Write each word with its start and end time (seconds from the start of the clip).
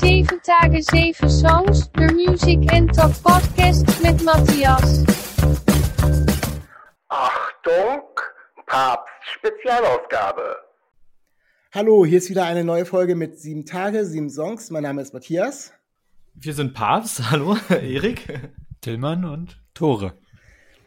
7 0.00 0.40
dagen 0.46 0.80
7 0.80 1.28
songs, 1.28 1.90
de 1.90 2.12
Music 2.12 2.72
and 2.72 2.94
Talk 2.94 3.12
podcast 3.20 3.84
met 4.00 4.22
Matthias. 4.22 5.04
Achtung, 7.08 8.02
Papst 8.66 9.12
Spezialausgabe. 9.22 10.56
Hallo, 11.74 12.06
hier 12.06 12.18
ist 12.18 12.30
wieder 12.30 12.44
eine 12.44 12.62
neue 12.62 12.86
Folge 12.86 13.16
mit 13.16 13.40
sieben 13.40 13.66
Tage, 13.66 14.04
sieben 14.04 14.30
Songs. 14.30 14.70
Mein 14.70 14.84
Name 14.84 15.02
ist 15.02 15.14
Matthias. 15.14 15.72
Wir 16.34 16.54
sind 16.54 16.74
Papst. 16.74 17.20
Hallo, 17.32 17.56
Erik. 17.68 18.52
Tillmann 18.80 19.24
und 19.24 19.60
Tore. 19.74 20.16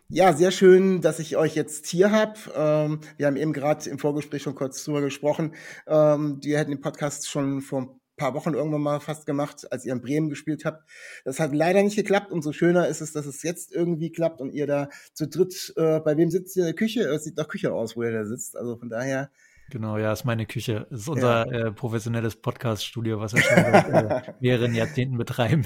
Ja, 0.07 0.31
sehr 0.31 0.51
schön, 0.51 1.01
dass 1.01 1.19
ich 1.19 1.35
euch 1.35 1.55
jetzt 1.55 1.85
hier 1.87 2.11
habe. 2.11 2.39
Ähm, 2.55 3.01
wir 3.17 3.27
haben 3.27 3.35
eben 3.35 3.51
gerade 3.51 3.89
im 3.89 3.99
Vorgespräch 3.99 4.41
schon 4.41 4.55
kurz 4.55 4.85
drüber 4.85 5.01
gesprochen. 5.01 5.53
Ähm, 5.85 6.39
wir 6.41 6.59
hätten 6.59 6.71
den 6.71 6.81
Podcast 6.81 7.29
schon 7.29 7.59
vor 7.59 7.81
ein 7.81 8.00
paar 8.21 8.35
Wochen 8.35 8.53
irgendwann 8.53 8.81
mal 8.81 8.99
fast 8.99 9.25
gemacht, 9.25 9.71
als 9.71 9.83
ihr 9.83 9.93
in 9.93 10.01
Bremen 10.01 10.29
gespielt 10.29 10.63
habt. 10.63 10.87
Das 11.25 11.39
hat 11.39 11.55
leider 11.55 11.81
nicht 11.81 11.95
geklappt. 11.95 12.31
Umso 12.31 12.53
schöner 12.53 12.87
ist 12.87 13.01
es, 13.01 13.13
dass 13.13 13.25
es 13.25 13.41
jetzt 13.41 13.71
irgendwie 13.71 14.11
klappt 14.11 14.41
und 14.41 14.53
ihr 14.53 14.67
da 14.67 14.89
zu 15.13 15.27
dritt, 15.27 15.73
äh, 15.75 15.99
bei 15.99 16.17
wem 16.17 16.29
sitzt 16.29 16.55
ihr 16.55 16.61
in 16.61 16.67
der 16.67 16.75
Küche? 16.75 17.01
Es 17.01 17.23
sieht 17.23 17.37
nach 17.37 17.47
Küche 17.47 17.73
aus, 17.73 17.97
wo 17.97 18.03
ihr 18.03 18.11
da 18.11 18.25
sitzt. 18.25 18.55
Also 18.55 18.77
von 18.77 18.89
daher 18.89 19.31
Genau, 19.71 19.97
ja, 19.97 20.11
ist 20.11 20.25
meine 20.25 20.45
Küche. 20.45 20.85
Das 20.89 20.99
ist 20.99 21.07
unser 21.07 21.47
ja. 21.49 21.67
äh, 21.67 21.71
professionelles 21.71 22.35
Podcast-Studio, 22.35 23.21
was 23.21 23.33
wir 23.33 23.41
schon 23.41 23.55
seit 23.55 23.89
äh, 23.89 24.33
mehreren 24.41 24.75
Jahrzehnten 24.75 25.17
betreiben 25.17 25.63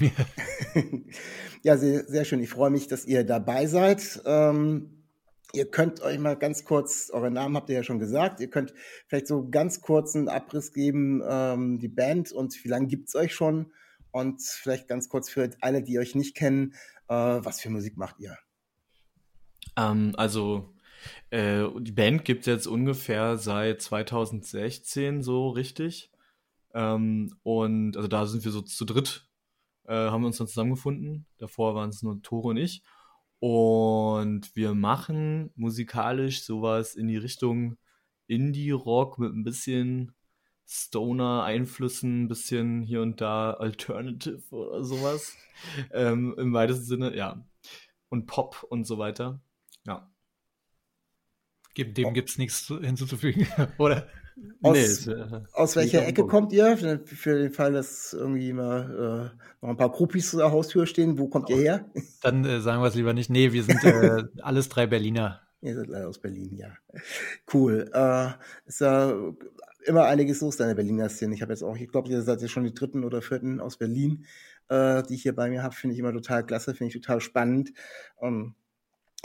ja, 1.62 1.76
sehr, 1.76 2.04
sehr 2.04 2.24
schön. 2.24 2.40
Ich 2.40 2.50
freue 2.50 2.70
mich, 2.70 2.86
dass 2.86 3.04
ihr 3.04 3.24
dabei 3.24 3.66
seid. 3.66 4.22
Ähm, 4.24 5.05
ihr 5.52 5.70
könnt 5.70 6.00
euch 6.00 6.18
mal 6.18 6.36
ganz 6.36 6.64
kurz, 6.64 7.10
eure 7.12 7.30
Namen 7.30 7.56
habt 7.56 7.70
ihr 7.70 7.76
ja 7.76 7.82
schon 7.82 7.98
gesagt, 7.98 8.40
ihr 8.40 8.50
könnt 8.50 8.74
vielleicht 9.06 9.26
so 9.26 9.48
ganz 9.48 9.80
kurz 9.80 10.14
einen 10.14 10.28
Abriss 10.28 10.72
geben, 10.72 11.22
ähm, 11.26 11.78
die 11.78 11.88
Band 11.88 12.32
und 12.32 12.62
wie 12.64 12.68
lange 12.68 12.86
gibt's 12.86 13.14
euch 13.14 13.34
schon? 13.34 13.72
Und 14.10 14.42
vielleicht 14.42 14.88
ganz 14.88 15.08
kurz 15.08 15.28
für 15.28 15.50
alle, 15.60 15.82
die 15.82 15.98
euch 15.98 16.14
nicht 16.14 16.34
kennen, 16.34 16.74
äh, 17.08 17.14
was 17.14 17.60
für 17.60 17.70
Musik 17.70 17.96
macht 17.96 18.18
ihr? 18.18 18.36
Ähm, 19.76 20.14
also 20.16 20.74
äh, 21.30 21.64
die 21.78 21.92
Band 21.92 22.24
gibt 22.24 22.40
es 22.40 22.46
jetzt 22.46 22.66
ungefähr 22.66 23.36
seit 23.36 23.82
2016 23.82 25.22
so 25.22 25.50
richtig. 25.50 26.10
Ähm, 26.74 27.34
und 27.42 27.96
also 27.96 28.08
da 28.08 28.26
sind 28.26 28.44
wir 28.44 28.52
so 28.52 28.62
zu 28.62 28.84
dritt, 28.84 29.28
äh, 29.84 29.94
haben 29.94 30.22
wir 30.22 30.28
uns 30.28 30.38
dann 30.38 30.48
zusammengefunden. 30.48 31.26
Davor 31.38 31.74
waren 31.74 31.90
es 31.90 32.02
nur 32.02 32.20
Tore 32.22 32.48
und 32.48 32.56
ich. 32.56 32.82
Und 33.38 34.54
wir 34.56 34.74
machen 34.74 35.50
musikalisch 35.56 36.42
sowas 36.42 36.94
in 36.94 37.08
die 37.08 37.18
Richtung 37.18 37.76
Indie-Rock 38.26 39.18
mit 39.18 39.32
ein 39.32 39.44
bisschen 39.44 40.12
Stoner-Einflüssen, 40.66 42.24
ein 42.24 42.28
bisschen 42.28 42.82
hier 42.82 43.02
und 43.02 43.20
da 43.20 43.52
Alternative 43.52 44.42
oder 44.50 44.84
sowas. 44.84 45.36
Ähm, 45.90 46.34
Im 46.36 46.52
weitesten 46.52 46.84
Sinne, 46.84 47.16
ja. 47.16 47.42
Und 48.10 48.26
Pop 48.26 48.62
und 48.68 48.84
so 48.84 48.98
weiter. 48.98 49.40
Ja. 49.86 50.12
Dem 51.78 52.12
gibt 52.12 52.28
es 52.28 52.36
nichts 52.36 52.66
hinzuzufügen, 52.66 53.46
oder? 53.78 54.06
Aus, 54.62 55.06
nee, 55.06 55.12
äh, 55.12 55.40
aus 55.52 55.76
welcher 55.76 56.06
Ecke 56.06 56.26
kommt 56.26 56.52
ihr? 56.52 56.76
Für, 56.76 56.98
für, 57.06 57.38
den 57.38 57.52
Fall, 57.52 57.72
dass 57.72 58.12
irgendwie 58.12 58.52
mal 58.52 59.32
äh, 59.32 59.38
noch 59.62 59.70
ein 59.70 59.76
paar 59.78 59.90
Groupies 59.90 60.30
zu 60.30 60.36
der 60.36 60.52
Haustür 60.52 60.86
stehen, 60.86 61.18
wo 61.18 61.28
kommt 61.28 61.48
ihr 61.48 61.56
her? 61.56 61.90
Dann 62.20 62.44
äh, 62.44 62.60
sagen 62.60 62.82
wir 62.82 62.88
es 62.88 62.94
lieber 62.94 63.14
nicht. 63.14 63.30
Nee, 63.30 63.52
wir 63.52 63.62
sind 63.62 63.82
äh, 63.82 64.24
alles 64.42 64.68
drei 64.68 64.86
Berliner. 64.86 65.40
Ihr 65.62 65.74
seid 65.74 65.86
leider 65.86 66.08
aus 66.08 66.18
Berlin, 66.18 66.54
ja. 66.56 66.76
Cool. 67.52 67.90
Äh, 67.92 68.28
ist 68.66 68.80
ja 68.80 69.14
immer 69.86 70.04
einiges 70.04 70.40
los, 70.42 70.58
deine 70.58 70.74
Berliner 70.74 71.08
Szene. 71.08 71.34
Ich 71.34 71.42
habe 71.42 71.52
jetzt 71.52 71.62
auch, 71.62 71.76
ich 71.76 71.88
glaube, 71.88 72.10
ihr 72.10 72.20
seid 72.22 72.42
ja 72.42 72.48
schon 72.48 72.64
die 72.64 72.74
dritten 72.74 73.04
oder 73.04 73.22
vierten 73.22 73.60
aus 73.60 73.78
Berlin, 73.78 74.26
äh, 74.68 75.02
die 75.04 75.14
ich 75.14 75.22
hier 75.22 75.34
bei 75.34 75.48
mir 75.48 75.62
habe. 75.62 75.74
Finde 75.74 75.94
ich 75.94 76.00
immer 76.00 76.12
total 76.12 76.44
klasse, 76.44 76.74
finde 76.74 76.94
ich 76.94 77.02
total 77.02 77.20
spannend. 77.20 77.72
Um, 78.16 78.28
ähm, 78.28 78.54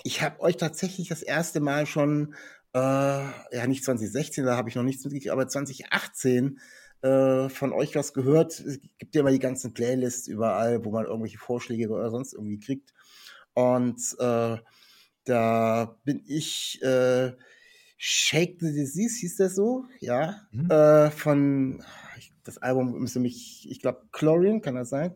ich 0.04 0.22
habe 0.24 0.40
euch 0.40 0.58
tatsächlich 0.58 1.10
das 1.10 1.22
erste 1.22 1.60
Mal 1.60 1.86
schon, 1.86 2.34
äh, 2.74 2.80
ja 2.80 3.68
nicht 3.68 3.84
2016, 3.84 4.46
da 4.46 4.56
habe 4.56 4.70
ich 4.70 4.76
noch 4.76 4.84
nichts 4.84 5.04
mitgekriegt, 5.04 5.32
aber 5.32 5.48
2018 5.48 6.60
äh, 7.02 7.50
von 7.50 7.74
euch 7.74 7.96
was 7.96 8.14
gehört. 8.14 8.60
Es 8.60 8.80
gibt 8.98 9.16
ja 9.16 9.22
immer 9.22 9.32
die 9.32 9.40
ganzen 9.40 9.74
Playlists 9.74 10.28
überall, 10.28 10.86
wo 10.86 10.92
man 10.92 11.06
irgendwelche 11.06 11.40
Vorschläge 11.40 11.90
oder 11.90 12.10
sonst 12.10 12.34
irgendwie 12.34 12.60
kriegt. 12.60 12.94
Und 13.54 14.00
äh, 14.20 14.58
da 15.26 15.98
bin 16.04 16.24
ich 16.26 16.82
äh, 16.82 17.34
Shake 17.98 18.58
the 18.60 18.72
Disease, 18.72 19.20
hieß 19.20 19.38
das 19.38 19.56
so? 19.56 19.86
Ja. 20.00 20.42
Mhm. 20.52 20.72
Äh, 20.72 21.12
von 21.12 21.84
das 22.44 22.58
Album 22.58 23.00
müsste 23.00 23.20
mich, 23.20 23.68
ich 23.70 23.82
glaube, 23.82 24.04
Chlorine, 24.12 24.62
kann 24.62 24.76
das 24.76 24.90
sein? 24.90 25.14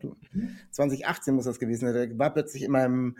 2018 0.70 1.34
muss 1.34 1.44
das 1.44 1.58
gewesen 1.58 1.86
sein. 1.86 1.94
Der 1.94 2.18
war 2.18 2.32
plötzlich 2.32 2.62
in 2.62 2.72
meinem 2.72 3.16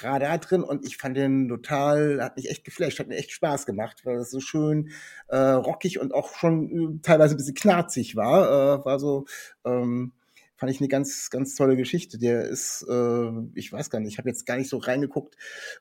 Radar 0.00 0.38
drin 0.38 0.62
und 0.62 0.86
ich 0.86 0.96
fand 0.96 1.16
den 1.16 1.48
total, 1.48 2.22
hat 2.22 2.36
mich 2.36 2.50
echt 2.50 2.64
geflasht, 2.64 2.98
hat 2.98 3.08
mir 3.08 3.16
echt 3.16 3.32
Spaß 3.32 3.66
gemacht, 3.66 4.02
weil 4.04 4.16
das 4.16 4.30
so 4.30 4.40
schön 4.40 4.90
äh, 5.28 5.36
rockig 5.36 5.98
und 5.98 6.14
auch 6.14 6.34
schon 6.34 6.98
äh, 6.98 7.02
teilweise 7.02 7.34
ein 7.34 7.38
bisschen 7.38 7.54
knarzig 7.54 8.16
war. 8.16 8.80
Äh, 8.80 8.84
war 8.84 8.98
so, 8.98 9.26
ähm, 9.64 10.12
fand 10.58 10.72
ich 10.72 10.80
eine 10.80 10.88
ganz, 10.88 11.30
ganz 11.30 11.54
tolle 11.54 11.76
Geschichte. 11.76 12.18
Der 12.18 12.42
ist, 12.42 12.84
äh, 12.88 13.30
ich 13.54 13.72
weiß 13.72 13.90
gar 13.90 14.00
nicht, 14.00 14.12
ich 14.12 14.18
habe 14.18 14.28
jetzt 14.28 14.44
gar 14.44 14.56
nicht 14.56 14.68
so 14.68 14.78
reingeguckt, 14.78 15.36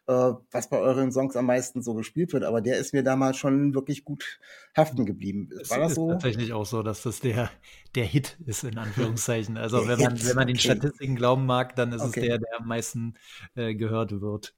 äh, 0.06 0.32
was 0.52 0.70
bei 0.70 0.78
euren 0.78 1.12
Songs 1.12 1.36
am 1.36 1.48
meisten 1.48 1.82
so 1.82 1.96
gespielt 1.96 2.32
wird, 2.32 2.44
aber 2.44 2.62
der 2.62 2.78
ist 2.78 2.94
mir 2.94 3.04
damals 3.04 3.38
schon 3.38 3.74
wirklich 3.74 4.06
gut 4.06 4.40
haften 4.76 5.06
geblieben. 5.06 5.50
War 5.68 5.80
das 5.80 5.96
so? 5.96 6.08
Ist 6.08 6.14
tatsächlich 6.14 6.54
auch 6.54 6.66
so, 6.66 6.84
dass 6.84 7.02
das 7.02 7.20
der, 7.20 7.50
der 7.96 8.06
Hit 8.06 8.38
ist, 8.46 8.64
in 8.64 8.78
Anführungszeichen. 8.78 9.58
Also 9.68 9.88
wenn 9.88 10.00
man, 10.00 10.24
wenn 10.24 10.36
man 10.36 10.48
den 10.48 10.56
okay. 10.56 10.66
Statistiken 10.66 11.16
glauben 11.16 11.46
mag, 11.46 11.76
dann 11.76 11.92
ist 11.92 12.02
okay. 12.02 12.20
es 12.22 12.26
der, 12.28 12.38
der 12.38 12.60
am 12.60 12.68
meisten 12.68 13.16
äh, 13.56 13.74
gehört 13.74 14.22
wird. 14.22 14.54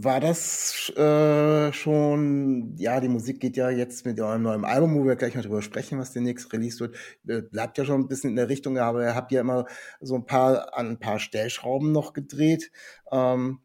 War 0.00 0.20
das 0.20 0.90
äh, 0.90 1.72
schon, 1.72 2.76
ja, 2.76 3.00
die 3.00 3.08
Musik 3.08 3.40
geht 3.40 3.56
ja 3.56 3.68
jetzt 3.68 4.06
mit 4.06 4.20
eurem 4.20 4.42
neuen 4.42 4.64
Album, 4.64 4.94
wo 4.94 5.04
wir 5.04 5.16
gleich 5.16 5.34
noch 5.34 5.42
drüber 5.42 5.60
sprechen, 5.60 5.98
was 5.98 6.12
demnächst 6.12 6.52
released 6.52 6.78
wird, 6.78 6.94
äh, 7.26 7.42
bleibt 7.42 7.78
ja 7.78 7.84
schon 7.84 8.02
ein 8.02 8.06
bisschen 8.06 8.30
in 8.30 8.36
der 8.36 8.48
Richtung, 8.48 8.78
aber 8.78 9.02
ihr 9.02 9.16
habt 9.16 9.32
ja 9.32 9.40
immer 9.40 9.66
so 10.00 10.14
ein 10.14 10.24
paar, 10.24 10.78
an 10.78 10.86
ein 10.90 10.98
paar 11.00 11.18
Stellschrauben 11.18 11.90
noch 11.90 12.12
gedreht. 12.12 12.70
Ähm, 13.10 13.58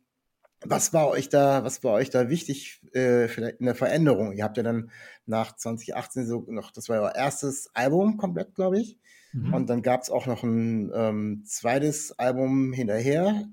was 0.65 0.91
war 0.91 1.09
euch 1.09 1.29
da, 1.29 1.63
was 1.65 1.83
war 1.83 1.93
euch 1.93 2.09
da 2.09 2.29
wichtig 2.29 2.81
äh, 2.93 3.27
vielleicht 3.27 3.59
in 3.59 3.67
der 3.67 3.75
Veränderung? 3.75 4.31
Ihr 4.31 4.43
habt 4.43 4.57
ja 4.57 4.63
dann 4.63 4.89
nach 5.27 5.55
2018 5.55 6.25
so 6.25 6.45
noch, 6.47 6.71
das 6.71 6.89
war 6.89 6.99
euer 6.99 7.13
erstes 7.13 7.69
Album 7.75 8.17
komplett, 8.17 8.55
glaube 8.55 8.79
ich. 8.79 8.97
Mhm. 9.33 9.53
Und 9.53 9.69
dann 9.69 9.83
gab 9.83 10.01
es 10.01 10.09
auch 10.09 10.25
noch 10.25 10.41
ein 10.41 10.91
ähm, 10.95 11.43
zweites 11.45 12.17
Album 12.17 12.73
hinterher, 12.73 13.45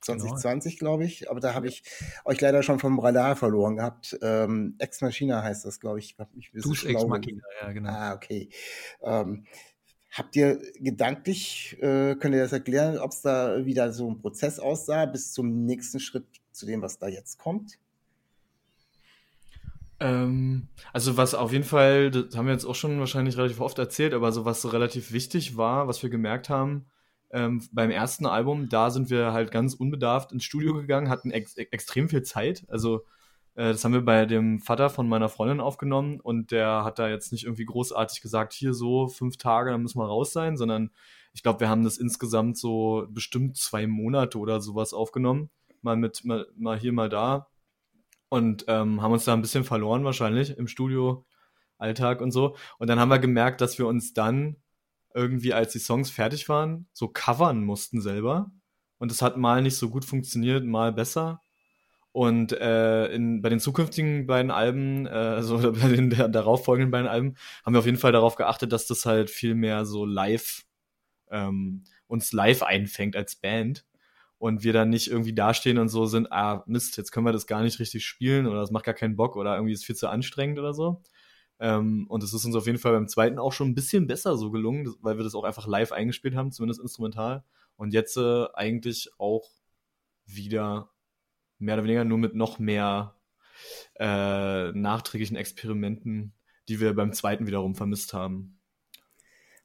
2020, 0.00 0.78
genau. 0.78 0.90
glaube 0.90 1.04
ich. 1.04 1.30
Aber 1.30 1.40
da 1.40 1.54
habe 1.54 1.68
ich 1.68 1.82
euch 2.24 2.40
leider 2.40 2.62
schon 2.62 2.78
vom 2.78 2.98
Radar 2.98 3.36
verloren 3.36 3.76
gehabt. 3.76 4.18
Ähm, 4.22 4.76
Ex 4.78 5.00
Machina 5.00 5.42
heißt 5.42 5.64
das, 5.64 5.80
glaube 5.80 5.98
ich. 5.98 6.16
ich 6.36 6.50
Dusch 6.52 6.84
Ex 6.84 7.04
Machina, 7.04 7.42
ja, 7.62 7.72
genau. 7.72 7.90
Ah, 7.90 8.14
okay. 8.14 8.48
Ähm, 9.02 9.44
habt 10.10 10.36
ihr 10.36 10.60
gedanklich, 10.80 11.76
äh, 11.80 12.14
könnt 12.16 12.34
ihr 12.34 12.42
das 12.42 12.52
erklären, 12.52 12.98
ob 12.98 13.12
es 13.12 13.22
da 13.22 13.64
wieder 13.64 13.92
so 13.92 14.10
ein 14.10 14.18
Prozess 14.18 14.58
aussah, 14.58 15.06
bis 15.06 15.32
zum 15.32 15.64
nächsten 15.64 16.00
Schritt 16.00 16.26
zu 16.52 16.66
dem, 16.66 16.82
was 16.82 16.98
da 16.98 17.08
jetzt 17.08 17.38
kommt? 17.38 17.78
Ähm, 20.00 20.68
also 20.92 21.16
was 21.16 21.34
auf 21.34 21.52
jeden 21.52 21.64
Fall, 21.64 22.10
das 22.10 22.36
haben 22.36 22.46
wir 22.46 22.52
jetzt 22.52 22.64
auch 22.64 22.74
schon 22.74 22.98
wahrscheinlich 23.00 23.36
relativ 23.36 23.60
oft 23.60 23.78
erzählt, 23.78 24.14
aber 24.14 24.30
so 24.32 24.44
was 24.44 24.62
so 24.62 24.68
relativ 24.68 25.12
wichtig 25.12 25.56
war, 25.56 25.88
was 25.88 26.02
wir 26.02 26.10
gemerkt 26.10 26.48
haben, 26.48 26.86
ähm, 27.30 27.62
beim 27.72 27.90
ersten 27.90 28.26
Album, 28.26 28.68
da 28.68 28.90
sind 28.90 29.10
wir 29.10 29.32
halt 29.32 29.50
ganz 29.50 29.74
unbedarft 29.74 30.32
ins 30.32 30.44
Studio 30.44 30.74
gegangen, 30.74 31.08
hatten 31.08 31.30
ex 31.30 31.56
extrem 31.56 32.08
viel 32.08 32.22
Zeit. 32.22 32.64
Also 32.68 33.04
äh, 33.54 33.72
das 33.72 33.84
haben 33.84 33.92
wir 33.92 34.04
bei 34.04 34.24
dem 34.24 34.60
Vater 34.60 34.88
von 34.88 35.08
meiner 35.08 35.28
Freundin 35.28 35.60
aufgenommen 35.60 36.20
und 36.20 36.52
der 36.52 36.84
hat 36.84 36.98
da 36.98 37.08
jetzt 37.08 37.32
nicht 37.32 37.44
irgendwie 37.44 37.66
großartig 37.66 38.20
gesagt, 38.22 38.52
hier 38.52 38.72
so 38.72 39.08
fünf 39.08 39.36
Tage, 39.36 39.70
dann 39.72 39.82
müssen 39.82 39.98
wir 39.98 40.06
raus 40.06 40.32
sein, 40.32 40.56
sondern 40.56 40.90
ich 41.34 41.42
glaube, 41.42 41.60
wir 41.60 41.68
haben 41.68 41.84
das 41.84 41.98
insgesamt 41.98 42.56
so 42.56 43.06
bestimmt 43.10 43.56
zwei 43.56 43.86
Monate 43.86 44.38
oder 44.38 44.60
sowas 44.60 44.92
aufgenommen. 44.94 45.50
Mal 45.82 45.96
mit, 45.96 46.24
mal, 46.24 46.46
mal 46.56 46.78
hier, 46.78 46.92
mal 46.92 47.08
da. 47.08 47.48
Und 48.28 48.64
ähm, 48.68 49.02
haben 49.02 49.12
uns 49.12 49.24
da 49.24 49.34
ein 49.34 49.40
bisschen 49.42 49.64
verloren 49.64 50.04
wahrscheinlich 50.04 50.56
im 50.58 50.66
Studio, 50.68 51.24
Alltag 51.78 52.20
und 52.20 52.30
so. 52.30 52.56
Und 52.78 52.88
dann 52.88 52.98
haben 52.98 53.08
wir 53.08 53.18
gemerkt, 53.18 53.60
dass 53.60 53.78
wir 53.78 53.86
uns 53.86 54.12
dann 54.12 54.56
irgendwie, 55.18 55.52
als 55.52 55.72
die 55.72 55.80
Songs 55.80 56.10
fertig 56.10 56.48
waren, 56.48 56.86
so 56.92 57.08
covern 57.08 57.64
mussten 57.64 58.00
selber. 58.00 58.50
Und 58.98 59.12
es 59.12 59.22
hat 59.22 59.36
mal 59.36 59.62
nicht 59.62 59.76
so 59.76 59.90
gut 59.90 60.04
funktioniert, 60.04 60.64
mal 60.64 60.92
besser. 60.92 61.40
Und 62.12 62.52
äh, 62.52 63.06
in, 63.08 63.42
bei 63.42 63.48
den 63.48 63.60
zukünftigen 63.60 64.26
beiden 64.26 64.50
Alben, 64.50 65.06
äh, 65.06 65.10
also 65.10 65.72
bei 65.72 65.88
den 65.88 66.10
der, 66.10 66.28
darauffolgenden 66.28 66.90
beiden 66.90 67.08
Alben, 67.08 67.34
haben 67.64 67.74
wir 67.74 67.80
auf 67.80 67.86
jeden 67.86 67.98
Fall 67.98 68.12
darauf 68.12 68.36
geachtet, 68.36 68.72
dass 68.72 68.86
das 68.86 69.06
halt 69.06 69.30
viel 69.30 69.54
mehr 69.54 69.84
so 69.84 70.04
live 70.04 70.64
ähm, 71.30 71.84
uns 72.06 72.32
live 72.32 72.62
einfängt 72.62 73.16
als 73.16 73.36
Band 73.36 73.84
und 74.38 74.62
wir 74.64 74.72
dann 74.72 74.90
nicht 74.90 75.10
irgendwie 75.10 75.34
dastehen 75.34 75.78
und 75.78 75.88
so 75.88 76.06
sind, 76.06 76.32
ah 76.32 76.62
Mist, 76.66 76.96
jetzt 76.96 77.10
können 77.12 77.26
wir 77.26 77.32
das 77.32 77.46
gar 77.46 77.62
nicht 77.62 77.80
richtig 77.80 78.06
spielen 78.06 78.46
oder 78.46 78.60
das 78.60 78.70
macht 78.70 78.84
gar 78.84 78.94
keinen 78.94 79.16
Bock 79.16 79.36
oder 79.36 79.54
irgendwie 79.54 79.74
ist 79.74 79.84
viel 79.84 79.96
zu 79.96 80.08
anstrengend 80.08 80.58
oder 80.58 80.72
so, 80.72 81.02
Ähm, 81.60 82.06
und 82.08 82.22
es 82.22 82.32
ist 82.32 82.44
uns 82.44 82.54
auf 82.54 82.66
jeden 82.66 82.78
Fall 82.78 82.92
beim 82.92 83.08
zweiten 83.08 83.38
auch 83.38 83.52
schon 83.52 83.68
ein 83.68 83.74
bisschen 83.74 84.06
besser 84.06 84.36
so 84.36 84.50
gelungen, 84.50 84.94
weil 85.00 85.16
wir 85.16 85.24
das 85.24 85.34
auch 85.34 85.44
einfach 85.44 85.66
live 85.66 85.92
eingespielt 85.92 86.34
haben, 86.36 86.52
zumindest 86.52 86.80
instrumental. 86.80 87.44
Und 87.76 87.92
jetzt 87.92 88.16
äh, 88.16 88.46
eigentlich 88.54 89.10
auch 89.18 89.48
wieder 90.26 90.90
mehr 91.58 91.74
oder 91.74 91.84
weniger 91.84 92.04
nur 92.04 92.18
mit 92.18 92.34
noch 92.34 92.58
mehr 92.58 93.16
äh, 93.98 94.72
nachträglichen 94.72 95.36
Experimenten, 95.36 96.34
die 96.68 96.80
wir 96.80 96.94
beim 96.94 97.12
zweiten 97.12 97.46
wiederum 97.46 97.74
vermisst 97.74 98.12
haben. 98.12 98.57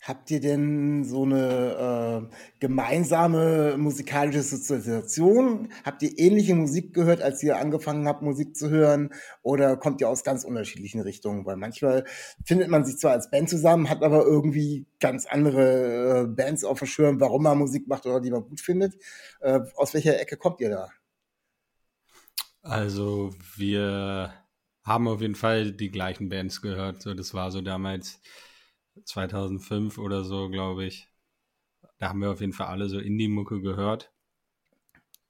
Habt 0.06 0.30
ihr 0.32 0.42
denn 0.42 1.06
so 1.06 1.24
eine 1.24 2.28
äh, 2.30 2.36
gemeinsame 2.60 3.78
musikalische 3.78 4.42
Sozialisation? 4.42 5.70
Habt 5.86 6.04
ihr 6.04 6.20
ähnliche 6.20 6.56
Musik 6.56 6.94
gehört, 6.94 7.22
als 7.22 7.42
ihr 7.42 7.58
angefangen 7.58 8.06
habt, 8.06 8.22
Musik 8.22 8.54
zu 8.58 8.70
hören? 8.70 9.12
Oder 9.44 9.78
kommt 9.78 10.02
ihr 10.02 10.10
aus 10.10 10.26
ganz 10.26 10.44
unterschiedlichen 10.44 11.00
Richtungen? 11.00 11.46
Weil 11.46 11.56
manchmal 11.56 12.04
findet 12.44 12.68
man 12.68 12.84
sich 12.84 12.98
zwar 12.98 13.14
als 13.14 13.32
Band 13.32 13.50
zusammen, 13.50 13.90
hat 13.90 14.04
aber 14.04 14.26
irgendwie 14.26 14.86
ganz 15.00 15.26
andere 15.26 16.24
äh, 16.24 16.28
Bands 16.28 16.66
auf 16.66 16.80
dem 16.80 16.88
Schirm, 16.88 17.22
warum 17.22 17.44
man 17.44 17.58
Musik 17.58 17.88
macht 17.88 18.06
oder 18.06 18.20
die 18.20 18.32
man 18.32 18.44
gut 18.44 18.60
findet. 18.60 18.96
Äh, 19.40 19.62
aus 19.78 19.94
welcher 19.94 20.20
Ecke 20.20 20.36
kommt 20.36 20.60
ihr 20.60 20.70
da? 20.70 20.90
Also 22.62 23.34
wir 23.56 24.34
haben 24.84 25.08
auf 25.08 25.22
jeden 25.22 25.36
Fall 25.36 25.72
die 25.72 25.92
gleichen 25.92 26.28
Bands 26.28 26.62
gehört. 26.62 27.02
So, 27.02 27.14
das 27.14 27.34
war 27.34 27.52
so 27.52 27.62
damals 27.62 28.20
2005 29.06 29.98
oder 29.98 30.24
so, 30.24 30.50
glaube 30.50 30.86
ich. 30.86 31.10
Da 32.00 32.10
haben 32.10 32.22
wir 32.22 32.32
auf 32.32 32.42
jeden 32.42 32.54
Fall 32.54 32.68
alle 32.68 32.90
so 32.90 33.00
Indie-Mucke 33.00 33.62
gehört. 33.62 34.12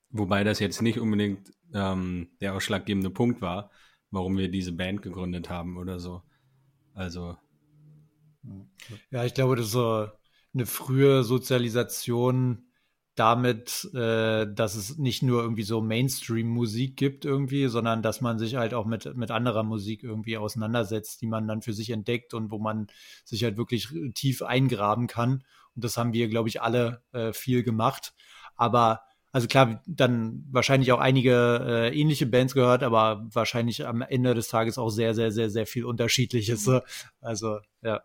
Wobei 0.10 0.44
das 0.44 0.60
jetzt 0.60 0.81
nicht 0.81 1.00
unbedingt 1.00 1.51
ähm, 1.74 2.30
der 2.39 2.54
ausschlaggebende 2.54 3.10
Punkt 3.10 3.42
war, 3.42 3.71
warum 4.12 4.38
wir 4.38 4.50
diese 4.50 4.71
Band 4.71 5.01
gegründet 5.01 5.50
haben 5.50 5.77
oder 5.77 6.00
so. 6.00 6.21
Also. 6.94 7.38
Ja, 9.10 9.24
ich 9.24 9.33
glaube, 9.33 9.56
das 9.56 9.68
ist 9.68 9.71
so 9.71 10.07
eine 10.54 10.65
frühe 10.65 11.24
Sozialisation 11.24 12.68
damit, 13.15 13.89
äh, 13.94 14.48
dass 14.51 14.75
es 14.75 14.98
nicht 14.98 15.21
nur 15.21 15.44
irgendwie 15.44 15.63
so 15.63 15.81
Mainstream-Musik 15.81 16.98
gibt 16.98 17.25
irgendwie, 17.25 17.68
sondern 17.68 18.01
dass 18.01 18.21
man 18.21 18.39
sich 18.39 18.56
halt 18.56 18.74
auch 18.74 18.86
mit, 18.86 19.15
mit 19.15 19.30
anderer 19.30 19.63
Musik 19.63 20.04
irgendwie 20.04 20.38
auseinandersetzt, 20.38 21.21
die 21.21 21.27
man 21.27 21.48
dann 21.48 21.62
für 21.62 21.74
sich 21.74 21.92
entdeckt 21.92 22.33
und 22.33 22.51
wo 22.51 22.57
man 22.57 22.88
sich 23.24 23.44
halt 23.44 23.57
wirklich 23.57 23.89
tief 24.15 24.42
eingraben 24.42 25.07
kann. 25.07 25.44
Und 25.75 25.83
das 25.83 25.98
haben 25.98 26.13
wir, 26.13 26.27
glaube 26.27 26.50
ich, 26.50 26.62
alle 26.62 27.04
äh, 27.12 27.33
viel 27.33 27.63
gemacht. 27.63 28.13
Aber 28.56 29.01
also 29.31 29.48
klar, 29.48 29.81
dann 29.88 30.45
wahrscheinlich 30.51 30.92
auch 30.92 31.00
einige 31.00 31.92
äh, 31.92 32.00
ähnliche 32.00 32.27
Bands 32.27 32.54
gehört, 32.54 32.83
aber 32.83 33.27
wahrscheinlich 33.31 33.86
am 33.86 34.04
Ende 34.04 34.36
des 34.36 34.48
Tages 34.48 34.77
auch 34.77 34.89
sehr, 34.89 35.15
sehr, 35.15 35.31
sehr, 35.31 35.50
sehr 35.50 35.65
viel 35.65 35.86
Unterschiedliches. 35.86 36.69
Also, 37.19 37.60
ja. 37.81 38.04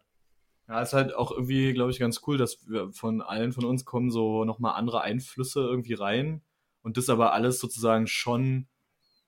Ja, 0.68 0.82
ist 0.82 0.92
halt 0.92 1.14
auch 1.14 1.30
irgendwie, 1.30 1.72
glaube 1.72 1.90
ich, 1.90 1.98
ganz 1.98 2.20
cool, 2.26 2.36
dass 2.36 2.68
wir 2.68 2.92
von 2.92 3.22
allen 3.22 3.52
von 3.52 3.64
uns 3.64 3.84
kommen 3.86 4.10
so 4.10 4.44
nochmal 4.44 4.74
andere 4.74 5.00
Einflüsse 5.00 5.60
irgendwie 5.60 5.94
rein 5.94 6.42
und 6.82 6.98
das 6.98 7.08
aber 7.08 7.32
alles 7.32 7.58
sozusagen 7.58 8.06
schon 8.06 8.68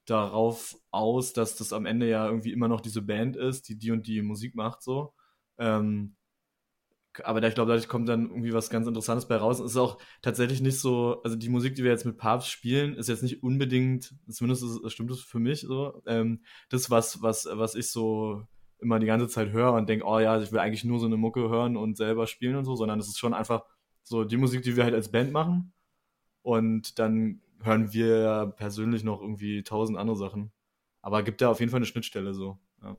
darauf 0.05 0.77
aus, 0.91 1.33
dass 1.33 1.57
das 1.57 1.73
am 1.73 1.87
Ende 1.87 2.09
ja 2.09 2.27
irgendwie 2.27 2.53
immer 2.53 2.69
noch 2.69 2.81
diese 2.81 3.03
Band 3.03 3.37
ist, 3.37 3.69
die 3.69 3.77
die 3.79 3.91
und 3.91 4.07
die 4.07 4.23
Musik 4.23 4.55
macht 4.55 4.83
so. 4.83 5.15
Ähm, 5.59 6.17
aber 7.25 7.43
ich 7.43 7.55
glaube, 7.55 7.71
dadurch 7.71 7.89
kommt 7.89 8.09
dann 8.09 8.29
irgendwie 8.31 8.53
was 8.53 8.71
ganz 8.71 8.87
Interessantes 8.87 9.27
bei 9.27 9.37
raus. 9.37 9.61
Es 9.61 9.73
ist 9.73 9.77
auch 9.77 9.99
tatsächlich 10.23 10.61
nicht 10.61 10.79
so, 10.79 11.23
also 11.23 11.37
die 11.37 11.49
Musik, 11.49 11.75
die 11.75 11.85
wir 11.85 11.91
jetzt 11.91 12.05
mit 12.05 12.19
Papst 12.19 12.51
spielen, 12.51 12.95
ist 12.95 13.09
jetzt 13.09 13.23
nicht 13.23 13.43
unbedingt, 13.43 14.15
zumindest 14.29 14.63
ist, 14.63 14.93
stimmt 14.93 15.11
das 15.11 15.21
für 15.21 15.41
mich 15.41 15.63
so, 15.63 16.03
ähm, 16.07 16.45
das, 16.69 16.91
was, 16.91 17.23
was, 17.23 17.49
was 17.51 17.75
ich 17.75 17.91
so 17.91 18.47
immer 18.81 18.99
die 18.99 19.07
ganze 19.07 19.29
Zeit 19.29 19.51
höre 19.51 19.73
und 19.73 19.89
denke, 19.89 20.05
oh 20.07 20.19
ja, 20.19 20.41
ich 20.41 20.53
will 20.53 20.59
eigentlich 20.59 20.85
nur 20.85 20.99
so 20.99 21.07
eine 21.07 21.17
Mucke 21.17 21.49
hören 21.49 21.77
und 21.77 21.97
selber 21.97 22.27
spielen 22.27 22.57
und 22.57 22.65
so, 22.65 22.77
sondern 22.77 22.99
es 22.99 23.09
ist 23.09 23.19
schon 23.19 23.35
einfach 23.35 23.65
so 24.03 24.25
die 24.25 24.37
Musik, 24.37 24.63
die 24.63 24.77
wir 24.77 24.85
halt 24.85 24.95
als 24.95 25.11
Band 25.11 25.33
machen. 25.33 25.73
Und 26.43 26.99
dann 26.99 27.43
hören 27.63 27.93
wir 27.93 28.55
persönlich 28.57 29.05
noch 29.05 29.21
irgendwie 29.21 29.63
tausend 29.63 29.99
andere 29.99 30.17
Sachen. 30.17 30.53
Aber 31.03 31.23
gibt 31.23 31.41
da 31.41 31.51
auf 31.51 31.61
jeden 31.61 31.71
Fall 31.71 31.79
eine 31.79 31.87
Schnittstelle 31.87 32.35
so. 32.35 32.59
Ja. 32.83 32.97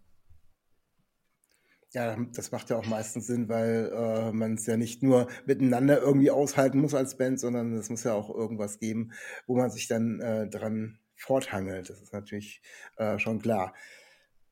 Ja, 1.93 2.15
das 2.33 2.51
macht 2.51 2.69
ja 2.69 2.77
auch 2.77 2.85
meistens 2.85 3.27
Sinn, 3.27 3.49
weil 3.49 3.91
äh, 3.93 4.31
man 4.31 4.53
es 4.53 4.65
ja 4.65 4.77
nicht 4.77 5.03
nur 5.03 5.27
miteinander 5.45 5.99
irgendwie 5.99 6.31
aushalten 6.31 6.79
muss 6.79 6.93
als 6.93 7.17
Band, 7.17 7.39
sondern 7.39 7.73
es 7.73 7.89
muss 7.89 8.05
ja 8.05 8.13
auch 8.13 8.29
irgendwas 8.33 8.79
geben, 8.79 9.11
wo 9.45 9.57
man 9.57 9.69
sich 9.71 9.87
dann 9.89 10.21
äh, 10.21 10.47
dran 10.47 10.99
forthangelt. 11.17 11.89
Das 11.89 12.01
ist 12.01 12.13
natürlich 12.13 12.61
äh, 12.95 13.19
schon 13.19 13.39
klar. 13.39 13.73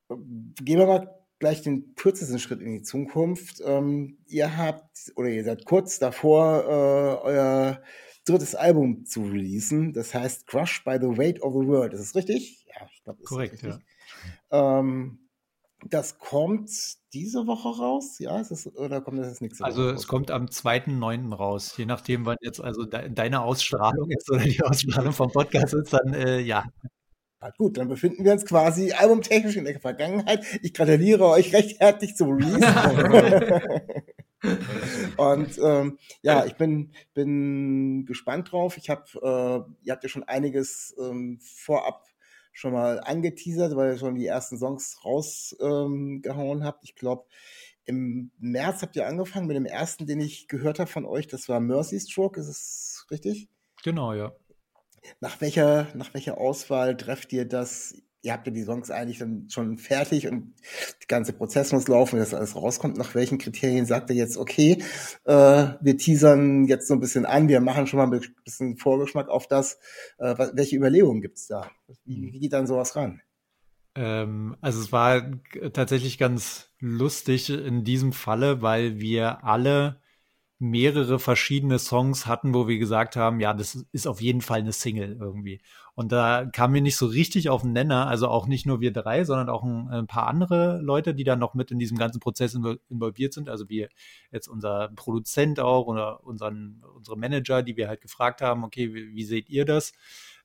Gehen 0.08 0.78
wir 0.78 0.86
mal 0.86 1.19
gleich 1.40 1.62
den 1.62 1.94
kürzesten 1.96 2.38
Schritt 2.38 2.60
in 2.60 2.72
die 2.72 2.82
Zukunft. 2.82 3.60
Ähm, 3.64 4.18
ihr 4.26 4.56
habt 4.56 5.12
oder 5.16 5.28
ihr 5.28 5.42
seid 5.42 5.64
kurz 5.64 5.98
davor, 5.98 6.64
äh, 6.64 7.26
euer 7.26 7.82
drittes 8.26 8.54
Album 8.54 9.04
zu 9.06 9.22
releasen. 9.22 9.92
Das 9.92 10.14
heißt 10.14 10.46
Crush 10.46 10.84
by 10.84 10.98
the 11.00 11.08
Weight 11.18 11.42
of 11.42 11.54
the 11.54 11.66
World. 11.66 11.94
Ist 11.94 12.02
das 12.02 12.14
richtig? 12.14 12.64
Ja, 12.66 12.86
ich 12.92 13.02
glaube, 13.02 13.18
das 13.20 13.28
Korrekt, 13.28 13.54
ist 13.54 13.64
richtig. 13.64 13.84
Ja. 14.52 14.78
Ähm, 14.78 15.18
das 15.88 16.18
kommt 16.18 16.70
diese 17.14 17.46
Woche 17.46 17.68
raus, 17.68 18.18
ja? 18.18 18.38
Ist 18.38 18.50
das, 18.50 18.76
oder 18.76 19.00
kommt 19.00 19.18
das 19.18 19.40
nächste 19.40 19.64
also, 19.64 19.78
Woche? 19.78 19.88
Also 19.88 20.00
es 20.02 20.06
kommt 20.06 20.30
am 20.30 20.44
2.9. 20.44 21.34
raus, 21.34 21.74
je 21.76 21.86
nachdem, 21.86 22.26
wann 22.26 22.36
jetzt 22.42 22.60
also 22.60 22.84
de 22.84 23.08
deine 23.08 23.40
Ausstrahlung 23.40 24.10
ist 24.10 24.30
oder 24.30 24.40
die 24.42 24.62
Ausstrahlung 24.62 25.14
vom 25.14 25.30
Podcast 25.32 25.72
ist, 25.72 25.92
dann 25.92 26.12
äh, 26.12 26.40
ja. 26.40 26.64
Gut, 27.56 27.78
dann 27.78 27.88
befinden 27.88 28.24
wir 28.24 28.32
uns 28.32 28.44
quasi 28.44 28.92
albumtechnisch 28.92 29.56
in 29.56 29.64
der 29.64 29.80
Vergangenheit. 29.80 30.44
Ich 30.62 30.74
gratuliere 30.74 31.26
euch 31.26 31.54
recht 31.54 31.80
herzlich 31.80 32.14
zum 32.14 32.32
Release. 32.32 32.60
und 35.16 35.58
ähm, 35.62 35.98
ja, 36.20 36.44
ich 36.44 36.54
bin, 36.56 36.92
bin 37.14 38.04
gespannt 38.04 38.52
drauf. 38.52 38.76
Ich 38.76 38.90
habe, 38.90 39.04
äh, 39.14 39.86
ihr 39.86 39.92
habt 39.92 40.02
ja 40.02 40.08
schon 40.10 40.24
einiges 40.24 40.94
ähm, 41.00 41.38
vorab 41.40 42.06
schon 42.52 42.72
mal 42.72 43.00
angeteasert, 43.00 43.74
weil 43.74 43.92
ihr 43.92 43.98
schon 43.98 44.16
die 44.16 44.26
ersten 44.26 44.58
Songs 44.58 44.98
rausgehauen 45.02 46.22
ähm, 46.24 46.64
habt. 46.64 46.84
Ich 46.84 46.94
glaube, 46.94 47.24
im 47.84 48.30
März 48.38 48.82
habt 48.82 48.96
ihr 48.96 49.06
angefangen 49.06 49.46
mit 49.46 49.56
dem 49.56 49.66
ersten, 49.66 50.06
den 50.06 50.20
ich 50.20 50.46
gehört 50.46 50.78
habe 50.78 50.90
von 50.90 51.06
euch. 51.06 51.26
Das 51.26 51.48
war 51.48 51.58
Mercy 51.58 52.00
Stroke, 52.00 52.38
ist 52.38 52.48
es 52.48 53.06
richtig? 53.10 53.48
Genau, 53.82 54.12
ja. 54.12 54.32
Nach 55.20 55.40
welcher, 55.40 55.88
nach 55.94 56.14
welcher 56.14 56.38
Auswahl 56.38 56.96
trefft 56.96 57.32
ihr 57.32 57.46
das? 57.46 57.94
Ihr 58.22 58.34
habt 58.34 58.46
ja 58.46 58.52
die 58.52 58.64
Songs 58.64 58.90
eigentlich 58.90 59.18
dann 59.18 59.48
schon 59.48 59.78
fertig 59.78 60.28
und 60.28 60.52
der 61.00 61.06
ganze 61.08 61.32
Prozess 61.32 61.72
muss 61.72 61.88
laufen, 61.88 62.18
dass 62.18 62.34
alles 62.34 62.54
rauskommt. 62.54 62.98
Nach 62.98 63.14
welchen 63.14 63.38
Kriterien 63.38 63.86
sagt 63.86 64.10
ihr 64.10 64.16
jetzt, 64.16 64.36
okay, 64.36 64.82
äh, 65.24 65.32
wir 65.80 65.96
teasern 65.96 66.66
jetzt 66.66 66.86
so 66.86 66.94
ein 66.94 67.00
bisschen 67.00 67.24
an, 67.24 67.48
wir 67.48 67.60
machen 67.60 67.86
schon 67.86 67.96
mal 67.96 68.12
ein 68.12 68.20
bisschen 68.44 68.76
Vorgeschmack 68.76 69.30
auf 69.30 69.46
das. 69.46 69.78
Äh, 70.18 70.34
welche 70.52 70.76
Überlegungen 70.76 71.22
gibt's 71.22 71.46
da? 71.46 71.70
Wie, 72.04 72.32
wie 72.32 72.40
geht 72.40 72.52
dann 72.52 72.66
sowas 72.66 72.94
ran? 72.94 73.22
Ähm, 73.94 74.56
also 74.60 74.80
es 74.80 74.92
war 74.92 75.30
tatsächlich 75.72 76.18
ganz 76.18 76.68
lustig 76.78 77.50
in 77.50 77.84
diesem 77.84 78.12
Falle, 78.12 78.62
weil 78.62 79.00
wir 79.00 79.44
alle 79.44 79.99
mehrere 80.60 81.18
verschiedene 81.18 81.78
Songs 81.78 82.26
hatten, 82.26 82.52
wo 82.52 82.68
wir 82.68 82.78
gesagt 82.78 83.16
haben, 83.16 83.40
ja, 83.40 83.54
das 83.54 83.86
ist 83.92 84.06
auf 84.06 84.20
jeden 84.20 84.42
Fall 84.42 84.60
eine 84.60 84.72
Single 84.72 85.16
irgendwie. 85.18 85.62
Und 85.94 86.12
da 86.12 86.44
kamen 86.44 86.74
wir 86.74 86.82
nicht 86.82 86.96
so 86.96 87.06
richtig 87.06 87.48
auf 87.48 87.62
den 87.62 87.72
Nenner, 87.72 88.06
also 88.08 88.28
auch 88.28 88.46
nicht 88.46 88.66
nur 88.66 88.80
wir 88.80 88.92
drei, 88.92 89.24
sondern 89.24 89.48
auch 89.48 89.64
ein, 89.64 89.88
ein 89.88 90.06
paar 90.06 90.26
andere 90.26 90.78
Leute, 90.82 91.14
die 91.14 91.24
dann 91.24 91.38
noch 91.38 91.54
mit 91.54 91.70
in 91.70 91.78
diesem 91.78 91.96
ganzen 91.96 92.20
Prozess 92.20 92.54
involviert 92.54 93.32
sind. 93.32 93.48
Also 93.48 93.68
wir 93.70 93.88
jetzt 94.30 94.48
unser 94.48 94.88
Produzent 94.94 95.60
auch 95.60 95.86
oder 95.86 96.24
unseren, 96.24 96.82
unsere 96.94 97.16
Manager, 97.16 97.62
die 97.62 97.76
wir 97.76 97.88
halt 97.88 98.02
gefragt 98.02 98.42
haben, 98.42 98.62
okay, 98.62 98.92
wie, 98.94 99.14
wie 99.14 99.24
seht 99.24 99.48
ihr 99.48 99.64
das? 99.64 99.92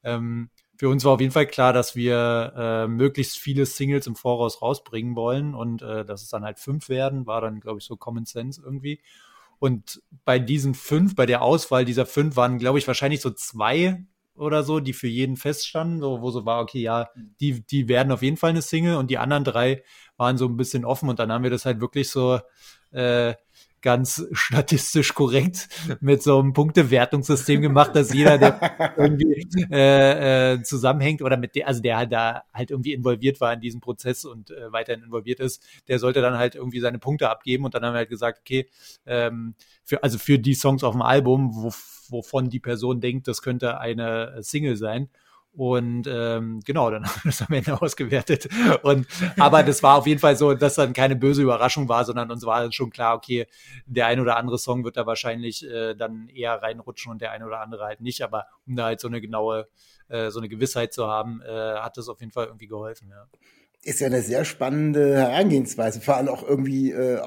Ähm, 0.03 0.49
für 0.77 0.89
uns 0.89 1.03
war 1.05 1.13
auf 1.13 1.21
jeden 1.21 1.31
Fall 1.31 1.47
klar, 1.47 1.73
dass 1.73 1.95
wir 1.95 2.53
äh, 2.55 2.87
möglichst 2.87 3.37
viele 3.37 3.65
Singles 3.65 4.07
im 4.07 4.15
Voraus 4.15 4.61
rausbringen 4.61 5.15
wollen 5.15 5.55
und 5.55 5.81
äh, 5.81 6.05
dass 6.05 6.21
es 6.21 6.29
dann 6.29 6.43
halt 6.43 6.59
fünf 6.59 6.89
werden, 6.89 7.27
war 7.27 7.41
dann, 7.41 7.59
glaube 7.59 7.79
ich, 7.79 7.85
so 7.85 7.95
Common 7.95 8.25
Sense 8.25 8.61
irgendwie. 8.63 9.01
Und 9.59 10.01
bei 10.25 10.39
diesen 10.39 10.73
fünf, 10.73 11.15
bei 11.15 11.25
der 11.25 11.41
Auswahl 11.41 11.85
dieser 11.85 12.05
fünf 12.05 12.35
waren, 12.35 12.57
glaube 12.57 12.79
ich, 12.79 12.87
wahrscheinlich 12.87 13.21
so 13.21 13.31
zwei 13.31 14.05
oder 14.35 14.63
so, 14.63 14.79
die 14.79 14.93
für 14.93 15.07
jeden 15.07 15.37
feststanden, 15.37 16.01
so, 16.01 16.21
wo 16.21 16.29
so 16.31 16.45
war, 16.45 16.61
okay, 16.61 16.81
ja, 16.81 17.09
die, 17.39 17.65
die 17.65 17.87
werden 17.87 18.11
auf 18.11 18.21
jeden 18.21 18.37
Fall 18.37 18.49
eine 18.49 18.61
Single 18.61 18.97
und 18.97 19.09
die 19.09 19.17
anderen 19.17 19.43
drei 19.45 19.83
waren 20.17 20.37
so 20.37 20.45
ein 20.45 20.57
bisschen 20.57 20.83
offen 20.85 21.09
und 21.09 21.19
dann 21.19 21.31
haben 21.31 21.43
wir 21.43 21.49
das 21.49 21.65
halt 21.65 21.79
wirklich 21.79 22.09
so 22.09 22.39
äh, 22.91 23.33
ganz 23.85 24.25
statistisch 24.31 25.13
korrekt 25.13 25.69
mit 26.01 26.23
so 26.23 26.39
einem 26.39 26.53
Punktewertungssystem 26.53 27.61
gemacht, 27.61 27.95
dass 27.95 28.11
jeder, 28.11 28.39
der 28.39 28.95
irgendwie 28.97 29.47
äh, 29.71 30.53
äh, 30.53 30.63
zusammenhängt 30.63 31.21
oder 31.21 31.37
mit 31.37 31.53
der, 31.53 31.67
also 31.67 31.83
der 31.83 31.97
halt 31.97 32.11
da 32.11 32.45
halt 32.51 32.71
irgendwie 32.71 32.93
involviert 32.93 33.39
war 33.39 33.53
in 33.53 33.61
diesem 33.61 33.81
Prozess 33.81 34.25
und 34.25 34.49
äh, 34.49 34.71
weiterhin 34.71 35.03
involviert 35.03 35.39
ist, 35.39 35.63
der 35.87 35.99
sollte 35.99 36.21
dann 36.21 36.35
halt 36.35 36.55
irgendwie 36.55 36.79
seine 36.79 36.97
Punkte 36.97 37.29
abgeben 37.29 37.63
und 37.63 37.75
dann 37.75 37.85
haben 37.85 37.93
wir 37.93 37.99
halt 37.99 38.09
gesagt, 38.09 38.39
okay, 38.39 38.67
ähm, 39.05 39.53
für, 39.83 40.01
also 40.01 40.17
für 40.17 40.39
die 40.39 40.55
Songs 40.55 40.83
auf 40.83 40.95
dem 40.95 41.03
Album, 41.03 41.51
wo, 41.53 41.71
wovon 42.09 42.49
die 42.49 42.59
Person 42.59 43.01
denkt, 43.01 43.27
das 43.27 43.43
könnte 43.43 43.79
eine 43.79 44.41
Single 44.41 44.77
sein. 44.77 45.09
Und 45.55 46.05
ähm, 46.07 46.59
genau, 46.65 46.91
dann 46.91 47.05
haben 47.05 47.21
wir 47.23 47.31
das 47.31 47.41
am 47.41 47.53
Ende 47.53 47.81
ausgewertet. 47.81 48.49
Und 48.83 49.07
aber 49.37 49.63
das 49.63 49.81
war 49.83 49.97
auf 49.97 50.07
jeden 50.07 50.19
Fall 50.19 50.35
so, 50.35 50.53
dass 50.53 50.75
dann 50.75 50.93
keine 50.93 51.15
böse 51.15 51.41
Überraschung 51.41 51.87
war, 51.87 52.03
sondern 52.03 52.31
uns 52.31 52.45
war 52.45 52.71
schon 52.71 52.89
klar, 52.89 53.15
okay, 53.15 53.47
der 53.85 54.07
ein 54.07 54.19
oder 54.19 54.37
andere 54.37 54.57
Song 54.57 54.83
wird 54.83 54.97
da 54.97 55.05
wahrscheinlich 55.05 55.65
äh, 55.65 55.95
dann 55.95 56.27
eher 56.29 56.61
reinrutschen 56.61 57.11
und 57.11 57.21
der 57.21 57.31
eine 57.31 57.45
oder 57.45 57.61
andere 57.61 57.85
halt 57.85 58.01
nicht. 58.01 58.21
Aber 58.21 58.45
um 58.67 58.75
da 58.75 58.85
halt 58.85 58.99
so 58.99 59.07
eine 59.07 59.21
genaue, 59.21 59.67
äh, 60.09 60.29
so 60.29 60.39
eine 60.39 60.49
Gewissheit 60.49 60.93
zu 60.93 61.07
haben, 61.07 61.41
äh, 61.41 61.49
hat 61.49 61.97
das 61.97 62.09
auf 62.09 62.19
jeden 62.19 62.31
Fall 62.31 62.47
irgendwie 62.47 62.67
geholfen, 62.67 63.09
ja. 63.09 63.27
Ist 63.81 63.99
ja 63.99 64.07
eine 64.07 64.23
sehr 64.23 64.45
spannende 64.45 65.15
Herangehensweise, 65.15 66.01
vor 66.01 66.15
allem 66.15 66.27
auch 66.27 66.41
irgendwie 66.41 66.91
äh, 66.91 67.21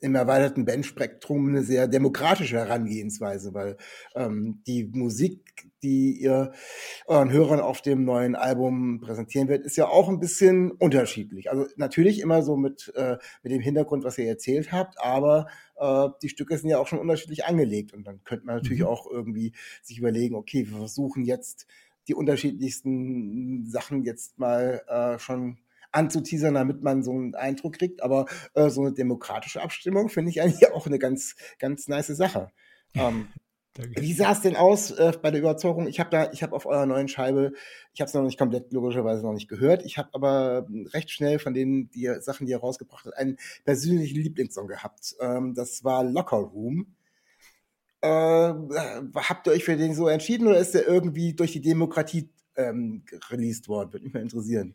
im 0.00 0.14
erweiterten 0.14 0.64
Bandspektrum 0.64 1.48
eine 1.48 1.62
sehr 1.62 1.86
demokratische 1.86 2.56
Herangehensweise, 2.56 3.52
weil 3.54 3.76
ähm, 4.14 4.62
die 4.66 4.84
Musik, 4.84 5.70
die 5.82 6.18
ihr 6.20 6.52
euren 7.06 7.30
Hörern 7.30 7.60
auf 7.60 7.82
dem 7.82 8.04
neuen 8.04 8.34
Album 8.34 9.00
präsentieren 9.00 9.48
werdet, 9.48 9.66
ist 9.66 9.76
ja 9.76 9.88
auch 9.88 10.08
ein 10.08 10.18
bisschen 10.18 10.70
unterschiedlich. 10.72 11.50
Also 11.50 11.66
natürlich 11.76 12.20
immer 12.20 12.42
so 12.42 12.56
mit, 12.56 12.92
äh, 12.96 13.18
mit 13.42 13.52
dem 13.52 13.60
Hintergrund, 13.60 14.04
was 14.04 14.18
ihr 14.18 14.26
erzählt 14.26 14.72
habt, 14.72 14.98
aber 15.00 15.46
äh, 15.76 16.08
die 16.22 16.30
Stücke 16.30 16.56
sind 16.56 16.70
ja 16.70 16.78
auch 16.78 16.86
schon 16.86 16.98
unterschiedlich 16.98 17.44
angelegt 17.44 17.92
und 17.92 18.06
dann 18.06 18.24
könnte 18.24 18.46
man 18.46 18.56
natürlich 18.56 18.80
mhm. 18.80 18.86
auch 18.86 19.06
irgendwie 19.10 19.52
sich 19.82 19.98
überlegen, 19.98 20.34
okay, 20.34 20.66
wir 20.68 20.78
versuchen 20.78 21.24
jetzt 21.24 21.66
die 22.08 22.14
unterschiedlichsten 22.14 23.66
Sachen 23.66 24.02
jetzt 24.02 24.38
mal 24.38 24.82
äh, 24.88 25.18
schon 25.18 25.58
anzuteasern, 25.92 26.54
damit 26.54 26.82
man 26.82 27.02
so 27.02 27.12
einen 27.12 27.34
Eindruck 27.34 27.74
kriegt. 27.74 28.02
Aber 28.02 28.26
äh, 28.54 28.68
so 28.70 28.82
eine 28.82 28.92
demokratische 28.92 29.62
Abstimmung 29.62 30.08
finde 30.08 30.30
ich 30.30 30.40
eigentlich 30.42 30.70
auch 30.72 30.86
eine 30.86 30.98
ganz, 30.98 31.36
ganz 31.58 31.88
nice 31.88 32.08
Sache. 32.08 32.50
Ähm, 32.94 33.28
wie 33.76 34.12
sah 34.12 34.32
es 34.32 34.40
denn 34.40 34.56
aus 34.56 34.90
äh, 34.90 35.12
bei 35.20 35.30
der 35.30 35.40
Überzeugung? 35.40 35.86
Ich 35.86 36.00
habe 36.00 36.10
da, 36.10 36.30
ich 36.32 36.42
habe 36.42 36.54
auf 36.54 36.66
eurer 36.66 36.86
neuen 36.86 37.08
Scheibe, 37.08 37.52
ich 37.92 38.00
habe 38.00 38.08
es 38.08 38.14
noch 38.14 38.22
nicht 38.22 38.38
komplett 38.38 38.72
logischerweise 38.72 39.22
noch 39.22 39.32
nicht 39.32 39.48
gehört. 39.48 39.84
Ich 39.84 39.98
habe 39.98 40.10
aber 40.12 40.66
recht 40.92 41.10
schnell 41.10 41.38
von 41.38 41.54
den 41.54 41.90
die 41.90 42.10
Sachen, 42.20 42.46
die 42.46 42.52
ihr 42.52 42.60
rausgebracht 42.60 43.06
habt, 43.06 43.16
einen 43.16 43.38
persönlichen 43.64 44.20
Lieblingssong 44.20 44.66
gehabt. 44.66 45.14
Ähm, 45.20 45.54
das 45.54 45.84
war 45.84 46.04
Locker 46.04 46.38
Room. 46.38 46.94
Äh, 48.02 48.08
habt 48.08 49.46
ihr 49.46 49.52
euch 49.52 49.64
für 49.64 49.76
den 49.76 49.94
so 49.94 50.08
entschieden 50.08 50.48
oder 50.48 50.58
ist 50.58 50.74
der 50.74 50.86
irgendwie 50.88 51.34
durch 51.34 51.52
die 51.52 51.60
Demokratie 51.60 52.30
ähm, 52.56 53.04
released 53.28 53.68
worden? 53.68 53.92
Würde 53.92 54.04
mich 54.04 54.14
mal 54.14 54.22
interessieren 54.22 54.74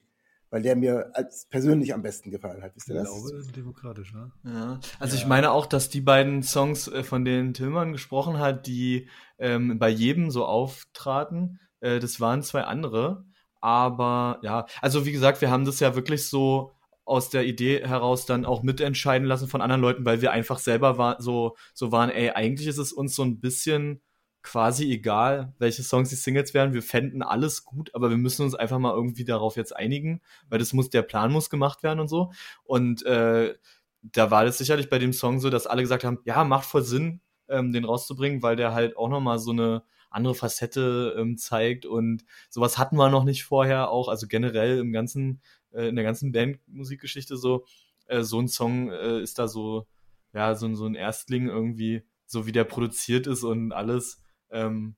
weil 0.56 0.62
der 0.62 0.78
mir 0.78 1.12
als 1.12 1.48
persönlich 1.50 1.94
am 1.94 2.02
besten 2.02 2.32
gefallen 2.32 2.64
hat. 2.64 2.74
Wisst 2.78 2.88
ihr 2.88 2.96
das? 2.96 3.10
Ich 3.14 3.30
glaube, 3.30 3.52
demokratisch, 3.52 4.14
ne? 4.14 4.32
Ja. 4.46 4.80
Also 5.00 5.18
ja. 5.18 5.22
ich 5.22 5.28
meine 5.28 5.52
auch, 5.52 5.66
dass 5.66 5.90
die 5.90 6.00
beiden 6.00 6.44
Songs, 6.44 6.88
äh, 6.88 7.04
von 7.04 7.26
denen 7.26 7.54
Tillmann 7.54 7.92
gesprochen 7.92 8.40
hat, 8.40 8.66
die 8.66 9.10
ähm, 9.38 9.78
bei 9.80 9.90
jedem 9.90 10.32
so 10.32 10.46
auftraten, 10.46 11.60
äh, 11.82 12.00
das 12.00 12.22
waren 12.22 12.42
zwei 12.42 12.62
andere. 12.62 13.26
Aber 13.60 14.40
ja, 14.44 14.66
also 14.82 15.06
wie 15.06 15.12
gesagt, 15.12 15.42
wir 15.42 15.52
haben 15.52 15.66
das 15.66 15.82
ja 15.82 15.94
wirklich 15.94 16.30
so 16.30 16.72
aus 17.04 17.30
der 17.30 17.46
Idee 17.46 17.86
heraus 17.86 18.26
dann 18.26 18.46
auch 18.46 18.64
mitentscheiden 18.64 19.28
lassen 19.28 19.50
von 19.50 19.60
anderen 19.60 19.82
Leuten, 19.82 20.06
weil 20.06 20.22
wir 20.22 20.32
einfach 20.32 20.60
selber 20.60 20.98
war, 20.98 21.22
so, 21.22 21.58
so 21.74 21.92
waren, 21.92 22.10
ey, 22.10 22.30
eigentlich 22.30 22.70
ist 22.70 22.78
es 22.78 22.94
uns 22.94 23.14
so 23.14 23.24
ein 23.24 23.42
bisschen 23.42 24.02
quasi 24.46 24.92
egal, 24.92 25.54
welche 25.58 25.84
Songs 25.84 26.10
die 26.10 26.16
Singles 26.16 26.54
wären. 26.54 26.74
Wir 26.74 26.84
fänden 26.84 27.24
alles 27.24 27.66
gut, 27.66 27.94
aber 27.96 28.12
wir 28.12 28.18
müssen 28.18 28.44
uns 28.44 28.54
einfach 28.54 28.78
mal 28.78 28.94
irgendwie 28.94 29.25
darauf 29.25 29.58
jetzt 29.58 29.75
einigen, 29.75 30.22
weil 30.50 30.60
das 30.60 30.72
muss, 30.72 30.90
der 30.90 31.02
Plan 31.02 31.32
muss 31.32 31.50
gemacht 31.50 31.82
werden 31.82 32.00
und 32.00 32.08
so. 32.08 32.32
Und 32.64 33.04
äh, 33.06 33.56
da 34.04 34.32
war 34.32 34.46
das 34.46 34.60
sicherlich 34.60 34.90
bei 34.90 35.00
dem 35.00 35.14
Song 35.14 35.40
so, 35.40 35.50
dass 35.50 35.66
alle 35.66 35.82
gesagt 35.82 36.04
haben, 36.04 36.20
ja, 36.25 36.44
macht 36.44 36.66
voll 36.66 36.84
Sinn, 36.84 37.22
ähm, 37.50 37.74
den 37.74 37.86
rauszubringen, 37.86 38.44
weil 38.44 38.56
der 38.56 38.74
halt 38.74 38.98
auch 38.98 39.10
nochmal 39.10 39.40
so 39.40 39.52
eine 39.52 39.84
andere 40.12 40.36
Facette 40.36 41.16
ähm, 41.18 41.38
zeigt 41.38 41.86
und 41.86 42.24
sowas 42.50 42.78
hatten 42.78 42.98
wir 42.98 43.10
noch 43.10 43.24
nicht 43.25 43.44
vorher 43.44 43.90
auch, 43.90 44.08
also 44.08 44.28
generell 44.28 44.78
im 44.78 44.94
ganzen, 44.94 45.42
äh, 45.72 45.88
in 45.88 45.96
der 45.96 46.06
ganzen 46.06 46.32
Bandmusikgeschichte 46.32 47.36
so, 47.36 47.66
äh, 48.06 48.22
so 48.22 48.40
ein 48.40 48.48
Song 48.48 48.92
äh, 48.92 49.22
ist 49.22 49.40
da 49.40 49.48
so, 49.48 49.88
ja, 50.34 50.54
so, 50.54 50.74
so 50.75 50.86
ein 50.86 50.96
Erstling 50.96 51.48
irgendwie, 51.48 52.04
so 52.28 52.46
wie 52.46 52.52
der 52.52 52.64
produziert 52.64 53.28
ist 53.28 53.44
und 53.44 53.72
alles, 53.72 54.22
ähm, 54.52 54.96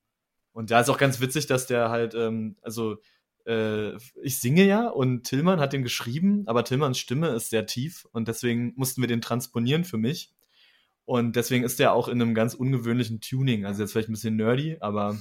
und 0.52 0.70
da 0.70 0.80
ist 0.80 0.88
auch 0.88 0.98
ganz 0.98 1.20
witzig, 1.20 1.46
dass 1.46 1.66
der 1.66 1.90
halt, 1.90 2.14
ähm, 2.14 2.56
also 2.62 2.96
äh, 3.46 3.96
ich 4.22 4.40
singe 4.40 4.66
ja 4.66 4.88
und 4.88 5.24
Tillmann 5.24 5.60
hat 5.60 5.72
den 5.72 5.82
geschrieben, 5.82 6.44
aber 6.46 6.64
Tillmanns 6.64 6.98
Stimme 6.98 7.28
ist 7.28 7.50
sehr 7.50 7.66
tief 7.66 8.06
und 8.12 8.28
deswegen 8.28 8.72
mussten 8.76 9.00
wir 9.00 9.08
den 9.08 9.20
transponieren 9.20 9.84
für 9.84 9.98
mich. 9.98 10.34
Und 11.04 11.36
deswegen 11.36 11.64
ist 11.64 11.78
der 11.78 11.94
auch 11.94 12.08
in 12.08 12.20
einem 12.20 12.34
ganz 12.34 12.52
ungewöhnlichen 12.52 13.22
Tuning. 13.22 13.64
Also 13.64 13.80
jetzt 13.80 13.92
vielleicht 13.92 14.10
ein 14.10 14.12
bisschen 14.12 14.36
nerdy, 14.36 14.76
aber 14.80 15.16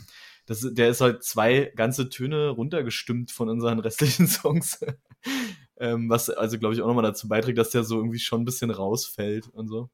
das, 0.46 0.68
der 0.74 0.90
ist 0.90 1.00
halt 1.00 1.24
zwei 1.24 1.72
ganze 1.76 2.10
Töne 2.10 2.50
runtergestimmt 2.50 3.32
von 3.32 3.48
unseren 3.48 3.80
restlichen 3.80 4.28
Songs. 4.28 4.80
ähm, 5.78 6.10
was 6.10 6.30
also, 6.30 6.60
glaube 6.60 6.76
ich, 6.76 6.82
auch 6.82 6.88
nochmal 6.88 7.04
dazu 7.04 7.30
beiträgt, 7.30 7.58
dass 7.58 7.70
der 7.70 7.86
so 7.86 7.98
irgendwie 7.98 8.20
schon 8.20 8.42
ein 8.42 8.46
bisschen 8.46 8.72
rausfällt 8.72 9.48
und 9.48 9.68
so. 9.70 9.90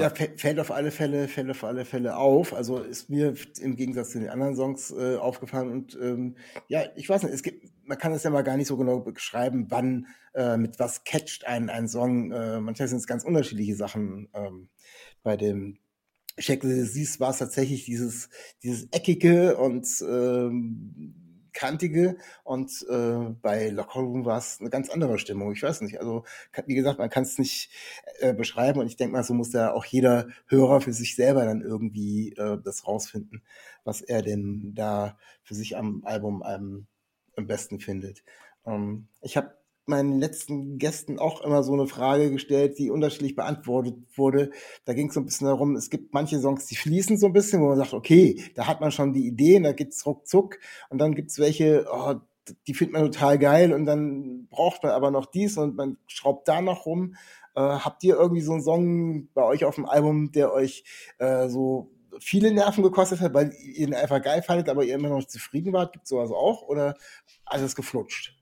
Ja. 0.00 0.10
fällt 0.10 0.60
auf 0.60 0.70
alle 0.70 0.90
Fälle, 0.90 1.28
fällt 1.28 1.50
auf 1.50 1.64
alle 1.64 1.84
Fälle 1.84 2.16
auf. 2.16 2.54
Also 2.54 2.78
ist 2.78 3.10
mir 3.10 3.34
im 3.60 3.76
Gegensatz 3.76 4.10
zu 4.10 4.20
den 4.20 4.28
anderen 4.28 4.56
Songs 4.56 4.90
äh, 4.90 5.16
aufgefallen. 5.16 5.70
Und 5.70 5.98
ähm, 6.00 6.36
ja, 6.68 6.84
ich 6.96 7.08
weiß 7.08 7.22
nicht, 7.24 7.34
es 7.34 7.42
gibt, 7.42 7.70
man 7.84 7.98
kann 7.98 8.12
es 8.12 8.22
ja 8.22 8.30
mal 8.30 8.42
gar 8.42 8.56
nicht 8.56 8.68
so 8.68 8.76
genau 8.76 9.00
beschreiben, 9.00 9.66
wann, 9.70 10.06
äh, 10.34 10.56
mit 10.56 10.78
was 10.78 11.04
catcht 11.04 11.46
ein, 11.46 11.70
ein 11.70 11.88
Song. 11.88 12.32
Äh, 12.32 12.60
manchmal 12.60 12.88
sind 12.88 12.98
es 12.98 13.06
ganz 13.06 13.24
unterschiedliche 13.24 13.76
Sachen. 13.76 14.28
Ähm, 14.34 14.68
bei 15.22 15.36
dem 15.36 15.78
Check 16.38 16.62
the 16.62 17.20
war 17.20 17.30
es 17.30 17.38
tatsächlich 17.38 17.84
dieses, 17.84 18.30
dieses 18.62 18.88
eckige 18.90 19.56
und 19.58 19.86
ähm, 20.00 21.21
kantige 21.52 22.16
und 22.44 22.84
äh, 22.88 23.30
bei 23.40 23.68
Locker 23.70 24.00
Room 24.00 24.24
war 24.24 24.38
es 24.38 24.58
eine 24.60 24.70
ganz 24.70 24.90
andere 24.90 25.18
Stimmung. 25.18 25.52
Ich 25.52 25.62
weiß 25.62 25.80
nicht, 25.82 26.00
also 26.00 26.24
wie 26.66 26.74
gesagt, 26.74 26.98
man 26.98 27.10
kann 27.10 27.24
es 27.24 27.38
nicht 27.38 27.70
äh, 28.20 28.34
beschreiben 28.34 28.80
und 28.80 28.86
ich 28.86 28.96
denke 28.96 29.12
mal, 29.12 29.24
so 29.24 29.34
muss 29.34 29.50
da 29.50 29.72
auch 29.72 29.84
jeder 29.84 30.28
Hörer 30.46 30.80
für 30.80 30.92
sich 30.92 31.16
selber 31.16 31.44
dann 31.44 31.62
irgendwie 31.62 32.32
äh, 32.32 32.58
das 32.62 32.86
rausfinden, 32.86 33.42
was 33.84 34.00
er 34.00 34.22
denn 34.22 34.72
da 34.74 35.18
für 35.42 35.54
sich 35.54 35.76
am 35.76 36.02
Album 36.04 36.42
am, 36.42 36.86
am 37.36 37.46
besten 37.46 37.80
findet. 37.80 38.22
Ähm, 38.66 39.08
ich 39.20 39.36
habe 39.36 39.61
meinen 39.86 40.18
letzten 40.18 40.78
Gästen 40.78 41.18
auch 41.18 41.40
immer 41.42 41.62
so 41.62 41.72
eine 41.72 41.86
Frage 41.86 42.30
gestellt, 42.30 42.78
die 42.78 42.90
unterschiedlich 42.90 43.34
beantwortet 43.34 43.96
wurde. 44.14 44.50
Da 44.84 44.94
ging 44.94 45.08
es 45.08 45.14
so 45.14 45.20
ein 45.20 45.26
bisschen 45.26 45.46
darum, 45.46 45.76
es 45.76 45.90
gibt 45.90 46.14
manche 46.14 46.38
Songs, 46.40 46.66
die 46.66 46.76
fließen 46.76 47.18
so 47.18 47.26
ein 47.26 47.32
bisschen, 47.32 47.60
wo 47.60 47.68
man 47.68 47.78
sagt, 47.78 47.94
okay, 47.94 48.42
da 48.54 48.66
hat 48.66 48.80
man 48.80 48.92
schon 48.92 49.12
die 49.12 49.26
Ideen, 49.26 49.64
da 49.64 49.72
geht's 49.72 50.06
ruckzuck. 50.06 50.58
Und 50.88 50.98
dann 50.98 51.14
gibt's 51.14 51.38
welche, 51.38 51.86
oh, 51.92 52.14
die 52.66 52.74
findet 52.74 52.94
man 52.94 53.10
total 53.10 53.38
geil 53.38 53.72
und 53.72 53.86
dann 53.86 54.48
braucht 54.48 54.82
man 54.82 54.92
aber 54.92 55.10
noch 55.10 55.26
dies 55.26 55.56
und 55.56 55.76
man 55.76 55.96
schraubt 56.06 56.48
da 56.48 56.60
noch 56.60 56.86
rum. 56.86 57.14
Äh, 57.54 57.60
habt 57.60 58.02
ihr 58.04 58.16
irgendwie 58.16 58.42
so 58.42 58.52
einen 58.52 58.62
Song 58.62 59.28
bei 59.34 59.44
euch 59.44 59.64
auf 59.64 59.76
dem 59.76 59.86
Album, 59.86 60.32
der 60.32 60.52
euch 60.52 60.84
äh, 61.18 61.48
so 61.48 61.90
viele 62.18 62.52
Nerven 62.52 62.82
gekostet 62.82 63.20
hat, 63.20 63.34
weil 63.34 63.52
ihr 63.52 63.88
ihn 63.88 63.94
einfach 63.94 64.22
geil 64.22 64.42
fandet, 64.42 64.68
aber 64.68 64.84
ihr 64.84 64.94
immer 64.94 65.08
noch 65.08 65.24
zufrieden 65.24 65.72
wart? 65.72 65.92
Gibt 65.92 66.06
sowas 66.06 66.30
auch? 66.30 66.62
Oder 66.62 66.96
alles 67.44 67.74
geflutscht? 67.76 68.41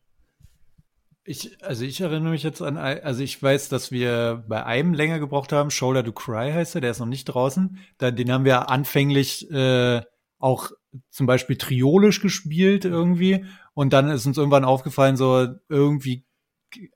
Ich, 1.24 1.62
also 1.62 1.84
ich 1.84 2.00
erinnere 2.00 2.32
mich 2.32 2.42
jetzt 2.42 2.62
an, 2.62 2.78
also 2.78 3.22
ich 3.22 3.42
weiß, 3.42 3.68
dass 3.68 3.90
wir 3.92 4.42
bei 4.48 4.64
einem 4.64 4.94
länger 4.94 5.18
gebraucht 5.18 5.52
haben, 5.52 5.70
Shoulder 5.70 6.02
to 6.02 6.12
Cry 6.12 6.50
heißt 6.50 6.74
er, 6.74 6.80
der 6.80 6.92
ist 6.92 6.98
noch 6.98 7.06
nicht 7.06 7.26
draußen. 7.26 7.78
Da, 7.98 8.10
den 8.10 8.32
haben 8.32 8.46
wir 8.46 8.70
anfänglich 8.70 9.50
äh, 9.50 10.00
auch 10.38 10.70
zum 11.10 11.26
Beispiel 11.26 11.56
triolisch 11.56 12.20
gespielt 12.20 12.84
irgendwie 12.84 13.44
und 13.74 13.92
dann 13.92 14.08
ist 14.08 14.26
uns 14.26 14.38
irgendwann 14.38 14.64
aufgefallen, 14.64 15.16
so 15.16 15.46
irgendwie 15.68 16.24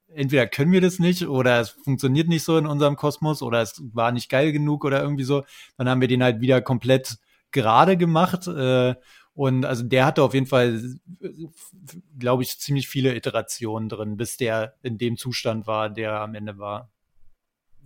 entweder 0.09 0.47
können 0.47 0.73
wir 0.73 0.81
das 0.81 0.99
nicht 0.99 1.27
oder 1.27 1.61
es 1.61 1.71
funktioniert 1.71 2.29
nicht 2.29 2.45
so 2.45 2.57
in 2.57 2.67
unserem 2.67 2.97
Kosmos 2.97 3.43
oder 3.43 3.61
es 3.61 3.83
war 3.93 4.13
nicht 4.13 4.31
geil 4.31 4.53
genug 4.53 4.85
oder 4.85 5.03
irgendwie 5.03 5.25
so. 5.25 5.45
Dann 5.77 5.89
haben 5.89 6.01
wir 6.01 6.09
den 6.09 6.23
halt 6.23 6.41
wieder 6.41 6.63
komplett 6.63 7.19
gerade 7.51 7.97
gemacht 7.97 8.47
äh, 8.47 8.95
und 9.35 9.65
also 9.65 9.83
der 9.83 10.07
hatte 10.07 10.23
auf 10.23 10.33
jeden 10.33 10.47
Fall, 10.47 10.81
glaube 12.19 12.45
ich, 12.45 12.59
ziemlich 12.59 12.89
viele 12.89 13.15
Iterationen 13.15 13.89
drin, 13.89 14.17
bis 14.17 14.37
der 14.37 14.77
in 14.83 14.97
dem 14.97 15.17
Zustand 15.17 15.67
war, 15.67 15.91
der 15.91 16.21
am 16.21 16.35
Ende 16.35 16.59
war. 16.59 16.93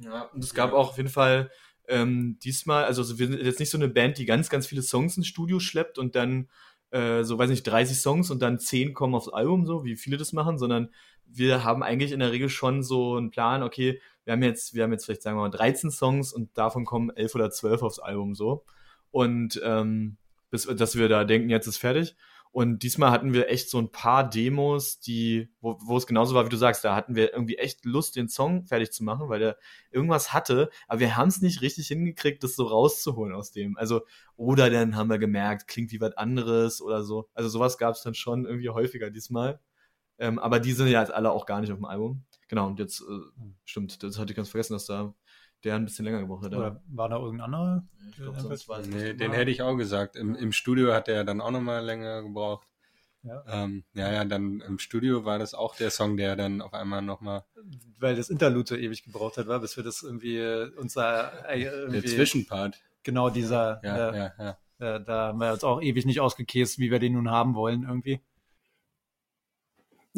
Ja, 0.01 0.25
und 0.35 0.45
es 0.45 0.55
gab 0.55 0.73
auch 0.73 0.91
auf 0.91 0.97
jeden 0.99 1.09
Fall 1.09 1.51
ähm, 1.89 2.39
diesmal, 2.43 2.85
also 2.85 3.19
wir 3.19 3.29
sind 3.29 3.41
jetzt 3.41 3.61
nicht 3.61 3.71
so 3.71 3.79
eine 3.79 3.89
Band, 3.89 4.19
die 4.19 4.27
ganz, 4.27 4.51
ganz 4.51 4.67
viele 4.67 4.83
Songs 4.83 5.17
ins 5.17 5.27
Studio 5.27 5.59
schleppt 5.59 5.99
und 5.99 6.15
dann 6.15 6.49
äh, 6.91 7.25
so, 7.25 7.39
weiß 7.39 7.49
nicht, 7.49 7.65
30 7.65 7.99
Songs 7.99 8.31
und 8.31 8.41
dann 8.41 8.59
10 8.59 8.93
kommen 8.93 9.15
aufs 9.15 9.29
Album, 9.29 9.67
so 9.67 9.85
wie 9.85 9.97
viele 9.97 10.19
das 10.19 10.35
machen, 10.35 10.59
sondern 10.59 10.91
wir 11.25 11.65
haben 11.65 11.83
eigentlich 11.83 12.13
in 12.13 12.21
der 12.21 12.33
Regel 12.33 12.51
schon 12.51 12.83
so 12.83 13.17
einen 13.17 13.31
Plan, 13.31 13.63
okay, 13.63 14.01
wir 14.25 14.35
haben 14.35 14.43
jetzt, 14.43 14.75
wir 14.75 14.85
haben 14.85 14.93
jetzt 14.93 15.07
vielleicht, 15.07 15.23
sagen 15.23 15.39
wir 15.39 15.43
mal, 15.43 15.51
13 15.51 15.91
Songs 15.91 16.33
und 16.33 16.57
davon 16.57 16.85
kommen 16.85 17.11
11 17.11 17.35
oder 17.35 17.51
12 17.51 17.83
aufs 17.83 17.99
Album, 17.99 18.35
so. 18.35 18.65
Und 19.11 19.61
ähm, 19.65 20.19
bis, 20.51 20.65
dass 20.65 20.97
wir 20.97 21.09
da 21.09 21.25
denken, 21.25 21.51
jetzt 21.51 21.67
ist 21.67 21.79
fertig. 21.79 22.17
Und 22.51 22.83
diesmal 22.83 23.11
hatten 23.11 23.35
wir 23.35 23.51
echt 23.51 23.69
so 23.69 23.79
ein 23.79 23.93
paar 23.93 24.29
Demos, 24.29 25.01
die, 25.01 25.49
wo, 25.61 25.79
wo 25.81 25.97
es 25.97 26.07
genauso 26.07 26.35
war, 26.35 26.47
wie 26.47 26.51
du 26.51 26.57
sagst, 26.57 26.83
da 26.83 26.95
hatten 26.97 27.15
wir 27.15 27.33
irgendwie 27.33 27.59
echt 27.59 27.85
Lust, 27.85 28.17
den 28.17 28.29
Song 28.29 28.65
fertig 28.65 28.91
zu 28.91 29.05
machen, 29.05 29.29
weil 29.29 29.39
der 29.39 29.59
irgendwas 29.91 30.33
hatte, 30.33 30.71
aber 30.87 31.01
wir 31.01 31.17
haben 31.17 31.29
es 31.29 31.43
nicht 31.43 31.61
richtig 31.61 31.89
hingekriegt, 31.89 32.43
das 32.43 32.57
so 32.57 32.65
rauszuholen 32.65 33.35
aus 33.35 33.53
dem. 33.53 33.77
Also, 33.77 34.03
oder 34.37 34.71
dann 34.71 34.97
haben 34.97 35.11
wir 35.11 35.19
gemerkt, 35.19 35.69
klingt 35.69 35.93
wie 35.93 36.01
was 36.01 36.17
anderes 36.17 36.81
oder 36.81 37.03
so. 37.05 37.29
Also 37.35 37.51
sowas 37.51 37.77
gab 37.77 37.95
es 37.95 38.03
dann 38.03 38.15
schon 38.15 38.47
irgendwie 38.47 38.71
häufiger 38.71 39.11
diesmal. 39.11 39.61
Ähm, 40.19 40.39
aber 40.39 40.59
die 40.59 40.73
sind 40.73 40.89
ja 40.89 41.01
jetzt 41.01 41.13
alle 41.13 41.31
auch 41.31 41.47
gar 41.47 41.61
nicht 41.61 41.71
auf 41.71 41.79
dem 41.79 41.85
Album. 41.85 42.25
Genau, 42.49 42.67
und 42.67 42.79
jetzt, 42.79 43.03
äh, 43.03 43.45
stimmt, 43.65 44.03
das 44.03 44.19
hatte 44.19 44.33
ich 44.33 44.37
ganz 44.37 44.49
vergessen, 44.49 44.73
dass 44.73 44.87
da 44.87 45.15
der 45.65 45.75
ein 45.77 45.85
bisschen 45.85 46.05
länger 46.05 46.21
gebraucht 46.21 46.45
hat. 46.45 46.55
Oder 46.55 46.81
war 46.89 47.09
da 47.09 47.17
irgendein 47.17 47.47
anderer? 47.53 47.85
Ich 48.11 48.17
glaub, 48.17 48.39
sonst 48.39 48.69
war 48.69 48.81
es 48.81 48.87
Nee, 48.89 48.95
nicht 49.09 49.21
den 49.21 49.29
mal- 49.31 49.37
hätte 49.37 49.51
ich 49.51 49.63
auch 49.63 49.77
gesagt. 49.77 50.17
Im, 50.17 50.35
Im 50.35 50.53
Studio 50.53 50.93
hat 50.95 51.09
er 51.09 51.25
dann 51.25 51.41
auch 51.41 51.51
nochmal 51.51 51.85
länger 51.85 52.23
gebraucht. 52.23 52.67
Ja. 53.25 53.43
Ähm, 53.49 53.85
ja, 53.95 54.13
ja, 54.13 54.25
dann 54.25 54.61
im 54.61 54.79
Studio 54.79 55.25
war 55.25 55.39
das 55.41 55.53
auch 55.53 55.75
der 55.75 55.91
Song, 55.91 56.17
der 56.17 56.37
dann 56.37 56.63
auf 56.63 56.73
einmal 56.73 57.03
nochmal 57.03 57.45
Weil 57.99 58.15
das 58.15 58.31
Interlude 58.31 58.69
so 58.69 58.77
ewig 58.77 59.03
gebraucht 59.03 59.37
hat, 59.39 59.49
war, 59.49 59.59
bis 59.61 59.77
wir 59.77 59.83
das 59.85 60.03
irgendwie 60.03 60.37
äh, 60.39 60.71
unser 60.77 61.49
äh, 61.51 61.59
der 61.61 61.73
irgendwie, 61.73 62.07
Zwischenpart. 62.09 62.81
genau 63.03 63.29
dieser, 63.29 63.81
Ja, 63.83 64.11
äh, 64.11 64.17
ja, 64.19 64.33
ja. 64.79 64.97
äh, 64.97 65.05
da 65.05 65.27
haben 65.29 65.41
wir 65.41 65.53
uns 65.53 65.65
auch 65.65 65.83
ewig 65.83 66.07
nicht 66.07 66.21
ausgekäst, 66.21 66.79
wie 66.79 66.93
wir 66.93 67.01
den 67.01 67.15
nun 67.15 67.29
haben 67.31 67.55
wollen 67.57 67.83
irgendwie. 67.83 68.21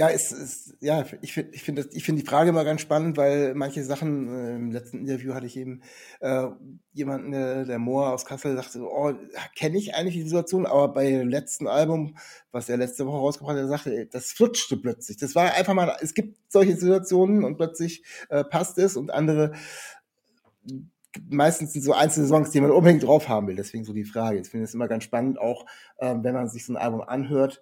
Ja, 0.00 0.08
es 0.08 0.32
ist, 0.32 0.76
ja, 0.80 1.04
ich 1.20 1.34
finde 1.34 1.50
ich 1.52 1.62
finde 1.62 1.86
ich 1.92 2.04
finde 2.04 2.22
die 2.22 2.26
Frage 2.26 2.48
immer 2.48 2.64
ganz 2.64 2.80
spannend, 2.80 3.18
weil 3.18 3.54
manche 3.54 3.84
Sachen, 3.84 4.34
äh, 4.34 4.54
im 4.56 4.72
letzten 4.72 5.00
Interview 5.00 5.34
hatte 5.34 5.44
ich 5.44 5.58
eben 5.58 5.82
äh, 6.20 6.46
jemanden, 6.94 7.32
der, 7.32 7.66
der 7.66 7.78
Moor 7.78 8.14
aus 8.14 8.24
Kassel, 8.24 8.56
sagte, 8.56 8.80
oh, 8.80 9.12
kenne 9.54 9.76
ich 9.76 9.94
eigentlich 9.94 10.14
die 10.14 10.22
Situation, 10.22 10.64
aber 10.64 10.88
bei 10.88 11.10
dem 11.10 11.28
letzten 11.28 11.66
Album, 11.66 12.16
was 12.50 12.70
er 12.70 12.78
letzte 12.78 13.06
Woche 13.06 13.18
rausgebracht 13.18 13.56
hat, 13.56 13.62
er 13.62 13.68
sagte, 13.68 14.06
das 14.06 14.32
flutschte 14.32 14.78
plötzlich. 14.78 15.18
Das 15.18 15.34
war 15.34 15.52
einfach 15.52 15.74
mal, 15.74 15.94
es 16.00 16.14
gibt 16.14 16.38
solche 16.48 16.76
Situationen 16.76 17.44
und 17.44 17.58
plötzlich 17.58 18.02
äh, 18.30 18.42
passt 18.42 18.78
es 18.78 18.96
und 18.96 19.10
andere 19.10 19.52
meistens 21.28 21.74
sind 21.74 21.82
so 21.82 21.92
einzelne 21.92 22.26
Songs, 22.26 22.52
die 22.52 22.62
man 22.62 22.70
unbedingt 22.70 23.02
drauf 23.02 23.28
haben 23.28 23.48
will. 23.48 23.56
Deswegen 23.56 23.84
so 23.84 23.92
die 23.92 24.04
Frage. 24.04 24.38
Ich 24.38 24.48
finde 24.48 24.64
es 24.64 24.72
immer 24.72 24.88
ganz 24.88 25.04
spannend, 25.04 25.38
auch 25.38 25.66
ähm, 25.98 26.24
wenn 26.24 26.32
man 26.32 26.48
sich 26.48 26.64
so 26.64 26.72
ein 26.72 26.78
Album 26.78 27.02
anhört, 27.02 27.60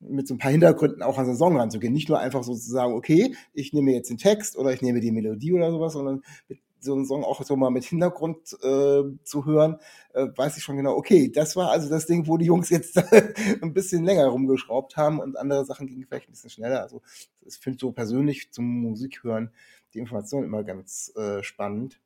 mit 0.00 0.28
so 0.28 0.34
ein 0.34 0.38
paar 0.38 0.50
Hintergründen 0.50 1.02
auch 1.02 1.18
an 1.18 1.24
so 1.24 1.30
einen 1.30 1.38
Song 1.38 1.56
ranzugehen. 1.56 1.92
Nicht 1.92 2.08
nur 2.08 2.18
einfach 2.18 2.44
so 2.44 2.54
zu 2.54 2.70
sagen, 2.70 2.94
okay, 2.94 3.34
ich 3.52 3.72
nehme 3.72 3.92
jetzt 3.92 4.10
den 4.10 4.18
Text 4.18 4.56
oder 4.56 4.72
ich 4.72 4.82
nehme 4.82 5.00
die 5.00 5.10
Melodie 5.10 5.52
oder 5.52 5.70
sowas, 5.70 5.94
sondern 5.94 6.22
mit 6.48 6.60
so 6.80 6.94
einen 6.94 7.06
Song 7.06 7.24
auch 7.24 7.42
so 7.42 7.56
mal 7.56 7.70
mit 7.70 7.84
Hintergrund 7.84 8.52
äh, 8.62 9.02
zu 9.24 9.44
hören, 9.44 9.78
äh, 10.14 10.26
weiß 10.34 10.56
ich 10.56 10.62
schon 10.62 10.76
genau, 10.76 10.94
okay, 10.94 11.28
das 11.28 11.56
war 11.56 11.70
also 11.70 11.88
das 11.88 12.06
Ding, 12.06 12.28
wo 12.28 12.36
die 12.36 12.46
Jungs 12.46 12.70
jetzt 12.70 12.96
ein 13.62 13.72
bisschen 13.72 14.04
länger 14.04 14.26
rumgeschraubt 14.26 14.96
haben 14.96 15.18
und 15.18 15.36
andere 15.36 15.64
Sachen 15.64 15.88
gingen 15.88 16.06
vielleicht 16.06 16.28
ein 16.28 16.32
bisschen 16.32 16.50
schneller. 16.50 16.82
Also 16.82 17.02
ich 17.44 17.56
finde 17.56 17.78
so 17.80 17.90
persönlich 17.90 18.52
zum 18.52 18.64
Musik 18.64 19.24
hören 19.24 19.50
die 19.94 19.98
Information 19.98 20.44
immer 20.44 20.64
ganz 20.64 21.12
äh, 21.16 21.42
spannend. 21.42 22.00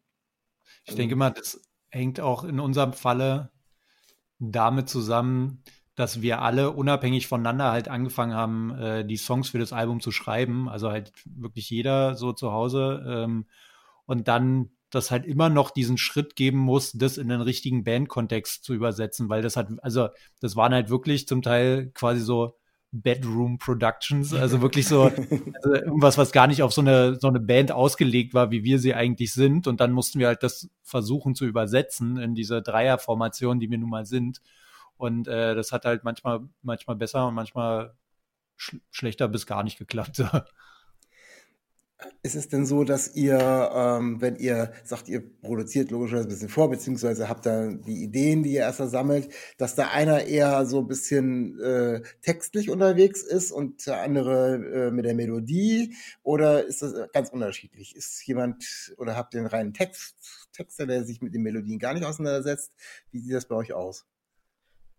Ich 0.85 0.95
denke 0.95 1.17
mal, 1.17 1.31
das 1.31 1.61
hängt 1.91 2.21
auch 2.21 2.45
in 2.45 2.61
unserem 2.61 2.93
Falle 2.93 3.51
damit 4.39 4.89
zusammen, 4.89 5.63
dass 6.03 6.21
wir 6.21 6.43
alle 6.43 6.73
unabhängig 6.73 7.29
voneinander 7.29 7.71
halt 7.71 7.87
angefangen 7.87 8.35
haben, 8.35 8.75
äh, 8.77 9.05
die 9.05 9.17
Songs 9.17 9.51
für 9.51 9.61
das 9.61 9.73
Album 9.73 10.01
zu 10.01 10.11
schreiben. 10.11 10.69
Also 10.69 10.91
halt 10.91 11.13
wirklich 11.25 11.71
jeder 11.71 12.17
so 12.17 12.33
zu 12.33 12.51
Hause. 12.51 13.05
Ähm, 13.07 13.47
und 14.05 14.27
dann 14.27 14.71
das 14.91 15.13
halt 15.13 15.25
immer 15.25 15.49
noch 15.49 15.71
diesen 15.71 15.99
Schritt 15.99 16.35
geben 16.35 16.59
muss, 16.59 16.91
das 16.91 17.19
in 17.19 17.29
den 17.29 17.41
richtigen 17.41 17.85
Bandkontext 17.85 18.65
zu 18.65 18.75
übersetzen, 18.75 19.29
weil 19.29 19.43
das 19.43 19.57
hat, 19.57 19.69
also 19.81 20.09
das 20.41 20.57
waren 20.57 20.75
halt 20.75 20.91
wirklich 20.91 21.29
zum 21.29 21.41
Teil 21.41 21.93
quasi 21.95 22.21
so 22.21 22.57
Bedroom 22.91 23.59
Productions, 23.59 24.35
also 24.35 24.61
wirklich 24.61 24.89
so 24.89 25.05
also 25.63 25.75
irgendwas, 25.75 26.19
was 26.19 26.33
gar 26.33 26.49
nicht 26.49 26.65
auf 26.65 26.73
so 26.73 26.81
eine, 26.81 27.15
so 27.15 27.29
eine 27.29 27.39
Band 27.39 27.71
ausgelegt 27.71 28.35
war, 28.35 28.51
wie 28.51 28.65
wir 28.65 28.81
sie 28.81 28.93
eigentlich 28.93 29.33
sind. 29.33 29.69
Und 29.69 29.81
dann 29.81 29.93
mussten 29.93 30.19
wir 30.19 30.27
halt 30.27 30.43
das 30.43 30.69
versuchen 30.83 31.37
zu 31.37 31.47
übersetzen 31.47 32.17
in 32.17 32.35
diese 32.35 32.61
Dreierformation, 32.61 33.61
die 33.61 33.71
wir 33.71 33.79
nun 33.79 33.89
mal 33.89 34.05
sind. 34.05 34.43
Und 35.03 35.27
äh, 35.27 35.57
das 35.57 35.73
hat 35.73 35.85
halt 35.85 36.05
manchmal, 36.05 36.49
manchmal 36.63 36.95
besser 36.95 37.27
und 37.27 37.35
manchmal 37.35 37.97
sch 38.57 38.77
schlechter 38.93 39.27
bis 39.27 39.47
gar 39.47 39.65
nicht 39.65 39.77
geklappt. 39.77 40.23
Ist 42.23 42.37
es 42.37 42.49
denn 42.49 42.67
so, 42.67 42.85
dass 42.85 43.17
ihr, 43.17 43.37
ähm, 43.75 44.21
wenn 44.21 44.37
ihr 44.37 44.73
sagt, 44.85 45.09
ihr 45.09 45.21
produziert 45.41 45.91
logischerweise 45.91 46.29
ein 46.29 46.31
bisschen 46.31 46.49
vor, 46.49 46.71
beziehungsweise 46.71 47.29
habt 47.29 47.47
da 47.47 47.73
die 47.73 48.05
Ideen, 48.05 48.45
die 48.45 48.53
ihr 48.53 48.61
erst 48.61 48.79
sammelt, 48.79 49.29
dass 49.59 49.75
da 49.75 49.89
einer 49.89 50.23
eher 50.25 50.67
so 50.67 50.79
ein 50.81 50.87
bisschen 50.87 51.59
äh, 51.61 52.03
textlich 52.21 52.71
unterwegs 52.71 53.23
ist 53.25 53.51
und 53.51 53.85
der 53.87 54.03
andere 54.03 54.55
äh, 54.55 54.91
mit 54.93 55.05
der 55.05 55.15
Melodie? 55.15 55.97
Oder 56.23 56.65
ist 56.65 56.83
das 56.83 56.95
ganz 57.13 57.31
unterschiedlich? 57.31 57.97
Ist 57.97 58.25
jemand 58.25 58.95
oder 58.99 59.17
habt 59.17 59.35
ihr 59.35 59.41
einen 59.41 59.49
reinen 59.49 59.75
Text, 59.75 60.49
Texter, 60.53 60.87
der 60.87 61.03
sich 61.05 61.21
mit 61.23 61.35
den 61.35 61.43
Melodien 61.43 61.81
gar 61.81 61.93
nicht 61.95 62.05
auseinandersetzt? 62.05 62.73
Wie 63.11 63.19
sieht 63.19 63.35
das 63.35 63.47
bei 63.47 63.57
euch 63.57 63.73
aus? 63.73 64.07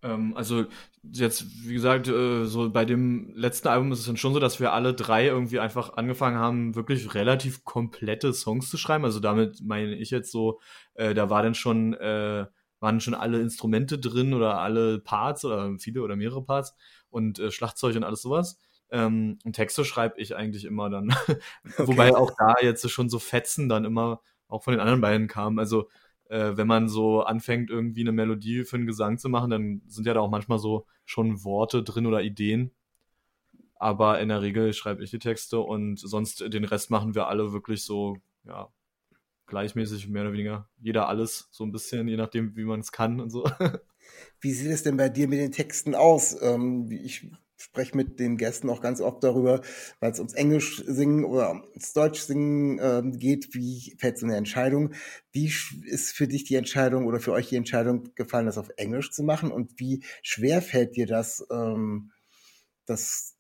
Ähm, 0.04 0.36
also 0.36 0.66
jetzt, 1.04 1.46
wie 1.68 1.74
gesagt, 1.74 2.08
äh, 2.08 2.46
so 2.46 2.70
bei 2.70 2.86
dem 2.86 3.34
letzten 3.36 3.70
Album 3.70 3.92
ist 3.92 4.00
es 4.00 4.06
dann 4.06 4.18
schon 4.18 4.34
so, 4.34 4.40
dass 4.40 4.60
wir 4.60 4.74
alle 4.74 4.94
drei 4.94 5.26
irgendwie 5.26 5.60
einfach 5.60 5.94
angefangen 5.96 6.38
haben, 6.38 6.76
wirklich 6.76 7.14
relativ 7.16 7.64
komplette 7.64 8.34
Songs 8.34 8.70
zu 8.70 8.78
schreiben. 8.78 9.06
Also 9.06 9.20
damit 9.20 9.62
meine 9.62 9.96
ich 9.96 10.12
jetzt 10.12 10.32
so, 10.32 10.60
äh, 10.96 11.14
da 11.14 11.30
war 11.30 11.42
dann 11.42 11.56
schon, 11.56 11.94
äh, 11.94 12.46
waren 12.80 13.00
schon 13.00 13.14
alle 13.14 13.40
Instrumente 13.40 13.98
drin 13.98 14.34
oder 14.34 14.60
alle 14.60 15.00
Parts 15.00 15.46
oder 15.46 15.74
viele 15.80 16.02
oder 16.02 16.18
mehrere 16.18 16.44
Parts 16.44 16.76
und 17.10 17.40
äh, 17.40 17.50
Schlagzeug 17.50 17.96
und 17.96 18.04
alles 18.04 18.22
sowas. 18.22 18.60
Ähm, 18.92 19.40
und 19.46 19.54
Texte 19.54 19.86
schreibe 19.86 20.20
ich 20.20 20.36
eigentlich 20.36 20.66
immer 20.66 20.90
dann. 20.90 21.16
Wobei 21.78 22.16
auch 22.16 22.32
da 22.38 22.56
jetzt 22.62 22.90
schon 22.92 23.10
so 23.10 23.20
Fetzen 23.20 23.70
dann 23.70 23.86
immer 23.86 24.22
auch 24.50 24.64
von 24.64 24.74
den 24.74 24.82
anderen 24.82 25.02
beiden 25.02 25.28
kamen. 25.28 25.60
Also 25.60 25.90
äh, 26.34 26.58
wenn 26.58 26.66
man 26.66 26.90
so 26.90 27.22
anfängt, 27.22 27.70
irgendwie 27.70 28.02
eine 28.02 28.12
Melodie 28.12 28.64
für 28.64 28.78
einen 28.78 28.88
Gesang 28.88 29.20
zu 29.20 29.30
machen, 29.30 29.52
dann 29.52 29.82
sind 29.88 30.08
ja 30.08 30.16
da 30.16 30.20
auch 30.22 30.32
manchmal 30.32 30.58
so 30.58 30.88
schon 31.06 31.44
Worte 31.44 31.84
drin 31.84 32.08
oder 32.08 32.24
Ideen. 32.24 32.72
Aber 33.76 34.20
in 34.20 34.30
der 34.30 34.42
Regel 34.42 34.74
schreibe 34.74 35.04
ich 35.04 35.12
die 35.12 35.20
Texte 35.20 35.60
und 35.60 35.98
sonst 35.98 36.42
den 36.42 36.66
Rest 36.66 36.90
machen 36.90 37.14
wir 37.14 37.28
alle 37.28 37.54
wirklich 37.54 37.84
so, 37.84 38.18
ja, 38.46 38.70
gleichmäßig, 39.46 40.08
mehr 40.10 40.24
oder 40.24 40.34
weniger. 40.34 40.70
Jeder 40.80 41.08
alles, 41.08 41.50
so 41.52 41.66
ein 41.66 41.72
bisschen, 41.72 42.08
je 42.08 42.18
nachdem, 42.18 42.56
wie 42.56 42.64
man 42.64 42.80
es 42.80 42.92
kann 42.92 43.20
und 43.20 43.30
so. 43.30 43.44
Wie 44.42 44.52
sieht 44.52 44.72
es 44.72 44.84
denn 44.84 44.98
bei 44.98 45.08
dir 45.08 45.30
mit 45.30 45.40
den 45.40 45.54
Texten 45.54 45.96
aus? 45.96 46.36
Ähm, 46.42 46.92
ich 46.92 47.32
spreche 47.58 47.96
mit 47.96 48.20
den 48.20 48.38
Gästen 48.38 48.70
auch 48.70 48.82
ganz 48.82 49.02
oft 49.02 49.24
darüber, 49.24 49.62
weil 50.00 50.12
es 50.12 50.20
ums 50.20 50.34
Englisch 50.34 50.84
singen 50.86 51.24
oder 51.24 51.52
ums 51.52 51.94
Deutsch 51.94 52.22
singen 52.22 52.80
ähm, 52.82 53.18
geht. 53.18 53.54
Wie 53.54 53.96
fällt 54.00 54.18
so 54.18 54.26
eine 54.26 54.36
Entscheidung? 54.36 54.94
Wie 55.32 55.52
ist 55.86 56.12
für 56.12 56.28
dich 56.28 56.44
die 56.44 56.56
Entscheidung 56.56 57.06
oder 57.06 57.20
für 57.20 57.32
euch 57.32 57.50
die 57.50 57.56
Entscheidung 57.56 58.10
gefallen, 58.16 58.46
das 58.46 58.58
auf 58.58 58.70
Englisch 58.78 59.12
zu 59.12 59.24
machen? 59.24 59.52
Und 59.52 59.80
wie 59.80 60.04
schwer 60.22 60.62
fällt 60.62 60.96
dir 60.96 61.08
das, 61.08 61.46
ähm, 61.52 62.12
das 62.86 63.36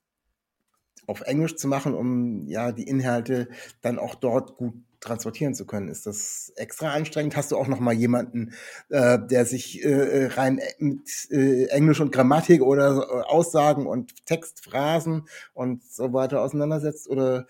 auf 1.05 1.21
Englisch 1.21 1.55
zu 1.55 1.67
machen, 1.67 1.93
um 1.93 2.47
ja 2.47 2.71
die 2.71 2.87
Inhalte 2.87 3.49
dann 3.81 3.99
auch 3.99 4.15
dort 4.15 4.57
gut 4.57 4.75
transportieren 5.03 5.53
zu 5.53 5.65
können. 5.65 5.89
Ist 5.89 6.05
das 6.05 6.51
extra 6.55 6.93
anstrengend? 6.93 7.35
Hast 7.35 7.51
du 7.51 7.57
auch 7.57 7.67
noch 7.67 7.79
mal 7.79 7.93
jemanden, 7.93 8.53
äh, 8.89 9.19
der 9.19 9.45
sich 9.45 9.83
äh, 9.83 10.27
rein 10.27 10.61
mit 10.79 11.09
äh, 11.29 11.65
Englisch 11.65 11.99
und 11.99 12.11
Grammatik 12.11 12.61
oder 12.61 12.97
äh, 12.97 13.23
Aussagen 13.29 13.85
und 13.85 14.25
Textphrasen 14.25 15.27
und 15.53 15.83
so 15.83 16.13
weiter 16.13 16.41
auseinandersetzt? 16.41 17.09
Oder 17.09 17.47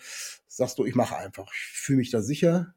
sagst 0.48 0.80
du, 0.80 0.86
ich 0.86 0.96
mache 0.96 1.16
einfach, 1.16 1.46
ich 1.54 1.78
fühle 1.78 2.00
mich 2.00 2.12
da 2.12 2.22
sicher? 2.22 2.74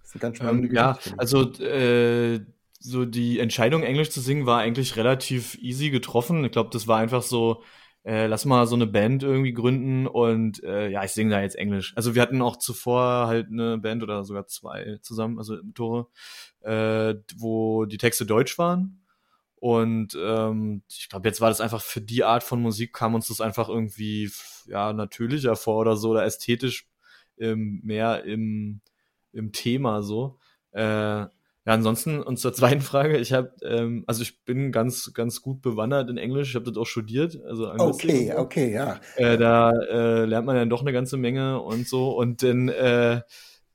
Das 0.00 0.08
ist 0.08 0.14
eine 0.14 0.20
ganz 0.20 0.36
spannende 0.38 0.68
Ähm, 0.68 0.74
ja, 0.74 0.92
Geschichte, 0.92 1.18
also 1.18 1.52
äh, 1.62 2.40
so 2.78 3.04
die 3.04 3.38
Entscheidung, 3.38 3.82
Englisch 3.82 4.10
zu 4.10 4.20
singen, 4.20 4.46
war 4.46 4.60
eigentlich 4.60 4.96
relativ 4.96 5.56
easy 5.60 5.90
getroffen. 5.90 6.44
Ich 6.44 6.52
glaube, 6.52 6.70
das 6.72 6.86
war 6.86 6.98
einfach 6.98 7.22
so, 7.22 7.62
äh, 8.06 8.28
lass 8.28 8.44
mal 8.44 8.68
so 8.68 8.76
eine 8.76 8.86
Band 8.86 9.24
irgendwie 9.24 9.52
gründen 9.52 10.06
und 10.06 10.62
äh, 10.62 10.88
ja, 10.88 11.02
ich 11.02 11.10
singe 11.10 11.30
da 11.30 11.42
jetzt 11.42 11.56
Englisch. 11.56 11.92
Also 11.96 12.14
wir 12.14 12.22
hatten 12.22 12.40
auch 12.40 12.56
zuvor 12.56 13.26
halt 13.26 13.48
eine 13.50 13.78
Band 13.78 14.04
oder 14.04 14.24
sogar 14.24 14.46
zwei 14.46 14.98
zusammen, 15.02 15.38
also 15.38 15.56
Tore, 15.74 16.06
äh, 16.60 17.16
wo 17.36 17.84
die 17.84 17.98
Texte 17.98 18.24
deutsch 18.24 18.58
waren. 18.58 19.04
Und 19.56 20.16
ähm, 20.22 20.82
ich 20.88 21.08
glaube, 21.08 21.26
jetzt 21.28 21.40
war 21.40 21.48
das 21.48 21.60
einfach 21.60 21.82
für 21.82 22.00
die 22.00 22.22
Art 22.22 22.44
von 22.44 22.62
Musik 22.62 22.92
kam 22.92 23.16
uns 23.16 23.26
das 23.26 23.40
einfach 23.40 23.68
irgendwie 23.68 24.30
ja 24.68 24.92
natürlicher 24.92 25.56
vor 25.56 25.78
oder 25.78 25.96
so 25.96 26.10
oder 26.10 26.24
ästhetisch 26.24 26.88
ähm, 27.38 27.80
mehr 27.82 28.22
im 28.24 28.82
im 29.32 29.50
Thema 29.50 30.02
so. 30.04 30.38
Äh, 30.70 31.26
ja, 31.66 31.72
ansonsten 31.72 32.22
und 32.22 32.38
zur 32.38 32.52
zweiten 32.54 32.80
Frage, 32.80 33.18
ich 33.18 33.32
habe, 33.32 33.52
ähm, 33.62 34.04
also 34.06 34.22
ich 34.22 34.44
bin 34.44 34.72
ganz, 34.72 35.12
ganz 35.12 35.42
gut 35.42 35.60
bewandert 35.60 36.08
in 36.08 36.16
Englisch, 36.16 36.50
ich 36.50 36.54
habe 36.54 36.64
das 36.64 36.76
auch 36.76 36.86
studiert, 36.86 37.38
also 37.44 37.70
Okay, 37.72 38.32
okay, 38.34 38.72
ja. 38.72 39.00
Äh, 39.16 39.36
da 39.36 39.72
äh, 39.72 40.24
lernt 40.24 40.46
man 40.46 40.56
dann 40.56 40.70
doch 40.70 40.80
eine 40.80 40.92
ganze 40.92 41.16
Menge 41.16 41.60
und 41.60 41.88
so 41.88 42.16
und 42.16 42.42
dann 42.42 42.68
äh, 42.68 43.20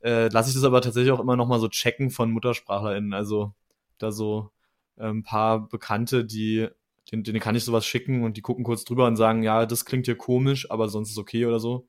äh, 0.04 0.30
lasse 0.30 0.50
ich 0.50 0.56
das 0.56 0.64
aber 0.64 0.82
tatsächlich 0.82 1.12
auch 1.12 1.20
immer 1.20 1.36
noch 1.36 1.48
mal 1.48 1.60
so 1.60 1.68
checken 1.68 2.10
von 2.10 2.32
MuttersprachlerInnen, 2.32 3.14
also 3.14 3.54
da 3.98 4.12
so 4.12 4.52
äh, 4.98 5.08
ein 5.08 5.24
paar 5.24 5.68
Bekannte, 5.68 6.26
die 6.26 6.70
den, 7.12 7.24
den 7.24 7.40
kann 7.40 7.56
ich 7.56 7.66
sowas 7.66 7.86
schicken 7.86 8.24
und 8.24 8.38
die 8.38 8.42
gucken 8.42 8.64
kurz 8.64 8.86
drüber 8.86 9.06
und 9.06 9.18
sagen, 9.18 9.44
ja, 9.44 9.66
das 9.66 9.86
klingt 9.86 10.06
hier 10.06 10.18
komisch, 10.18 10.72
aber 10.72 10.88
sonst 10.88 11.10
ist 11.10 11.18
okay 11.18 11.46
oder 11.46 11.60
so. 11.60 11.88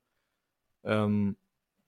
Ähm, 0.85 1.37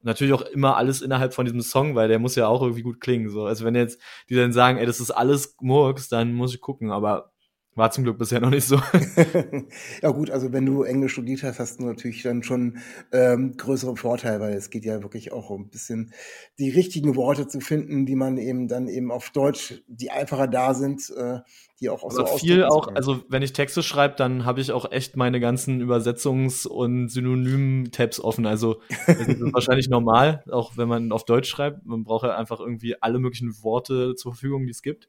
natürlich 0.05 0.33
auch 0.33 0.43
immer 0.43 0.77
alles 0.77 1.03
innerhalb 1.03 1.35
von 1.35 1.45
diesem 1.45 1.61
Song, 1.61 1.95
weil 1.95 2.09
der 2.09 2.19
muss 2.19 2.37
ja 2.37 2.47
auch 2.47 2.63
irgendwie 2.63 2.83
gut 2.83 3.01
klingen. 3.01 3.31
So. 3.31 3.45
Also 3.45 3.65
wenn 3.65 3.75
jetzt 3.75 4.01
die 4.29 4.35
dann 4.35 4.53
sagen, 4.53 4.79
ey, 4.79 4.87
das 4.87 5.01
ist 5.01 5.11
alles 5.11 5.57
Murks, 5.61 6.09
dann 6.09 6.35
muss 6.35 6.55
ich 6.55 6.61
gucken, 6.61 6.91
aber 6.91 7.34
war 7.75 7.91
zum 7.91 8.05
Glück 8.05 8.19
bisher 8.19 8.41
noch 8.41 8.51
nicht 8.51 8.67
so. 8.67 8.77
ja 10.03 10.11
gut, 10.11 10.31
also 10.31 10.53
wenn 10.53 10.67
du 10.67 10.83
Englisch 10.83 11.13
studiert 11.13 11.43
hast, 11.43 11.59
hast 11.59 11.81
du 11.81 11.87
natürlich 11.87 12.23
dann 12.23 12.43
schon 12.43 12.79
ähm, 13.13 13.57
größere 13.57 13.97
Vorteil, 13.97 14.41
weil 14.41 14.55
es 14.55 14.71
geht 14.71 14.85
ja 14.85 15.03
wirklich 15.03 15.33
auch 15.33 15.51
um 15.51 15.63
ein 15.63 15.71
bisschen 15.71 16.13
die 16.59 16.71
richtigen 16.71 17.17
Worte 17.17 17.49
zu 17.49 17.61
finden, 17.61 18.07
die 18.07 18.17
man 18.17 18.39
eben 18.39 18.69
dann 18.69 18.89
eben 18.89 19.11
auf 19.11 19.31
Deutsch, 19.31 19.83
die 19.89 20.11
einfacher 20.11 20.47
da 20.47 20.75
sind, 20.75 21.11
äh, 21.17 21.41
die 21.81 21.89
auch, 21.91 22.03
auch 22.03 22.17
Aber 22.17 22.29
so 22.29 22.39
viel 22.39 22.65
auch, 22.65 22.89
also 22.95 23.23
wenn 23.29 23.43
ich 23.43 23.53
Texte 23.53 23.83
schreibe, 23.83 24.15
dann 24.17 24.45
habe 24.45 24.61
ich 24.61 24.71
auch 24.71 24.91
echt 24.93 25.17
meine 25.17 25.41
ganzen 25.41 25.83
Übersetzungs- 25.83 26.67
und 26.67 27.09
Synonym-Tabs 27.09 28.21
offen. 28.21 28.47
Also 28.47 28.81
das 29.07 29.19
ist 29.19 29.41
wahrscheinlich 29.53 29.89
normal, 29.89 30.45
auch 30.51 30.77
wenn 30.77 30.89
man 30.89 31.11
auf 31.13 31.25
Deutsch 31.25 31.49
schreibt. 31.49 31.85
Man 31.85 32.05
braucht 32.05 32.25
ja 32.25 32.37
einfach 32.37 32.61
irgendwie 32.61 33.01
alle 33.03 33.19
möglichen 33.19 33.53
Worte 33.63 34.15
zur 34.15 34.33
Verfügung, 34.33 34.65
die 34.67 34.71
es 34.71 34.83
gibt. 34.83 35.09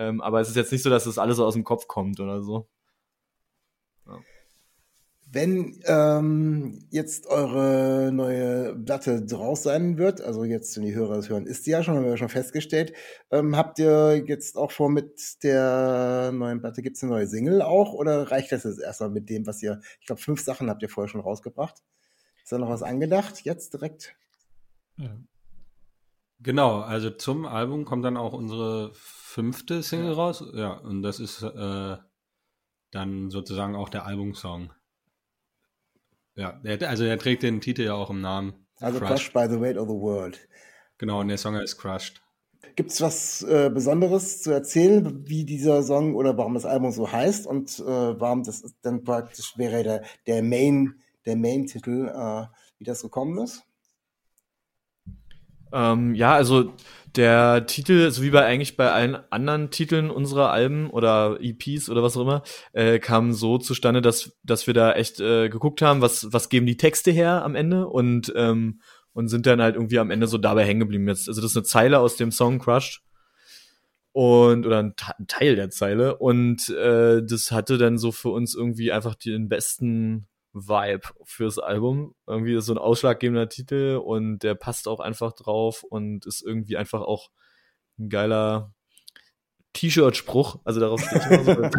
Ähm, 0.00 0.22
aber 0.22 0.40
es 0.40 0.48
ist 0.48 0.56
jetzt 0.56 0.72
nicht 0.72 0.82
so, 0.82 0.88
dass 0.88 1.04
das 1.04 1.18
alles 1.18 1.36
so 1.36 1.44
aus 1.44 1.52
dem 1.52 1.62
Kopf 1.62 1.86
kommt 1.86 2.20
oder 2.20 2.42
so. 2.42 2.66
Ja. 4.06 4.18
Wenn 5.30 5.78
ähm, 5.84 6.86
jetzt 6.88 7.26
eure 7.26 8.10
neue 8.10 8.74
Platte 8.76 9.22
draus 9.22 9.62
sein 9.62 9.98
wird, 9.98 10.22
also 10.22 10.44
jetzt, 10.44 10.74
wenn 10.74 10.84
die 10.84 10.94
Hörer 10.94 11.16
das 11.16 11.28
hören, 11.28 11.46
ist 11.46 11.66
die 11.66 11.72
ja 11.72 11.82
schon, 11.82 11.96
haben 11.96 12.04
wir 12.04 12.12
ja 12.12 12.16
schon 12.16 12.30
festgestellt. 12.30 12.94
Ähm, 13.30 13.54
habt 13.56 13.78
ihr 13.78 14.24
jetzt 14.26 14.56
auch 14.56 14.70
vor 14.70 14.88
mit 14.88 15.44
der 15.44 16.32
neuen 16.32 16.60
Platte, 16.60 16.80
gibt 16.80 16.96
es 16.96 17.02
eine 17.02 17.12
neue 17.12 17.26
Single 17.26 17.60
auch 17.60 17.92
oder 17.92 18.30
reicht 18.30 18.52
das 18.52 18.64
jetzt 18.64 18.80
erstmal 18.80 19.10
mit 19.10 19.28
dem, 19.28 19.46
was 19.46 19.62
ihr, 19.62 19.82
ich 20.00 20.06
glaube, 20.06 20.22
fünf 20.22 20.40
Sachen 20.40 20.70
habt 20.70 20.82
ihr 20.82 20.88
vorher 20.88 21.10
schon 21.10 21.20
rausgebracht. 21.20 21.76
Ist 22.42 22.52
da 22.52 22.56
noch 22.56 22.70
was 22.70 22.82
angedacht, 22.82 23.42
jetzt 23.44 23.74
direkt? 23.74 24.16
Ja. 24.96 25.10
Genau, 26.42 26.80
also 26.80 27.10
zum 27.10 27.44
Album 27.44 27.84
kommt 27.84 28.04
dann 28.04 28.16
auch 28.16 28.32
unsere 28.32 28.92
fünfte 28.94 29.82
Single 29.82 30.12
ja. 30.12 30.14
raus. 30.14 30.44
Ja, 30.54 30.72
und 30.72 31.02
das 31.02 31.20
ist 31.20 31.42
äh, 31.42 31.96
dann 32.90 33.30
sozusagen 33.30 33.76
auch 33.76 33.88
der 33.88 34.06
Albumsong. 34.06 34.72
Ja, 36.36 36.52
der, 36.64 36.88
also 36.88 37.04
er 37.04 37.18
trägt 37.18 37.42
den 37.42 37.60
Titel 37.60 37.82
ja 37.82 37.94
auch 37.94 38.08
im 38.08 38.22
Namen. 38.22 38.66
Also 38.80 38.98
Crushed, 38.98 39.32
Crushed 39.32 39.32
by 39.34 39.54
the 39.54 39.60
Weight 39.60 39.76
of 39.76 39.88
the 39.88 39.94
World. 39.94 40.38
Genau, 40.96 41.20
und 41.20 41.28
der 41.28 41.36
Song 41.36 41.56
heißt 41.56 41.78
Crushed. 41.78 42.22
Gibt 42.76 42.92
es 42.92 43.00
was 43.00 43.42
äh, 43.42 43.70
Besonderes 43.72 44.42
zu 44.42 44.50
erzählen, 44.50 45.26
wie 45.26 45.44
dieser 45.44 45.82
Song 45.82 46.14
oder 46.14 46.36
warum 46.38 46.54
das 46.54 46.64
Album 46.64 46.90
so 46.92 47.10
heißt 47.10 47.46
und 47.46 47.78
äh, 47.80 47.84
warum 47.84 48.42
das 48.42 48.62
dann 48.80 49.04
praktisch 49.04 49.58
wäre 49.58 49.82
der, 49.82 50.04
der 50.26 50.42
Main, 50.42 51.00
der 51.26 51.36
Main-Titel, 51.36 52.08
äh, 52.08 52.46
wie 52.78 52.84
das 52.84 53.02
gekommen 53.02 53.38
ist? 53.38 53.64
Ähm, 55.72 56.14
ja, 56.14 56.34
also 56.34 56.72
der 57.16 57.66
Titel, 57.66 58.10
so 58.10 58.22
wie 58.22 58.30
bei 58.30 58.44
eigentlich 58.44 58.76
bei 58.76 58.90
allen 58.90 59.16
anderen 59.30 59.70
Titeln 59.70 60.10
unserer 60.10 60.50
Alben 60.50 60.90
oder 60.90 61.38
EPs 61.40 61.88
oder 61.88 62.02
was 62.02 62.16
auch 62.16 62.22
immer, 62.22 62.42
äh, 62.72 62.98
kam 62.98 63.32
so 63.32 63.58
zustande, 63.58 64.00
dass, 64.00 64.32
dass 64.44 64.66
wir 64.66 64.74
da 64.74 64.92
echt 64.92 65.20
äh, 65.20 65.48
geguckt 65.48 65.82
haben, 65.82 66.00
was, 66.00 66.32
was 66.32 66.48
geben 66.48 66.66
die 66.66 66.76
Texte 66.76 67.10
her 67.10 67.44
am 67.44 67.54
Ende 67.54 67.88
und, 67.88 68.32
ähm, 68.36 68.80
und 69.12 69.28
sind 69.28 69.46
dann 69.46 69.60
halt 69.60 69.74
irgendwie 69.74 69.98
am 69.98 70.10
Ende 70.10 70.26
so 70.28 70.38
dabei 70.38 70.64
hängen 70.64 70.80
geblieben. 70.80 71.08
Jetzt, 71.08 71.28
also 71.28 71.40
das 71.40 71.52
ist 71.52 71.56
eine 71.56 71.64
Zeile 71.64 71.98
aus 71.98 72.16
dem 72.16 72.30
Song 72.30 72.58
Crushed 72.58 73.02
und 74.12 74.66
oder 74.66 74.78
ein, 74.80 74.94
ein 75.18 75.26
Teil 75.26 75.56
der 75.56 75.70
Zeile 75.70 76.16
und 76.16 76.68
äh, 76.70 77.22
das 77.24 77.50
hatte 77.50 77.78
dann 77.78 77.98
so 77.98 78.12
für 78.12 78.30
uns 78.30 78.54
irgendwie 78.54 78.92
einfach 78.92 79.14
den 79.14 79.48
besten 79.48 80.26
Vibe 80.52 81.08
fürs 81.24 81.58
Album. 81.58 82.14
Irgendwie 82.26 82.54
ist 82.54 82.66
so 82.66 82.74
ein 82.74 82.78
ausschlaggebender 82.78 83.48
Titel 83.48 84.00
und 84.02 84.40
der 84.40 84.54
passt 84.54 84.88
auch 84.88 85.00
einfach 85.00 85.32
drauf 85.32 85.84
und 85.84 86.26
ist 86.26 86.42
irgendwie 86.42 86.76
einfach 86.76 87.02
auch 87.02 87.30
ein 87.98 88.08
geiler 88.08 88.72
T-Shirt-Spruch. 89.72 90.58
Also 90.64 90.80
darauf 90.80 91.00
stehe 91.00 91.20
ich 91.20 91.30
immer 91.30 91.44
so. 91.44 91.78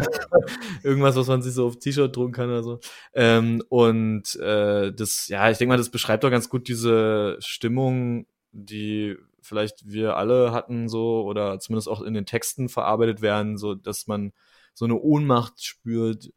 Irgendwas, 0.82 1.16
was 1.16 1.26
man 1.26 1.42
sich 1.42 1.54
so 1.54 1.66
auf 1.66 1.78
T-Shirt 1.78 2.14
drucken 2.14 2.32
kann 2.32 2.48
oder 2.48 2.62
so. 2.62 2.80
Ähm, 3.14 3.62
und 3.68 4.36
äh, 4.36 4.92
das, 4.92 5.28
ja, 5.28 5.50
ich 5.50 5.58
denke 5.58 5.70
mal, 5.70 5.78
das 5.78 5.90
beschreibt 5.90 6.24
doch 6.24 6.30
ganz 6.30 6.48
gut 6.48 6.68
diese 6.68 7.36
Stimmung, 7.40 8.26
die 8.52 9.16
vielleicht 9.42 9.88
wir 9.88 10.16
alle 10.16 10.52
hatten 10.52 10.88
so 10.88 11.24
oder 11.24 11.58
zumindest 11.58 11.88
auch 11.88 12.00
in 12.00 12.14
den 12.14 12.26
Texten 12.26 12.68
verarbeitet 12.68 13.20
werden, 13.22 13.58
so 13.58 13.74
dass 13.74 14.06
man 14.06 14.32
so 14.72 14.84
eine 14.84 14.98
Ohnmacht 14.98 15.62
spürt 15.62 16.30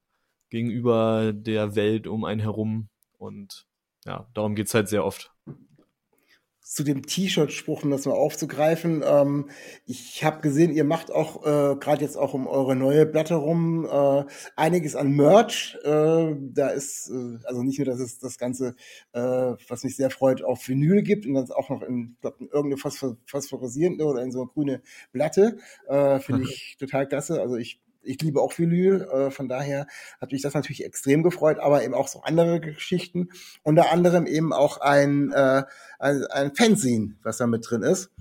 gegenüber 0.55 1.33
der 1.33 1.75
Welt 1.75 2.07
um 2.07 2.23
einen 2.23 2.39
herum. 2.39 2.87
Und 3.17 3.65
ja, 4.05 4.25
darum 4.33 4.55
geht 4.55 4.67
es 4.67 4.73
halt 4.73 4.87
sehr 4.87 5.03
oft. 5.03 5.33
Zu 6.61 6.83
dem 6.83 7.05
T-Shirt-Spruch, 7.05 7.83
um 7.83 7.91
das 7.91 8.05
mal 8.05 8.13
aufzugreifen. 8.13 9.03
Ähm, 9.05 9.49
ich 9.85 10.23
habe 10.23 10.39
gesehen, 10.39 10.71
ihr 10.71 10.85
macht 10.85 11.11
auch, 11.11 11.45
äh, 11.45 11.75
gerade 11.75 12.01
jetzt 12.01 12.17
auch 12.17 12.33
um 12.33 12.47
eure 12.47 12.75
neue 12.75 13.05
Platte 13.05 13.35
rum, 13.35 13.85
äh, 13.85 14.23
einiges 14.55 14.95
an 14.95 15.11
Merch. 15.11 15.77
Äh, 15.83 16.35
da 16.39 16.69
ist, 16.69 17.09
äh, 17.09 17.37
also 17.43 17.61
nicht 17.61 17.77
nur, 17.77 17.85
dass 17.85 17.99
es 17.99 18.17
das 18.19 18.37
Ganze, 18.37 18.75
äh, 19.11 19.19
was 19.67 19.83
mich 19.83 19.97
sehr 19.97 20.09
freut, 20.09 20.41
auf 20.41 20.67
Vinyl 20.69 21.03
gibt 21.03 21.25
und 21.25 21.33
dann 21.33 21.51
auch 21.51 21.69
noch 21.69 21.81
in, 21.81 22.15
glaub, 22.21 22.39
in 22.39 22.47
irgendeine 22.47 22.77
Phosphor 22.77 23.17
phosphorisierende 23.25 24.05
oder 24.05 24.23
in 24.23 24.31
so 24.31 24.39
eine 24.39 24.49
grüne 24.49 24.81
Platte. 25.11 25.57
Äh, 25.87 26.19
Finde 26.19 26.43
ich 26.49 26.77
total 26.79 27.07
klasse. 27.07 27.41
Also 27.41 27.57
ich 27.57 27.81
ich 28.05 28.21
liebe 28.21 28.41
auch 28.41 28.57
Vinyl, 28.57 29.01
äh, 29.11 29.31
von 29.31 29.47
daher 29.47 29.87
hat 30.21 30.31
mich 30.31 30.41
das 30.41 30.53
natürlich 30.53 30.85
extrem 30.85 31.23
gefreut, 31.23 31.59
aber 31.59 31.83
eben 31.83 31.93
auch 31.93 32.07
so 32.07 32.21
andere 32.21 32.59
Geschichten. 32.59 33.29
Unter 33.63 33.91
anderem 33.91 34.25
eben 34.25 34.53
auch 34.53 34.77
ein, 34.77 35.31
äh, 35.31 35.63
ein, 35.99 36.25
ein 36.27 36.55
Fanzine, 36.55 37.15
was 37.23 37.37
da 37.37 37.47
mit 37.47 37.69
drin 37.69 37.81
ist. 37.81 38.11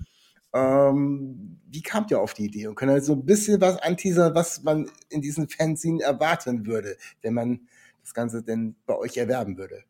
Ähm, 0.53 1.59
wie 1.69 1.81
kamt 1.81 2.11
ihr 2.11 2.21
auf 2.21 2.33
die 2.33 2.45
Idee? 2.45 2.67
Und 2.67 2.75
könnt 2.75 2.91
ihr 2.91 3.01
so 3.01 3.13
ein 3.13 3.25
bisschen 3.25 3.59
was 3.61 3.77
anteasern, 3.77 4.33
was 4.35 4.63
man 4.63 4.89
in 5.09 5.21
diesem 5.21 5.49
Fanzine 5.49 6.03
erwarten 6.03 6.65
würde, 6.65 6.95
wenn 7.21 7.33
man 7.33 7.67
das 8.01 8.13
Ganze 8.13 8.41
denn 8.41 8.75
bei 8.85 8.95
euch 8.95 9.17
erwerben 9.17 9.57
würde? 9.57 9.83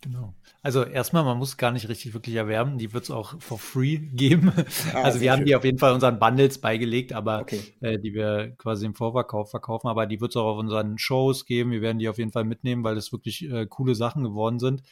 Genau. 0.00 0.34
Also 0.62 0.84
erstmal, 0.84 1.24
man 1.24 1.38
muss 1.38 1.56
gar 1.56 1.72
nicht 1.72 1.88
richtig 1.88 2.14
wirklich 2.14 2.36
erwerben, 2.36 2.78
die 2.78 2.92
wird 2.92 3.04
es 3.04 3.10
auch 3.10 3.40
for 3.40 3.58
free 3.58 3.96
geben. 4.12 4.52
Ah, 4.94 5.02
also 5.02 5.20
wir 5.20 5.32
haben 5.32 5.44
die 5.44 5.56
auf 5.56 5.64
jeden 5.64 5.78
Fall 5.78 5.92
unseren 5.92 6.18
Bundles 6.18 6.60
beigelegt, 6.60 7.12
aber 7.12 7.40
okay. 7.40 7.60
äh, 7.80 7.98
die 7.98 8.14
wir 8.14 8.54
quasi 8.58 8.86
im 8.86 8.94
Vorverkauf 8.94 9.50
verkaufen, 9.50 9.88
aber 9.88 10.06
die 10.06 10.20
wird 10.20 10.32
es 10.32 10.36
auch 10.36 10.46
auf 10.46 10.58
unseren 10.58 10.98
Shows 10.98 11.46
geben. 11.46 11.72
Wir 11.72 11.82
werden 11.82 11.98
die 11.98 12.08
auf 12.08 12.18
jeden 12.18 12.32
Fall 12.32 12.44
mitnehmen, 12.44 12.84
weil 12.84 12.94
das 12.94 13.12
wirklich 13.12 13.48
äh, 13.50 13.66
coole 13.66 13.94
Sachen 13.94 14.22
geworden 14.22 14.60
sind. 14.60 14.82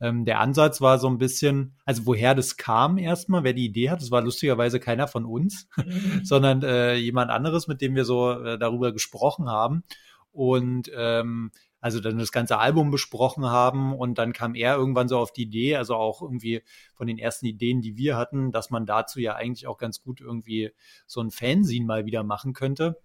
Ähm, 0.00 0.24
der 0.24 0.40
Ansatz 0.40 0.80
war 0.80 0.98
so 0.98 1.08
ein 1.08 1.18
bisschen, 1.18 1.76
also 1.84 2.06
woher 2.06 2.34
das 2.34 2.56
kam 2.56 2.96
erstmal, 2.96 3.44
wer 3.44 3.52
die 3.52 3.66
Idee 3.66 3.90
hat, 3.90 4.00
das 4.00 4.10
war 4.10 4.22
lustigerweise 4.22 4.80
keiner 4.80 5.08
von 5.08 5.24
uns, 5.26 5.68
mhm. 5.76 6.20
sondern 6.24 6.62
äh, 6.62 6.94
jemand 6.94 7.30
anderes, 7.30 7.68
mit 7.68 7.80
dem 7.80 7.94
wir 7.94 8.04
so 8.04 8.32
äh, 8.32 8.58
darüber 8.58 8.92
gesprochen 8.92 9.48
haben. 9.48 9.84
Und 10.32 10.90
ähm, 10.96 11.52
also 11.84 12.00
dann 12.00 12.16
das 12.16 12.32
ganze 12.32 12.56
Album 12.56 12.90
besprochen 12.90 13.44
haben 13.44 13.94
und 13.94 14.16
dann 14.16 14.32
kam 14.32 14.54
er 14.54 14.74
irgendwann 14.74 15.06
so 15.06 15.18
auf 15.18 15.32
die 15.32 15.42
Idee, 15.42 15.76
also 15.76 15.96
auch 15.96 16.22
irgendwie 16.22 16.62
von 16.94 17.06
den 17.06 17.18
ersten 17.18 17.44
Ideen, 17.44 17.82
die 17.82 17.98
wir 17.98 18.16
hatten, 18.16 18.52
dass 18.52 18.70
man 18.70 18.86
dazu 18.86 19.20
ja 19.20 19.34
eigentlich 19.34 19.66
auch 19.66 19.76
ganz 19.76 20.00
gut 20.00 20.22
irgendwie 20.22 20.70
so 21.06 21.20
ein 21.20 21.30
Fanzine 21.30 21.84
mal 21.84 22.06
wieder 22.06 22.22
machen 22.24 22.54
könnte 22.54 23.02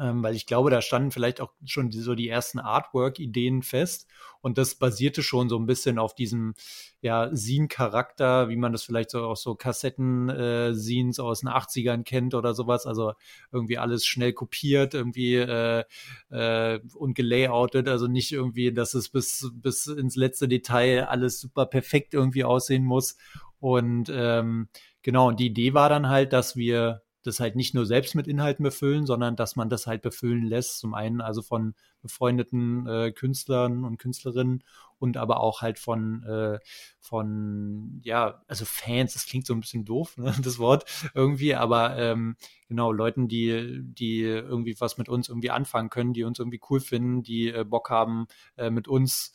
ähm, 0.00 0.22
weil 0.22 0.34
ich 0.34 0.46
glaube, 0.46 0.70
da 0.70 0.82
standen 0.82 1.10
vielleicht 1.10 1.40
auch 1.40 1.52
schon 1.64 1.90
die, 1.90 2.00
so 2.00 2.14
die 2.14 2.28
ersten 2.28 2.58
Artwork-Ideen 2.58 3.62
fest. 3.62 4.06
Und 4.40 4.56
das 4.56 4.76
basierte 4.76 5.22
schon 5.22 5.48
so 5.48 5.58
ein 5.58 5.66
bisschen 5.66 5.98
auf 5.98 6.14
diesem 6.14 6.54
ja 7.00 7.34
Scene-Charakter, 7.34 8.48
wie 8.48 8.56
man 8.56 8.72
das 8.72 8.84
vielleicht 8.84 9.10
so 9.10 9.20
aus 9.24 9.42
so 9.42 9.54
Kassetten-Scenes 9.54 11.18
äh, 11.18 11.22
aus 11.22 11.40
den 11.40 11.48
80ern 11.48 12.04
kennt 12.04 12.34
oder 12.34 12.54
sowas, 12.54 12.86
also 12.86 13.12
irgendwie 13.52 13.78
alles 13.78 14.06
schnell 14.06 14.32
kopiert, 14.32 14.94
irgendwie 14.94 15.36
äh, 15.36 15.84
äh, 16.30 16.80
und 16.94 17.14
gelayoutet, 17.14 17.88
also 17.88 18.06
nicht 18.06 18.32
irgendwie, 18.32 18.72
dass 18.72 18.94
es 18.94 19.08
bis, 19.08 19.50
bis 19.54 19.86
ins 19.86 20.16
letzte 20.16 20.46
Detail 20.46 21.08
alles 21.08 21.40
super 21.40 21.66
perfekt 21.66 22.14
irgendwie 22.14 22.44
aussehen 22.44 22.84
muss. 22.84 23.16
Und 23.60 24.08
ähm, 24.12 24.68
genau, 25.02 25.28
und 25.28 25.40
die 25.40 25.46
Idee 25.46 25.74
war 25.74 25.88
dann 25.88 26.08
halt, 26.08 26.32
dass 26.32 26.54
wir 26.54 27.02
das 27.28 27.40
halt 27.40 27.54
nicht 27.54 27.74
nur 27.74 27.86
selbst 27.86 28.14
mit 28.14 28.26
Inhalten 28.26 28.62
befüllen, 28.62 29.06
sondern 29.06 29.36
dass 29.36 29.54
man 29.54 29.68
das 29.68 29.86
halt 29.86 30.02
befüllen 30.02 30.44
lässt. 30.44 30.80
Zum 30.80 30.94
einen 30.94 31.20
also 31.20 31.42
von 31.42 31.74
befreundeten 32.02 32.86
äh, 32.86 33.12
Künstlern 33.12 33.84
und 33.84 33.98
Künstlerinnen 33.98 34.64
und 34.98 35.16
aber 35.16 35.40
auch 35.40 35.62
halt 35.62 35.78
von, 35.78 36.24
äh, 36.24 36.58
von, 37.00 38.00
ja, 38.02 38.42
also 38.48 38.64
Fans, 38.64 39.12
das 39.12 39.26
klingt 39.26 39.46
so 39.46 39.54
ein 39.54 39.60
bisschen 39.60 39.84
doof, 39.84 40.16
ne, 40.16 40.34
das 40.42 40.58
Wort 40.58 40.84
irgendwie, 41.14 41.54
aber 41.54 41.96
ähm, 41.96 42.36
genau, 42.68 42.90
Leuten, 42.90 43.28
die, 43.28 43.80
die 43.82 44.22
irgendwie 44.22 44.74
was 44.80 44.98
mit 44.98 45.08
uns 45.08 45.28
irgendwie 45.28 45.50
anfangen 45.50 45.90
können, 45.90 46.12
die 46.12 46.24
uns 46.24 46.38
irgendwie 46.38 46.60
cool 46.70 46.80
finden, 46.80 47.22
die 47.22 47.48
äh, 47.48 47.64
Bock 47.64 47.90
haben, 47.90 48.26
äh, 48.56 48.70
mit 48.70 48.88
uns 48.88 49.32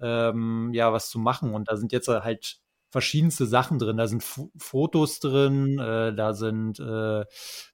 ähm, 0.00 0.72
ja 0.74 0.92
was 0.92 1.08
zu 1.08 1.18
machen. 1.18 1.54
Und 1.54 1.68
da 1.68 1.76
sind 1.76 1.92
jetzt 1.92 2.08
halt 2.08 2.58
verschiedenste 2.94 3.46
Sachen 3.46 3.80
drin. 3.80 3.96
Da 3.96 4.06
sind 4.06 4.22
F 4.22 4.40
Fotos 4.56 5.18
drin, 5.18 5.80
äh, 5.80 6.14
da 6.14 6.32
sind, 6.32 6.78
äh, 6.78 7.24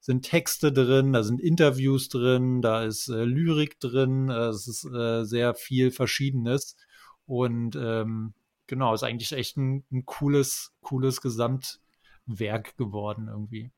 sind 0.00 0.22
Texte 0.22 0.72
drin, 0.72 1.12
da 1.12 1.22
sind 1.22 1.42
Interviews 1.42 2.08
drin, 2.08 2.62
da 2.62 2.84
ist 2.84 3.08
äh, 3.08 3.24
Lyrik 3.24 3.78
drin, 3.80 4.30
äh, 4.30 4.46
es 4.46 4.66
ist 4.66 4.86
äh, 4.86 5.24
sehr 5.24 5.54
viel 5.54 5.90
Verschiedenes. 5.90 6.74
Und 7.26 7.76
ähm, 7.76 8.32
genau, 8.66 8.94
ist 8.94 9.02
eigentlich 9.02 9.32
echt 9.32 9.58
ein, 9.58 9.84
ein 9.92 10.06
cooles, 10.06 10.72
cooles 10.80 11.20
Gesamtwerk 11.20 12.78
geworden 12.78 13.28
irgendwie 13.28 13.70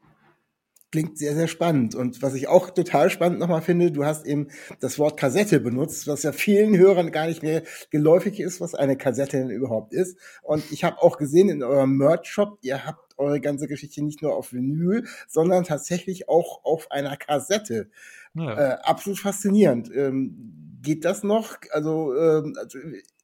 klingt 0.92 1.18
sehr, 1.18 1.34
sehr 1.34 1.48
spannend. 1.48 1.94
Und 1.94 2.22
was 2.22 2.34
ich 2.34 2.46
auch 2.48 2.70
total 2.70 3.10
spannend 3.10 3.40
nochmal 3.40 3.62
finde, 3.62 3.90
du 3.90 4.04
hast 4.04 4.26
eben 4.26 4.48
das 4.78 4.98
Wort 4.98 5.18
Kassette 5.18 5.58
benutzt, 5.58 6.06
was 6.06 6.22
ja 6.22 6.32
vielen 6.32 6.76
Hörern 6.76 7.10
gar 7.10 7.26
nicht 7.26 7.42
mehr 7.42 7.62
geläufig 7.90 8.38
ist, 8.38 8.60
was 8.60 8.74
eine 8.74 8.96
Kassette 8.96 9.38
denn 9.38 9.50
überhaupt 9.50 9.94
ist. 9.94 10.18
Und 10.42 10.70
ich 10.70 10.84
habe 10.84 11.02
auch 11.02 11.16
gesehen 11.16 11.48
in 11.48 11.62
eurem 11.62 11.96
Merch-Shop, 11.96 12.58
ihr 12.60 12.86
habt 12.86 13.18
eure 13.18 13.40
ganze 13.40 13.66
Geschichte 13.66 14.04
nicht 14.04 14.22
nur 14.22 14.36
auf 14.36 14.52
Vinyl, 14.52 15.06
sondern 15.28 15.64
tatsächlich 15.64 16.28
auch 16.28 16.64
auf 16.64 16.90
einer 16.90 17.16
Kassette. 17.16 17.88
Ja. 18.34 18.58
Äh, 18.58 18.78
absolut 18.82 19.18
faszinierend. 19.18 19.90
Ähm, 19.94 20.78
geht 20.82 21.04
das 21.04 21.22
noch? 21.22 21.56
Also, 21.70 22.14
ähm, 22.16 22.54
also 22.58 22.78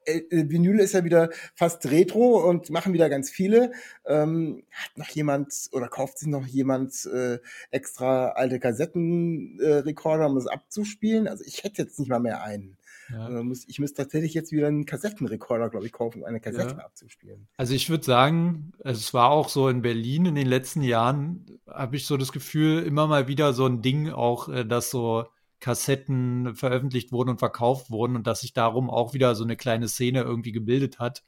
äh, 0.08 0.18
äh, 0.30 0.50
Vinyl 0.50 0.80
ist 0.80 0.94
ja 0.94 1.04
wieder 1.04 1.30
fast 1.54 1.90
retro 1.90 2.48
und 2.48 2.70
machen 2.70 2.92
wieder 2.92 3.08
ganz 3.08 3.30
viele. 3.30 3.72
Ähm, 4.06 4.64
hat 4.70 4.96
noch 4.96 5.08
jemand 5.10 5.68
oder 5.72 5.88
kauft 5.88 6.18
sich 6.18 6.28
noch 6.28 6.46
jemand 6.46 7.06
äh, 7.06 7.38
extra 7.70 8.30
alte 8.30 8.58
Kassettenrekorder, 8.58 10.24
äh, 10.24 10.28
um 10.28 10.34
das 10.34 10.46
abzuspielen? 10.46 11.28
Also 11.28 11.44
ich 11.46 11.64
hätte 11.64 11.82
jetzt 11.82 11.98
nicht 11.98 12.08
mal 12.08 12.20
mehr 12.20 12.42
einen. 12.42 12.76
Ja. 13.10 13.26
Also 13.26 13.64
ich 13.66 13.78
müsste 13.78 14.02
tatsächlich 14.02 14.34
jetzt 14.34 14.52
wieder 14.52 14.68
einen 14.68 14.84
Kassettenrekorder, 14.84 15.70
glaube 15.70 15.86
ich, 15.86 15.92
kaufen, 15.92 16.20
um 16.20 16.24
eine 16.24 16.40
Kassette 16.40 16.74
ja. 16.76 16.84
abzuspielen. 16.84 17.48
Also 17.56 17.74
ich 17.74 17.88
würde 17.88 18.04
sagen, 18.04 18.72
es 18.80 19.14
war 19.14 19.30
auch 19.30 19.48
so 19.48 19.68
in 19.68 19.82
Berlin 19.82 20.26
in 20.26 20.34
den 20.34 20.46
letzten 20.46 20.82
Jahren, 20.82 21.46
habe 21.66 21.96
ich 21.96 22.06
so 22.06 22.16
das 22.16 22.32
Gefühl, 22.32 22.82
immer 22.82 23.06
mal 23.06 23.28
wieder 23.28 23.52
so 23.52 23.66
ein 23.66 23.82
Ding 23.82 24.10
auch, 24.10 24.48
äh, 24.48 24.64
dass 24.64 24.90
so 24.90 25.26
Kassetten 25.60 26.54
veröffentlicht 26.54 27.12
wurden 27.12 27.30
und 27.30 27.38
verkauft 27.38 27.90
wurden 27.90 28.16
und 28.16 28.26
dass 28.26 28.40
sich 28.40 28.52
darum 28.52 28.90
auch 28.90 29.14
wieder 29.14 29.34
so 29.34 29.44
eine 29.44 29.56
kleine 29.56 29.88
Szene 29.88 30.22
irgendwie 30.22 30.52
gebildet 30.52 30.98
hat. 30.98 31.24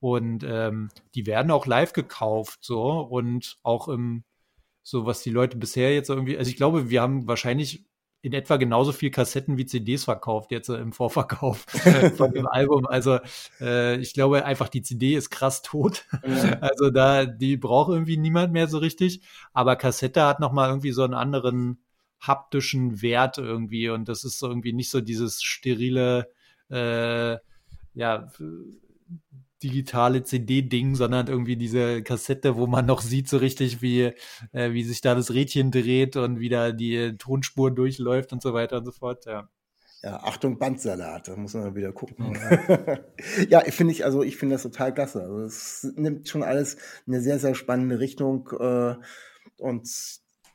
Und 0.00 0.44
ähm, 0.44 0.88
die 1.14 1.26
werden 1.26 1.50
auch 1.50 1.66
live 1.66 1.92
gekauft, 1.92 2.60
so 2.62 3.00
und 3.00 3.58
auch 3.62 3.88
im, 3.88 4.24
so 4.82 5.06
was 5.06 5.22
die 5.22 5.30
Leute 5.30 5.58
bisher 5.58 5.94
jetzt 5.94 6.08
irgendwie, 6.08 6.38
also 6.38 6.50
ich 6.50 6.56
glaube, 6.56 6.90
wir 6.90 7.02
haben 7.02 7.28
wahrscheinlich 7.28 7.84
in 8.22 8.32
etwa 8.32 8.56
genauso 8.56 8.92
viel 8.92 9.10
Kassetten 9.10 9.56
wie 9.56 9.66
CDs 9.66 10.04
verkauft, 10.04 10.50
jetzt 10.50 10.68
äh, 10.68 10.76
im 10.76 10.92
Vorverkauf 10.92 11.64
von 12.16 12.32
dem 12.32 12.46
Album. 12.46 12.86
Also 12.86 13.18
äh, 13.60 13.96
ich 13.96 14.12
glaube 14.12 14.44
einfach, 14.44 14.68
die 14.68 14.82
CD 14.82 15.14
ist 15.14 15.30
krass 15.30 15.62
tot. 15.62 16.04
Ja. 16.26 16.58
Also 16.60 16.90
da, 16.90 17.24
die 17.24 17.56
braucht 17.56 17.90
irgendwie 17.90 18.16
niemand 18.16 18.52
mehr 18.52 18.68
so 18.68 18.78
richtig. 18.78 19.22
Aber 19.52 19.76
Kassette 19.76 20.24
hat 20.24 20.40
nochmal 20.40 20.68
irgendwie 20.68 20.92
so 20.92 21.02
einen 21.02 21.14
anderen 21.14 21.82
haptischen 22.20 23.02
Wert 23.02 23.38
irgendwie 23.38 23.88
und 23.88 24.08
das 24.08 24.24
ist 24.24 24.42
irgendwie 24.42 24.72
nicht 24.72 24.90
so 24.90 25.00
dieses 25.00 25.42
sterile, 25.42 26.30
äh, 26.70 27.38
ja, 27.94 28.30
digitale 29.62 30.22
CD-Ding, 30.22 30.94
sondern 30.94 31.26
irgendwie 31.26 31.56
diese 31.56 32.02
Kassette, 32.02 32.56
wo 32.56 32.66
man 32.66 32.86
noch 32.86 33.02
sieht 33.02 33.28
so 33.28 33.36
richtig, 33.36 33.82
wie, 33.82 34.12
äh, 34.52 34.72
wie 34.72 34.84
sich 34.84 35.00
da 35.00 35.14
das 35.14 35.32
Rädchen 35.32 35.70
dreht 35.70 36.16
und 36.16 36.40
wie 36.40 36.48
da 36.48 36.72
die 36.72 37.16
Tonspur 37.18 37.70
durchläuft 37.70 38.32
und 38.32 38.42
so 38.42 38.54
weiter 38.54 38.78
und 38.78 38.86
so 38.86 38.92
fort, 38.92 39.26
ja. 39.26 39.48
Ja, 40.02 40.16
Achtung, 40.22 40.58
Bandsalat, 40.58 41.28
da 41.28 41.36
muss 41.36 41.52
man 41.52 41.74
wieder 41.74 41.92
gucken. 41.92 42.34
Ja, 42.34 42.98
ja 43.48 43.60
finde 43.70 43.92
ich, 43.92 44.02
also 44.02 44.22
ich 44.22 44.38
finde 44.38 44.54
das 44.54 44.62
total 44.62 44.94
klasse. 44.94 45.20
Also 45.20 45.40
es 45.40 45.92
nimmt 45.94 46.26
schon 46.26 46.42
alles 46.42 46.78
eine 47.06 47.20
sehr, 47.20 47.38
sehr 47.38 47.54
spannende 47.54 48.00
Richtung 48.00 48.48
äh, 48.58 48.94
und 49.58 49.86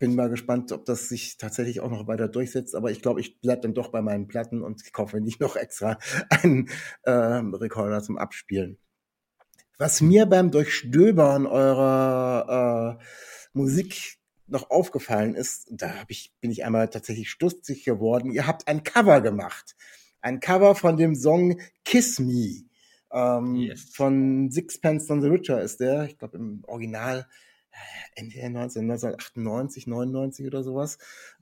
bin 0.06 0.16
mal 0.16 0.30
gespannt, 0.30 0.72
ob 0.72 0.86
das 0.86 1.10
sich 1.10 1.38
tatsächlich 1.38 1.80
auch 1.80 1.90
noch 1.90 2.06
weiter 2.06 2.28
durchsetzt. 2.28 2.76
Aber 2.76 2.92
ich 2.92 3.02
glaube, 3.02 3.22
ich 3.22 3.42
bleibe 3.42 3.62
dann 3.62 3.74
doch 3.74 3.88
bei 3.88 4.04
meinen 4.04 4.28
Platten 4.28 4.62
und 4.62 4.94
kaufe 4.94 5.20
nicht 5.20 5.40
noch 5.40 5.56
extra 5.56 5.98
einen 6.30 6.70
äh, 7.02 7.12
Rekorder 7.12 8.04
zum 8.04 8.20
Abspielen. 8.20 8.78
Was 9.80 10.02
mir 10.02 10.28
beim 10.28 10.52
Durchstöbern 10.52 11.48
eurer 11.48 13.00
äh, 13.00 13.04
Musik 13.54 14.20
noch 14.46 14.70
aufgefallen 14.70 15.34
ist, 15.34 15.70
da 15.72 16.02
hab 16.02 16.12
ich, 16.12 16.32
bin 16.40 16.52
ich 16.52 16.64
einmal 16.64 16.88
tatsächlich 16.90 17.32
stutzig 17.32 17.84
geworden. 17.84 18.32
Ihr 18.32 18.46
habt 18.46 18.68
ein 18.68 18.84
Cover 18.84 19.22
gemacht. 19.22 19.76
Ein 20.22 20.40
Cover 20.40 20.76
von 20.76 20.98
dem 20.98 21.16
Song 21.16 21.60
Kiss 21.84 22.20
Me. 22.20 22.66
Ähm, 23.12 23.56
yes. 23.56 23.90
Von 23.92 24.52
Sixpence 24.52 25.10
on 25.10 25.24
the 25.24 25.30
Richer 25.30 25.60
ist 25.62 25.80
der. 25.80 26.04
Ich 26.04 26.20
glaube, 26.20 26.38
im 26.38 26.64
Original 26.68 27.26
Ende 28.16 28.50
19, 28.50 28.84
1998, 28.84 29.88
99 29.88 30.48
oder 30.48 30.64
sowas. 30.64 30.98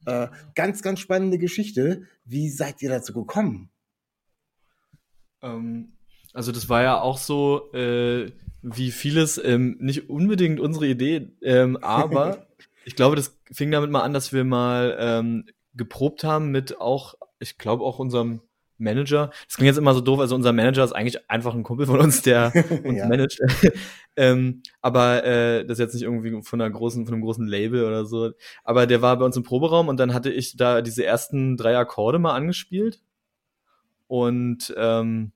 Äh, 0.05 0.27
ganz, 0.55 0.81
ganz 0.81 0.99
spannende 0.99 1.37
Geschichte. 1.37 2.03
Wie 2.25 2.49
seid 2.49 2.81
ihr 2.81 2.89
dazu 2.89 3.13
gekommen? 3.13 3.69
Ähm, 5.41 5.93
also 6.33 6.51
das 6.51 6.69
war 6.69 6.81
ja 6.81 6.99
auch 6.99 7.17
so, 7.17 7.71
äh, 7.73 8.31
wie 8.61 8.91
vieles, 8.91 9.39
ähm, 9.43 9.77
nicht 9.79 10.09
unbedingt 10.09 10.59
unsere 10.59 10.87
Idee, 10.87 11.31
ähm, 11.41 11.77
aber 11.77 12.47
ich 12.85 12.95
glaube, 12.95 13.15
das 13.15 13.37
fing 13.51 13.69
damit 13.69 13.91
mal 13.91 14.01
an, 14.01 14.13
dass 14.13 14.33
wir 14.33 14.43
mal 14.43 14.95
ähm, 14.99 15.45
geprobt 15.75 16.23
haben 16.23 16.49
mit 16.49 16.79
auch, 16.79 17.15
ich 17.39 17.57
glaube 17.57 17.83
auch 17.83 17.99
unserem 17.99 18.41
Manager. 18.83 19.31
Das 19.47 19.55
klingt 19.55 19.67
jetzt 19.67 19.77
immer 19.77 19.93
so 19.93 20.01
doof, 20.01 20.19
also 20.19 20.35
unser 20.35 20.53
Manager 20.53 20.83
ist 20.83 20.91
eigentlich 20.91 21.29
einfach 21.29 21.55
ein 21.55 21.63
Kumpel 21.63 21.85
von 21.85 21.99
uns, 21.99 22.21
der 22.21 22.51
uns 22.83 22.97
ja. 22.99 23.07
managt. 23.07 23.39
ähm, 24.15 24.61
aber 24.81 25.23
äh, 25.23 25.65
das 25.65 25.79
ist 25.79 25.79
jetzt 25.79 25.93
nicht 25.93 26.03
irgendwie 26.03 26.41
von 26.43 26.61
einer 26.61 26.69
großen, 26.69 27.05
von 27.05 27.13
einem 27.13 27.23
großen 27.23 27.47
Label 27.47 27.85
oder 27.85 28.05
so. 28.05 28.31
Aber 28.63 28.85
der 28.85 29.01
war 29.01 29.17
bei 29.17 29.25
uns 29.25 29.37
im 29.37 29.43
Proberaum 29.43 29.87
und 29.87 29.99
dann 29.99 30.13
hatte 30.13 30.31
ich 30.31 30.55
da 30.57 30.81
diese 30.81 31.05
ersten 31.05 31.57
drei 31.57 31.77
Akkorde 31.77 32.19
mal 32.19 32.33
angespielt. 32.33 33.01
Und 34.07 34.73
ähm, 34.77 35.31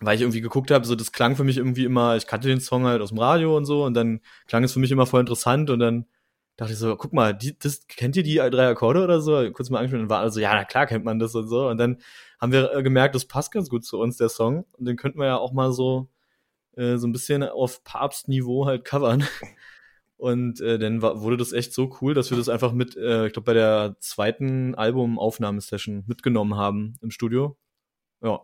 weil 0.00 0.16
ich 0.16 0.22
irgendwie 0.22 0.40
geguckt 0.40 0.70
habe, 0.70 0.86
so 0.86 0.94
das 0.94 1.12
klang 1.12 1.36
für 1.36 1.44
mich 1.44 1.58
irgendwie 1.58 1.84
immer, 1.84 2.16
ich 2.16 2.26
kannte 2.26 2.48
den 2.48 2.60
Song 2.60 2.84
halt 2.84 3.02
aus 3.02 3.10
dem 3.10 3.18
Radio 3.18 3.56
und 3.56 3.66
so, 3.66 3.84
und 3.84 3.94
dann 3.94 4.20
klang 4.46 4.64
es 4.64 4.72
für 4.72 4.80
mich 4.80 4.90
immer 4.90 5.06
voll 5.06 5.20
interessant 5.20 5.70
und 5.70 5.78
dann 5.78 6.06
dachte 6.60 6.72
ich 6.72 6.78
so, 6.78 6.94
guck 6.96 7.14
mal, 7.14 7.32
die, 7.34 7.58
das, 7.58 7.86
kennt 7.86 8.16
ihr 8.16 8.22
die 8.22 8.36
drei 8.36 8.68
Akkorde 8.68 9.02
oder 9.02 9.22
so? 9.22 9.50
Kurz 9.52 9.70
mal 9.70 9.78
angespielt 9.78 10.02
und 10.02 10.10
war 10.10 10.20
also, 10.20 10.40
ja, 10.40 10.54
na 10.54 10.64
klar 10.64 10.86
kennt 10.86 11.06
man 11.06 11.18
das 11.18 11.34
und 11.34 11.48
so. 11.48 11.68
Und 11.68 11.78
dann 11.78 11.98
haben 12.40 12.52
wir 12.52 12.74
äh, 12.74 12.82
gemerkt, 12.82 13.14
das 13.14 13.26
passt 13.26 13.52
ganz 13.52 13.68
gut 13.68 13.84
zu 13.84 13.98
uns, 13.98 14.16
der 14.16 14.28
Song. 14.28 14.64
Und 14.78 14.86
den 14.86 14.96
könnten 14.96 15.18
wir 15.18 15.26
ja 15.26 15.36
auch 15.36 15.52
mal 15.52 15.72
so, 15.72 16.08
äh, 16.76 16.96
so 16.96 17.06
ein 17.06 17.12
bisschen 17.12 17.42
auf 17.42 17.84
Papstniveau 17.84 18.66
halt 18.66 18.84
covern. 18.84 19.24
Und 20.16 20.60
äh, 20.60 20.78
dann 20.78 21.00
war, 21.00 21.22
wurde 21.22 21.38
das 21.38 21.52
echt 21.52 21.72
so 21.72 21.96
cool, 22.00 22.12
dass 22.12 22.30
wir 22.30 22.36
das 22.36 22.50
einfach 22.50 22.72
mit, 22.72 22.94
äh, 22.94 23.26
ich 23.26 23.32
glaube, 23.32 23.46
bei 23.46 23.54
der 23.54 23.96
zweiten 24.00 24.74
Albumaufnahmesession 24.74 26.04
mitgenommen 26.06 26.56
haben 26.56 26.96
im 27.00 27.10
Studio. 27.10 27.56
Ja. 28.22 28.40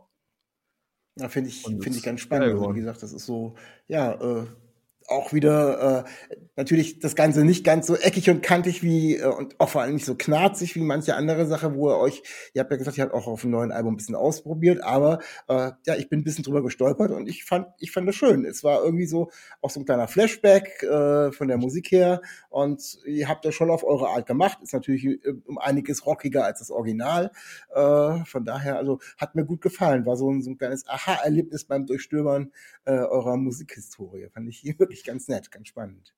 Ja, 1.19 1.29
finde 1.29 1.51
ich, 1.51 1.63
finde 1.63 1.91
ich 1.91 2.03
ganz 2.03 2.21
spannend. 2.21 2.55
Also, 2.55 2.75
wie 2.75 2.81
gesagt, 2.81 3.03
das 3.03 3.13
ist 3.13 3.27
so, 3.27 3.57
ja, 3.89 4.13
äh, 4.13 4.47
auch 5.09 5.33
wieder 5.33 6.05
äh, 6.07 6.37
natürlich 6.57 6.99
das 6.99 7.15
Ganze 7.15 7.45
nicht 7.45 7.65
ganz 7.65 7.87
so 7.87 7.97
eckig 7.97 8.31
und 8.31 8.43
kantig 8.43 8.83
wie 8.83 9.17
äh, 9.17 9.27
und 9.27 9.59
auch 9.61 9.69
vor 9.69 9.83
allem 9.83 9.95
nicht 9.95 10.07
so 10.07 10.15
knarzig 10.15 10.75
wie 10.75 10.81
manche 10.81 11.15
andere 11.15 11.47
Sache, 11.47 11.75
wo 11.75 11.91
ihr 11.91 11.99
euch, 11.99 12.23
ihr 12.55 12.61
habt 12.61 12.71
ja 12.71 12.77
gesagt, 12.77 12.99
ihr 12.99 13.05
habt 13.05 13.15
auch 13.15 13.27
auf 13.27 13.43
dem 13.43 13.51
neuen 13.51 13.73
Album 13.73 13.95
ein 13.95 13.97
bisschen 13.97 14.15
ausprobiert, 14.15 14.83
aber 14.83 15.21
äh, 15.49 15.73
ja, 15.87 15.97
ich 15.97 16.09
bin 16.09 16.21
ein 16.21 16.25
bisschen 16.25 16.45
drüber 16.45 16.63
gestolpert 16.63 17.11
und 17.11 17.29
ich 17.29 17.45
fand, 17.45 17.69
ich 17.79 17.93
fand 17.93 18.09
das 18.09 18.17
schön. 18.17 18.45
Es 18.45 18.65
war 18.65 18.83
irgendwie 18.83 19.07
so 19.07 19.31
auch 19.61 19.71
so 19.71 19.81
ein 19.81 19.85
kleiner 19.85 20.09
Flashback 20.09 20.83
äh, 20.83 21.33
von 21.33 21.49
der 21.49 21.59
Musik 21.59 21.91
her 21.91 22.21
und 22.49 22.99
ihr 23.07 23.29
habt 23.29 23.45
das 23.45 23.55
schon 23.55 23.71
auf 23.71 23.85
eure 23.85 24.09
Art 24.09 24.27
gemacht. 24.27 24.59
Ist 24.63 24.73
natürlich 24.73 25.05
äh, 25.05 25.19
um 25.45 25.59
einiges 25.59 26.07
rockiger 26.07 26.45
als 26.45 26.61
das 26.61 26.71
Original. 26.71 27.31
Äh, 27.75 28.25
von 28.25 28.45
daher, 28.45 28.77
also 28.77 28.99
hat 29.19 29.35
mir 29.35 29.45
gut 29.45 29.61
gefallen. 29.61 30.07
War 30.07 30.17
so 30.17 30.31
ein, 30.31 30.43
so 30.43 30.51
ein 30.51 30.59
kleines 30.59 30.89
Aha-Erlebnis 30.89 31.65
beim 31.65 31.87
Durchstöbern 31.87 32.53
äh, 32.85 32.93
eurer 32.93 33.37
Musikhistorie. 33.37 34.29
Fand 34.33 34.49
ich 34.49 34.65
wirklich 34.79 34.96
ganz 35.05 35.29
nett, 35.29 35.51
ganz 35.51 35.69
spannend. 35.69 36.15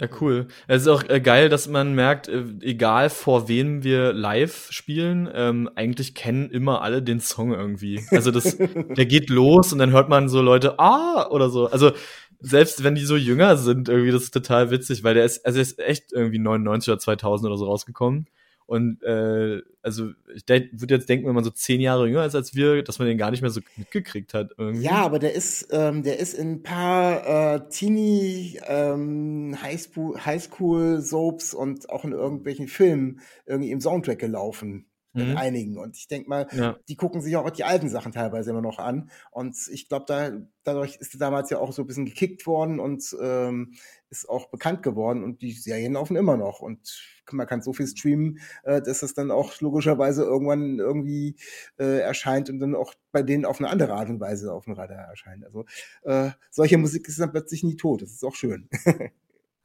Ja, 0.00 0.08
cool. 0.20 0.48
Es 0.66 0.82
ist 0.82 0.88
auch 0.88 1.04
äh, 1.08 1.20
geil, 1.20 1.48
dass 1.48 1.68
man 1.68 1.94
merkt, 1.94 2.26
äh, 2.26 2.42
egal 2.62 3.10
vor 3.10 3.46
wem 3.46 3.84
wir 3.84 4.12
live 4.12 4.66
spielen, 4.70 5.30
ähm, 5.32 5.70
eigentlich 5.76 6.16
kennen 6.16 6.50
immer 6.50 6.82
alle 6.82 7.00
den 7.00 7.20
Song 7.20 7.52
irgendwie. 7.52 8.04
Also 8.10 8.32
das, 8.32 8.56
der 8.58 9.06
geht 9.06 9.30
los 9.30 9.72
und 9.72 9.78
dann 9.78 9.92
hört 9.92 10.08
man 10.08 10.28
so 10.28 10.42
Leute, 10.42 10.80
ah, 10.80 11.28
oder 11.30 11.48
so. 11.48 11.70
Also 11.70 11.92
selbst 12.40 12.82
wenn 12.82 12.96
die 12.96 13.04
so 13.04 13.16
jünger 13.16 13.56
sind, 13.56 13.88
irgendwie, 13.88 14.10
das 14.10 14.24
ist 14.24 14.34
total 14.34 14.70
witzig, 14.72 15.04
weil 15.04 15.14
der 15.14 15.24
ist, 15.24 15.46
also 15.46 15.56
der 15.56 15.62
ist 15.62 15.78
echt 15.78 16.12
irgendwie 16.12 16.40
99 16.40 16.90
oder 16.90 16.98
2000 16.98 17.46
oder 17.46 17.56
so 17.56 17.66
rausgekommen. 17.66 18.26
Und 18.66 19.02
äh, 19.02 19.60
also 19.82 20.10
ich 20.34 20.48
würde 20.48 20.94
jetzt 20.94 21.08
denken, 21.08 21.26
wenn 21.26 21.34
man 21.34 21.44
so 21.44 21.50
zehn 21.50 21.80
Jahre 21.80 22.06
jünger 22.06 22.24
ist 22.24 22.34
als 22.34 22.54
wir, 22.54 22.82
dass 22.82 22.98
man 22.98 23.08
den 23.08 23.18
gar 23.18 23.30
nicht 23.30 23.42
mehr 23.42 23.50
so 23.50 23.60
mitgekriegt 23.76 24.32
hat. 24.32 24.52
Irgendwie. 24.56 24.84
Ja, 24.84 25.04
aber 25.04 25.18
der 25.18 25.34
ist, 25.34 25.68
ähm, 25.70 26.02
der 26.02 26.18
ist 26.18 26.32
in 26.32 26.52
ein 26.52 26.62
paar 26.62 27.54
äh, 27.56 27.68
Teenie 27.68 28.58
ähm, 28.66 29.56
Highschool, 29.60 30.24
Highschool 30.24 31.02
Soaps 31.02 31.52
und 31.52 31.90
auch 31.90 32.04
in 32.04 32.12
irgendwelchen 32.12 32.68
Filmen 32.68 33.20
irgendwie 33.46 33.70
im 33.70 33.80
Soundtrack 33.80 34.18
gelaufen. 34.18 34.86
In 35.14 35.30
Mhm. 35.30 35.36
einigen. 35.36 35.78
Und 35.78 35.96
ich 35.96 36.08
denke 36.08 36.28
mal, 36.28 36.46
Ja. 36.52 36.76
die 36.88 36.96
gucken 36.96 37.22
sich 37.22 37.36
auch 37.36 37.48
die 37.50 37.64
alten 37.64 37.88
Sachen 37.88 38.12
teilweise 38.12 38.50
immer 38.50 38.60
noch 38.62 38.78
an. 38.78 39.10
Und 39.30 39.56
ich 39.70 39.88
glaube, 39.88 40.04
da, 40.08 40.32
dadurch 40.64 40.96
ist 40.96 41.20
damals 41.20 41.50
ja 41.50 41.58
auch 41.58 41.72
so 41.72 41.82
ein 41.82 41.86
bisschen 41.86 42.04
gekickt 42.06 42.46
worden 42.46 42.80
und 42.80 43.16
ähm, 43.20 43.74
ist 44.10 44.28
auch 44.28 44.50
bekannt 44.50 44.82
geworden. 44.82 45.22
Und 45.24 45.40
die 45.42 45.52
Serien 45.52 45.92
laufen 45.94 46.16
immer 46.16 46.36
noch. 46.36 46.60
Und 46.60 47.00
man 47.30 47.46
kann 47.46 47.62
so 47.62 47.72
viel 47.72 47.86
streamen, 47.86 48.38
äh, 48.64 48.82
dass 48.82 49.02
es 49.02 49.14
dann 49.14 49.30
auch 49.30 49.60
logischerweise 49.60 50.24
irgendwann 50.24 50.78
irgendwie 50.78 51.36
äh, 51.78 52.00
erscheint 52.00 52.50
und 52.50 52.58
dann 52.60 52.74
auch 52.74 52.92
bei 53.12 53.22
denen 53.22 53.44
auf 53.44 53.60
eine 53.60 53.70
andere 53.70 53.94
Art 53.94 54.08
und 54.10 54.20
Weise 54.20 54.52
auf 54.52 54.64
dem 54.64 54.74
Radar 54.74 55.08
erscheint. 55.08 55.44
Also 55.44 55.64
äh, 56.02 56.30
solche 56.50 56.76
Musik 56.78 57.08
ist 57.08 57.18
dann 57.20 57.30
plötzlich 57.32 57.62
nie 57.64 57.76
tot. 57.76 58.02
Das 58.02 58.10
ist 58.10 58.24
auch 58.24 58.34
schön. 58.34 58.68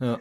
Ja. 0.01 0.17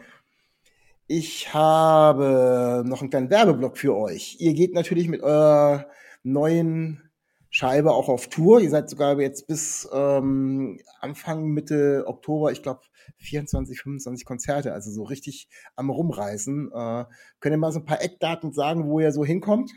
Ich 1.11 1.55
habe 1.55 2.83
noch 2.85 3.01
einen 3.01 3.09
kleinen 3.09 3.31
Werbeblock 3.31 3.79
für 3.79 3.97
euch. 3.97 4.35
Ihr 4.37 4.53
geht 4.53 4.75
natürlich 4.75 5.07
mit 5.07 5.23
eurer 5.23 5.87
neuen 6.21 7.09
Scheibe 7.49 7.93
auch 7.93 8.09
auf 8.09 8.29
Tour. 8.29 8.61
Ihr 8.61 8.69
seid 8.69 8.91
sogar 8.91 9.19
jetzt 9.19 9.47
bis 9.47 9.89
ähm, 9.91 10.79
Anfang, 11.01 11.47
Mitte 11.47 12.03
Oktober, 12.05 12.51
ich 12.51 12.61
glaube 12.61 12.81
24, 13.17 13.81
25 13.81 14.23
Konzerte, 14.23 14.71
also 14.71 14.91
so 14.91 15.01
richtig 15.01 15.47
am 15.75 15.89
Rumreißen. 15.89 16.71
Äh, 16.71 17.05
könnt 17.39 17.55
ihr 17.55 17.57
mal 17.57 17.71
so 17.71 17.79
ein 17.79 17.85
paar 17.85 18.03
Eckdaten 18.03 18.53
sagen, 18.53 18.85
wo 18.85 18.99
ihr 18.99 19.11
so 19.11 19.25
hinkommt? 19.25 19.71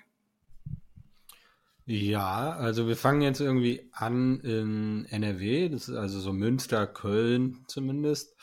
Ja, 1.86 2.52
also 2.52 2.88
wir 2.88 2.96
fangen 2.96 3.22
jetzt 3.22 3.40
irgendwie 3.40 3.88
an 3.92 4.38
in 4.40 5.06
NRW, 5.06 5.70
das 5.70 5.88
ist 5.88 5.96
also 5.96 6.20
so 6.20 6.34
Münster, 6.34 6.86
Köln 6.86 7.64
zumindest, 7.68 8.36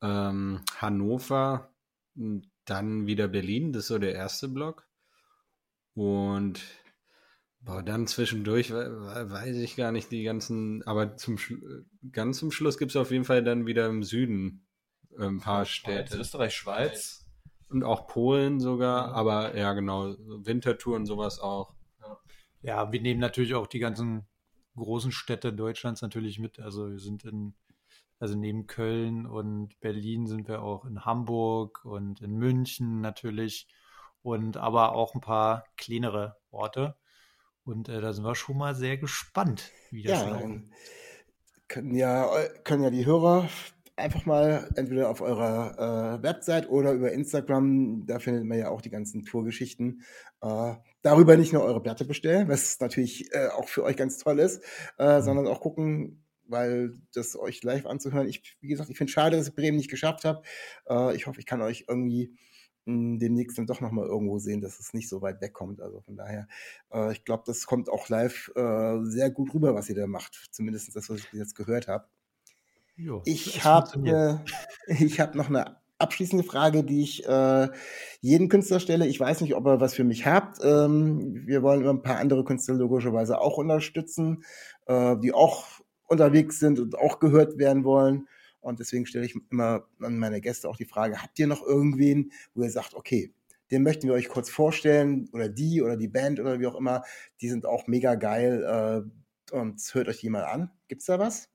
ähm, 0.00 0.60
Hannover, 0.76 1.69
dann 2.14 3.06
wieder 3.06 3.28
Berlin, 3.28 3.72
das 3.72 3.84
ist 3.84 3.88
so 3.88 3.98
der 3.98 4.14
erste 4.14 4.48
Block. 4.48 4.86
Und 5.94 6.60
boah, 7.60 7.82
dann 7.82 8.06
zwischendurch 8.06 8.70
we- 8.70 8.90
we- 9.00 9.30
weiß 9.30 9.56
ich 9.56 9.76
gar 9.76 9.92
nicht 9.92 10.10
die 10.10 10.22
ganzen, 10.22 10.82
aber 10.84 11.16
zum 11.16 11.38
ganz 12.12 12.38
zum 12.38 12.50
Schluss 12.50 12.78
gibt 12.78 12.92
es 12.92 12.96
auf 12.96 13.10
jeden 13.10 13.24
Fall 13.24 13.42
dann 13.44 13.66
wieder 13.66 13.86
im 13.86 14.02
Süden 14.02 14.66
ein 15.18 15.40
paar 15.40 15.64
Städte. 15.66 16.18
Österreich, 16.18 16.54
Schweiz. 16.54 17.26
Und 17.68 17.84
auch 17.84 18.06
Polen 18.06 18.60
sogar, 18.60 19.08
Ja. 19.08 19.12
aber 19.12 19.56
ja 19.56 19.72
genau, 19.74 20.14
Wintertour 20.18 20.96
und 20.96 21.06
sowas 21.06 21.38
auch. 21.38 21.74
Ja, 22.62 22.92
wir 22.92 23.00
nehmen 23.00 23.20
natürlich 23.20 23.54
auch 23.54 23.66
die 23.66 23.78
ganzen 23.78 24.26
großen 24.76 25.12
Städte 25.12 25.52
Deutschlands 25.52 26.02
natürlich 26.02 26.38
mit. 26.38 26.58
Also 26.60 26.90
wir 26.90 26.98
sind 26.98 27.24
in, 27.24 27.54
also 28.20 28.36
neben 28.36 28.66
Köln 28.66 29.26
und 29.26 29.80
Berlin 29.80 30.26
sind 30.26 30.46
wir 30.46 30.62
auch 30.62 30.84
in 30.84 31.04
Hamburg 31.04 31.84
und 31.84 32.20
in 32.20 32.36
München 32.36 33.00
natürlich 33.00 33.66
und 34.22 34.58
aber 34.58 34.94
auch 34.94 35.14
ein 35.14 35.22
paar 35.22 35.64
kleinere 35.76 36.36
Orte. 36.50 36.96
Und 37.64 37.88
äh, 37.88 38.00
da 38.00 38.12
sind 38.12 38.24
wir 38.24 38.34
schon 38.34 38.58
mal 38.58 38.74
sehr 38.74 38.98
gespannt, 38.98 39.72
wie 39.90 40.02
das 40.02 40.20
Ja, 40.20 40.30
dann 40.30 40.70
können 41.66 41.94
ja, 41.94 42.28
können 42.64 42.82
ja 42.82 42.90
die 42.90 43.06
Hörer 43.06 43.48
einfach 43.96 44.26
mal 44.26 44.68
entweder 44.76 45.08
auf 45.08 45.20
eurer 45.20 46.18
äh, 46.18 46.22
Website 46.22 46.68
oder 46.68 46.92
über 46.92 47.12
Instagram, 47.12 48.06
da 48.06 48.18
findet 48.18 48.44
man 48.44 48.58
ja 48.58 48.68
auch 48.68 48.80
die 48.80 48.90
ganzen 48.90 49.24
Tourgeschichten, 49.24 50.02
äh, 50.42 50.74
darüber 51.02 51.36
nicht 51.36 51.52
nur 51.52 51.62
eure 51.62 51.82
Platte 51.82 52.04
bestellen, 52.04 52.48
was 52.48 52.80
natürlich 52.80 53.32
äh, 53.32 53.48
auch 53.48 53.68
für 53.68 53.84
euch 53.84 53.96
ganz 53.96 54.18
toll 54.18 54.40
ist, 54.40 54.62
äh, 54.98 55.20
sondern 55.20 55.46
auch 55.46 55.60
gucken, 55.60 56.24
weil 56.50 56.98
das 57.14 57.36
euch 57.36 57.62
live 57.62 57.86
anzuhören. 57.86 58.28
Ich, 58.28 58.56
wie 58.60 58.68
gesagt, 58.68 58.90
ich 58.90 58.98
finde 58.98 59.12
schade, 59.12 59.36
dass 59.36 59.48
ich 59.48 59.54
Bremen 59.54 59.76
nicht 59.76 59.90
geschafft 59.90 60.24
habe. 60.24 60.42
Äh, 60.88 61.14
ich 61.16 61.26
hoffe, 61.26 61.40
ich 61.40 61.46
kann 61.46 61.62
euch 61.62 61.84
irgendwie 61.88 62.34
mh, 62.86 63.18
demnächst 63.18 63.58
dann 63.58 63.66
doch 63.66 63.80
nochmal 63.80 64.06
irgendwo 64.06 64.38
sehen, 64.38 64.60
dass 64.60 64.80
es 64.80 64.94
nicht 64.94 65.08
so 65.08 65.22
weit 65.22 65.40
wegkommt. 65.40 65.80
Also 65.80 66.00
von 66.00 66.16
daher, 66.16 66.48
äh, 66.92 67.12
ich 67.12 67.24
glaube, 67.24 67.44
das 67.46 67.66
kommt 67.66 67.88
auch 67.88 68.08
live 68.08 68.50
äh, 68.54 68.98
sehr 69.04 69.30
gut 69.30 69.54
rüber, 69.54 69.74
was 69.74 69.88
ihr 69.88 69.96
da 69.96 70.06
macht. 70.06 70.48
Zumindest 70.50 70.94
das, 70.94 71.08
was 71.08 71.18
ich 71.18 71.30
bis 71.30 71.40
jetzt 71.40 71.54
gehört 71.54 71.88
habe. 71.88 72.06
Ich 73.24 73.56
es 73.56 73.64
habe 73.64 74.42
äh, 74.86 74.94
ich 75.04 75.20
hab 75.20 75.34
noch 75.34 75.48
eine 75.48 75.80
abschließende 75.98 76.44
Frage, 76.44 76.82
die 76.82 77.02
ich 77.02 77.26
äh, 77.26 77.68
jeden 78.20 78.48
Künstler 78.48 78.80
stelle. 78.80 79.06
Ich 79.06 79.20
weiß 79.20 79.42
nicht, 79.42 79.54
ob 79.54 79.66
ihr 79.66 79.80
was 79.80 79.94
für 79.94 80.04
mich 80.04 80.26
habt. 80.26 80.58
Ähm, 80.62 81.46
wir 81.46 81.62
wollen 81.62 81.86
ein 81.86 82.02
paar 82.02 82.16
andere 82.16 82.44
Künstler 82.44 82.74
logischerweise 82.74 83.40
auch 83.40 83.58
unterstützen, 83.58 84.44
äh, 84.86 85.16
die 85.18 85.32
auch 85.32 85.66
unterwegs 86.10 86.58
sind 86.58 86.78
und 86.78 86.98
auch 86.98 87.20
gehört 87.20 87.56
werden 87.56 87.84
wollen. 87.84 88.28
Und 88.60 88.78
deswegen 88.80 89.06
stelle 89.06 89.24
ich 89.24 89.34
immer 89.50 89.86
an 90.00 90.18
meine 90.18 90.40
Gäste 90.40 90.68
auch 90.68 90.76
die 90.76 90.84
Frage, 90.84 91.22
habt 91.22 91.38
ihr 91.38 91.46
noch 91.46 91.64
irgendwen, 91.64 92.32
wo 92.54 92.62
ihr 92.62 92.70
sagt, 92.70 92.94
okay, 92.94 93.32
den 93.70 93.82
möchten 93.82 94.08
wir 94.08 94.14
euch 94.14 94.28
kurz 94.28 94.50
vorstellen 94.50 95.28
oder 95.32 95.48
die 95.48 95.80
oder 95.80 95.96
die 95.96 96.08
Band 96.08 96.40
oder 96.40 96.58
wie 96.60 96.66
auch 96.66 96.74
immer, 96.74 97.04
die 97.40 97.48
sind 97.48 97.64
auch 97.64 97.86
mega 97.86 98.16
geil 98.16 99.08
äh, 99.52 99.54
und 99.54 99.80
hört 99.92 100.08
euch 100.08 100.20
die 100.20 100.28
mal 100.28 100.44
an. 100.44 100.70
Gibt's 100.88 101.06
da 101.06 101.18
was? 101.18 101.48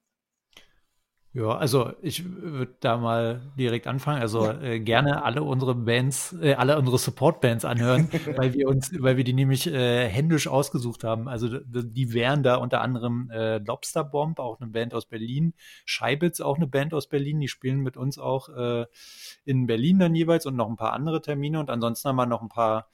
Ja, 1.36 1.50
also 1.50 1.92
ich 2.02 2.24
würde 2.24 2.76
da 2.80 2.96
mal 2.96 3.42
direkt 3.60 3.88
anfangen. 3.88 4.22
Also 4.22 4.46
Ja. 4.46 4.62
äh, 4.62 4.80
gerne 4.80 5.22
alle 5.26 5.44
unsere 5.44 5.76
Bands, 5.76 6.34
äh, 6.42 6.54
alle 6.54 6.78
unsere 6.80 6.98
Support-Bands 6.98 7.66
anhören, 7.66 8.08
weil 8.38 8.54
wir 8.54 8.70
uns, 8.70 8.90
weil 9.02 9.18
wir 9.18 9.26
die 9.26 9.34
nämlich 9.34 9.68
äh, 9.68 10.08
händisch 10.08 10.48
ausgesucht 10.48 11.04
haben. 11.04 11.28
Also 11.28 11.60
die 11.60 12.14
wären 12.14 12.42
da 12.42 12.56
unter 12.56 12.80
anderem 12.80 13.30
äh, 13.34 13.58
Lobster 13.58 14.06
Bomb, 14.06 14.40
auch 14.40 14.62
eine 14.62 14.70
Band 14.70 14.94
aus 14.94 15.08
Berlin, 15.08 15.54
Scheibitz, 15.84 16.40
auch 16.40 16.56
eine 16.56 16.68
Band 16.68 16.94
aus 16.94 17.10
Berlin, 17.10 17.42
die 17.42 17.50
spielen 17.50 17.82
mit 17.82 17.98
uns 17.98 18.18
auch 18.18 18.48
äh, 18.48 18.86
in 19.44 19.68
Berlin 19.68 20.00
dann 20.00 20.16
jeweils 20.16 20.46
und 20.46 20.56
noch 20.56 20.70
ein 20.70 20.78
paar 20.78 20.94
andere 20.94 21.22
Termine. 21.22 21.60
Und 21.60 21.70
ansonsten 21.70 22.08
haben 22.08 22.16
wir 22.16 22.28
noch 22.28 22.44
ein 22.44 22.50
paar 22.50 22.88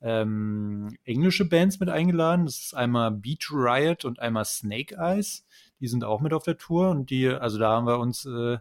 ähm, 0.00 0.96
englische 1.04 1.48
Bands 1.48 1.80
mit 1.80 1.88
eingeladen. 1.88 2.46
Das 2.46 2.60
ist 2.60 2.74
einmal 2.74 3.10
Beach 3.10 3.50
Riot 3.50 4.04
und 4.04 4.20
einmal 4.20 4.44
Snake 4.44 4.94
Eyes. 4.94 5.44
Die 5.80 5.88
sind 5.88 6.04
auch 6.04 6.20
mit 6.20 6.32
auf 6.32 6.44
der 6.44 6.58
Tour 6.58 6.90
und 6.90 7.10
die, 7.10 7.28
also 7.28 7.58
da 7.58 7.70
haben 7.70 7.86
wir 7.86 7.98
uns 7.98 8.24
äh, 8.24 8.58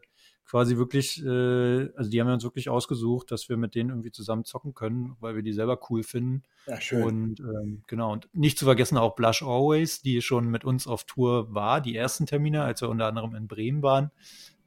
quasi 0.47 0.77
wirklich, 0.77 1.23
äh, 1.23 1.89
also 1.95 2.09
die 2.09 2.19
haben 2.19 2.27
wir 2.27 2.33
uns 2.33 2.43
wirklich 2.43 2.69
ausgesucht, 2.69 3.31
dass 3.31 3.49
wir 3.49 3.57
mit 3.57 3.75
denen 3.75 3.89
irgendwie 3.89 4.11
zusammen 4.11 4.45
zocken 4.45 4.73
können, 4.73 5.17
weil 5.19 5.35
wir 5.35 5.43
die 5.43 5.51
selber 5.51 5.79
cool 5.89 6.03
finden. 6.03 6.43
Ja, 6.67 6.79
schön. 6.79 7.03
Und 7.03 7.39
ähm, 7.41 7.83
genau, 7.87 8.13
und 8.13 8.29
nicht 8.33 8.57
zu 8.57 8.65
vergessen 8.65 8.97
auch 8.97 9.15
Blush 9.15 9.43
Always, 9.43 10.01
die 10.01 10.21
schon 10.21 10.49
mit 10.49 10.63
uns 10.63 10.87
auf 10.87 11.03
Tour 11.03 11.53
war, 11.53 11.81
die 11.81 11.95
ersten 11.95 12.25
Termine, 12.25 12.63
als 12.63 12.81
wir 12.81 12.89
unter 12.89 13.07
anderem 13.07 13.35
in 13.35 13.47
Bremen 13.47 13.83
waren. 13.83 14.11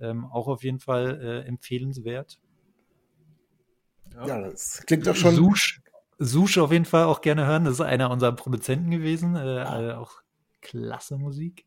Ähm, 0.00 0.26
auch 0.26 0.48
auf 0.48 0.62
jeden 0.62 0.80
Fall 0.80 1.20
äh, 1.22 1.48
empfehlenswert. 1.48 2.38
ja, 4.26 4.40
das 4.42 4.82
klingt 4.86 5.06
doch 5.06 5.16
schon. 5.16 5.34
Sush, 5.34 5.80
Sush 6.18 6.58
auf 6.58 6.72
jeden 6.72 6.84
Fall 6.84 7.04
auch 7.04 7.22
gerne 7.22 7.46
hören. 7.46 7.64
Das 7.64 7.74
ist 7.74 7.80
einer 7.80 8.10
unserer 8.10 8.32
Produzenten 8.32 8.90
gewesen. 8.90 9.34
Äh, 9.36 9.90
äh, 9.90 9.92
auch 9.94 10.22
klasse 10.60 11.16
Musik. 11.16 11.64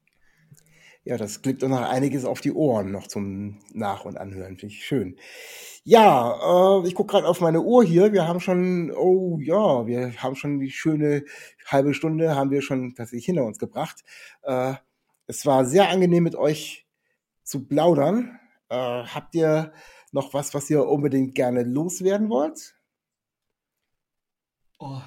Ja, 1.05 1.17
das 1.17 1.41
klingt 1.41 1.61
doch 1.61 1.67
noch 1.67 1.81
einiges 1.81 2.23
auf 2.23 2.39
die 2.39 2.53
Ohren 2.53 2.91
noch 2.91 3.07
zum 3.07 3.59
Nach- 3.73 4.05
und 4.05 4.17
Anhören. 4.17 4.57
Finde 4.57 4.73
ich 4.73 4.85
schön. 4.85 5.17
Ja, 5.83 6.79
äh, 6.81 6.87
ich 6.87 6.95
gucke 6.95 7.11
gerade 7.11 7.27
auf 7.27 7.41
meine 7.41 7.61
Uhr 7.61 7.83
hier. 7.83 8.13
Wir 8.13 8.25
haben 8.25 8.39
schon, 8.39 8.89
oh 8.91 9.37
ja, 9.41 9.85
wir 9.85 10.13
haben 10.23 10.35
schon 10.35 10.59
die 10.59 10.71
schöne 10.71 11.25
halbe 11.65 11.93
Stunde, 11.93 12.35
haben 12.35 12.51
wir 12.51 12.61
schon 12.61 12.95
tatsächlich 12.95 13.25
hinter 13.25 13.43
uns 13.43 13.59
gebracht. 13.59 14.03
Äh, 14.43 14.75
es 15.27 15.45
war 15.45 15.65
sehr 15.65 15.89
angenehm 15.89 16.23
mit 16.23 16.35
euch 16.35 16.87
zu 17.43 17.65
plaudern. 17.67 18.39
Äh, 18.69 18.75
habt 18.75 19.35
ihr 19.35 19.73
noch 20.13 20.33
was, 20.33 20.53
was 20.53 20.69
ihr 20.69 20.85
unbedingt 20.87 21.35
gerne 21.35 21.63
loswerden 21.63 22.29
wollt? 22.29 22.75
Oh, 24.79 25.01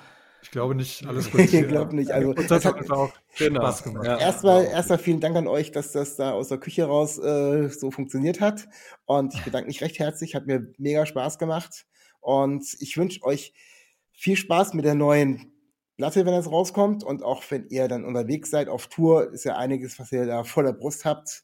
Ich 0.46 0.52
glaube 0.52 0.76
nicht, 0.76 1.04
alles 1.04 1.28
gut. 1.32 1.40
Ich 1.52 1.66
glaube 1.66 1.96
nicht. 1.96 2.12
Also, 2.12 2.32
das 2.32 2.46
das 2.46 2.64
hat 2.64 2.76
hat, 2.78 2.90
auch 2.92 3.12
Genau. 3.36 3.60
Spaß 3.62 3.82
gemacht. 3.82 4.06
Ja. 4.06 4.16
Erstmal, 4.16 4.64
erstmal 4.64 4.98
vielen 4.98 5.18
Dank 5.20 5.34
an 5.36 5.48
euch, 5.48 5.72
dass 5.72 5.90
das 5.90 6.14
da 6.14 6.30
aus 6.32 6.48
der 6.48 6.58
Küche 6.58 6.84
raus 6.84 7.18
äh, 7.18 7.68
so 7.68 7.90
funktioniert 7.90 8.40
hat. 8.40 8.68
Und 9.06 9.34
ich 9.34 9.42
bedanke 9.42 9.66
mich 9.66 9.80
recht 9.82 9.98
herzlich, 9.98 10.36
hat 10.36 10.46
mir 10.46 10.72
mega 10.78 11.04
Spaß 11.04 11.38
gemacht. 11.38 11.84
Und 12.20 12.64
ich 12.78 12.96
wünsche 12.96 13.24
euch 13.24 13.54
viel 14.12 14.36
Spaß 14.36 14.74
mit 14.74 14.84
der 14.84 14.94
neuen 14.94 15.52
Platte, 15.96 16.24
wenn 16.24 16.34
es 16.34 16.48
rauskommt. 16.48 17.02
Und 17.02 17.24
auch 17.24 17.42
wenn 17.50 17.66
ihr 17.68 17.88
dann 17.88 18.04
unterwegs 18.04 18.50
seid 18.50 18.68
auf 18.68 18.86
Tour, 18.86 19.32
ist 19.32 19.44
ja 19.44 19.56
einiges, 19.56 19.98
was 19.98 20.12
ihr 20.12 20.26
da 20.26 20.44
voller 20.44 20.72
Brust 20.72 21.04
habt. 21.04 21.42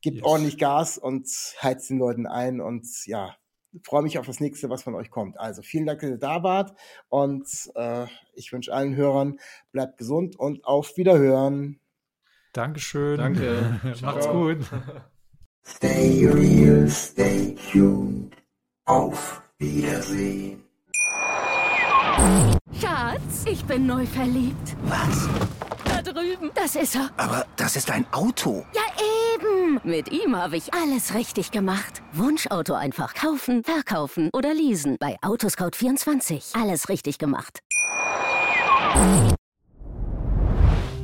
Gebt 0.00 0.16
Yes. 0.16 0.24
ordentlich 0.24 0.56
Gas 0.56 0.96
und 0.96 1.28
heizt 1.62 1.90
den 1.90 1.98
Leuten 1.98 2.26
ein. 2.26 2.62
Und 2.62 2.86
ja, 3.04 3.36
freue 3.84 4.02
mich 4.02 4.18
auf 4.18 4.26
das 4.26 4.40
nächste, 4.40 4.70
was 4.70 4.82
von 4.82 4.94
euch 4.94 5.10
kommt. 5.10 5.38
Also 5.38 5.62
vielen 5.62 5.86
Dank, 5.86 6.00
dass 6.00 6.10
ihr 6.10 6.18
da 6.18 6.42
wart. 6.42 6.74
Und 7.08 7.46
äh, 7.74 8.06
ich 8.34 8.52
wünsche 8.52 8.72
allen 8.72 8.96
Hörern, 8.96 9.38
bleibt 9.72 9.98
gesund 9.98 10.36
und 10.36 10.64
auf 10.64 10.96
Wiederhören. 10.96 11.80
Dankeschön. 12.52 13.16
Danke. 13.16 13.80
Macht's 14.02 14.28
gut. 14.28 14.58
Stay 15.64 16.26
real, 16.26 16.88
stay 16.88 17.54
tuned. 17.70 18.34
Auf 18.86 19.42
Wiedersehen. 19.58 20.64
Schatz, 22.80 23.44
ich 23.46 23.64
bin 23.64 23.86
neu 23.86 24.04
verliebt. 24.04 24.76
Was? 24.82 25.28
Da 25.84 26.02
drüben. 26.02 26.50
Das 26.54 26.74
ist 26.76 26.96
er. 26.96 27.10
Aber 27.16 27.46
das 27.56 27.76
ist 27.76 27.90
ein 27.90 28.04
Auto. 28.12 28.64
Ja, 28.74 28.82
Mit 29.84 30.10
ihm 30.12 30.36
habe 30.36 30.56
ich 30.56 30.72
alles 30.74 31.14
richtig 31.14 31.50
gemacht. 31.50 32.02
Wunschauto 32.12 32.74
einfach 32.74 33.14
kaufen, 33.14 33.62
verkaufen 33.62 34.30
oder 34.32 34.54
leasen. 34.54 34.96
Bei 34.98 35.16
Autoscout24. 35.22 36.60
Alles 36.60 36.88
richtig 36.88 37.18
gemacht. 37.18 37.60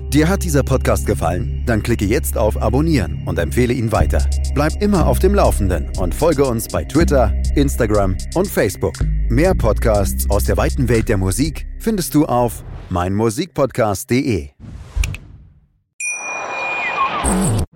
Dir 0.09 0.29
hat 0.29 0.45
dieser 0.45 0.63
Podcast 0.63 1.05
gefallen? 1.07 1.63
Dann 1.67 1.83
klicke 1.83 2.05
jetzt 2.05 2.39
auf 2.39 2.61
Abonnieren 2.61 3.23
und 3.27 3.39
empfehle 3.39 3.75
ihn 3.75 3.93
weiter. 3.93 4.25
Bleib 4.55 4.81
immer 4.81 5.07
auf 5.07 5.19
dem 5.19 5.35
Laufenden 5.35 5.91
und 5.99 6.15
folge 6.15 6.45
uns 6.45 6.69
bei 6.69 6.85
Twitter, 6.85 7.35
Instagram 7.55 8.17
und 8.35 8.47
Facebook. 8.49 8.95
Mehr 9.29 9.55
Podcasts 9.55 10.31
aus 10.31 10.45
der 10.45 10.57
weiten 10.57 10.89
Welt 10.89 11.09
der 11.09 11.19
Musik 11.19 11.67
findest 11.79 12.15
du 12.15 12.25
auf 12.25 12.65
meinmusikpodcast.de. 12.91 14.51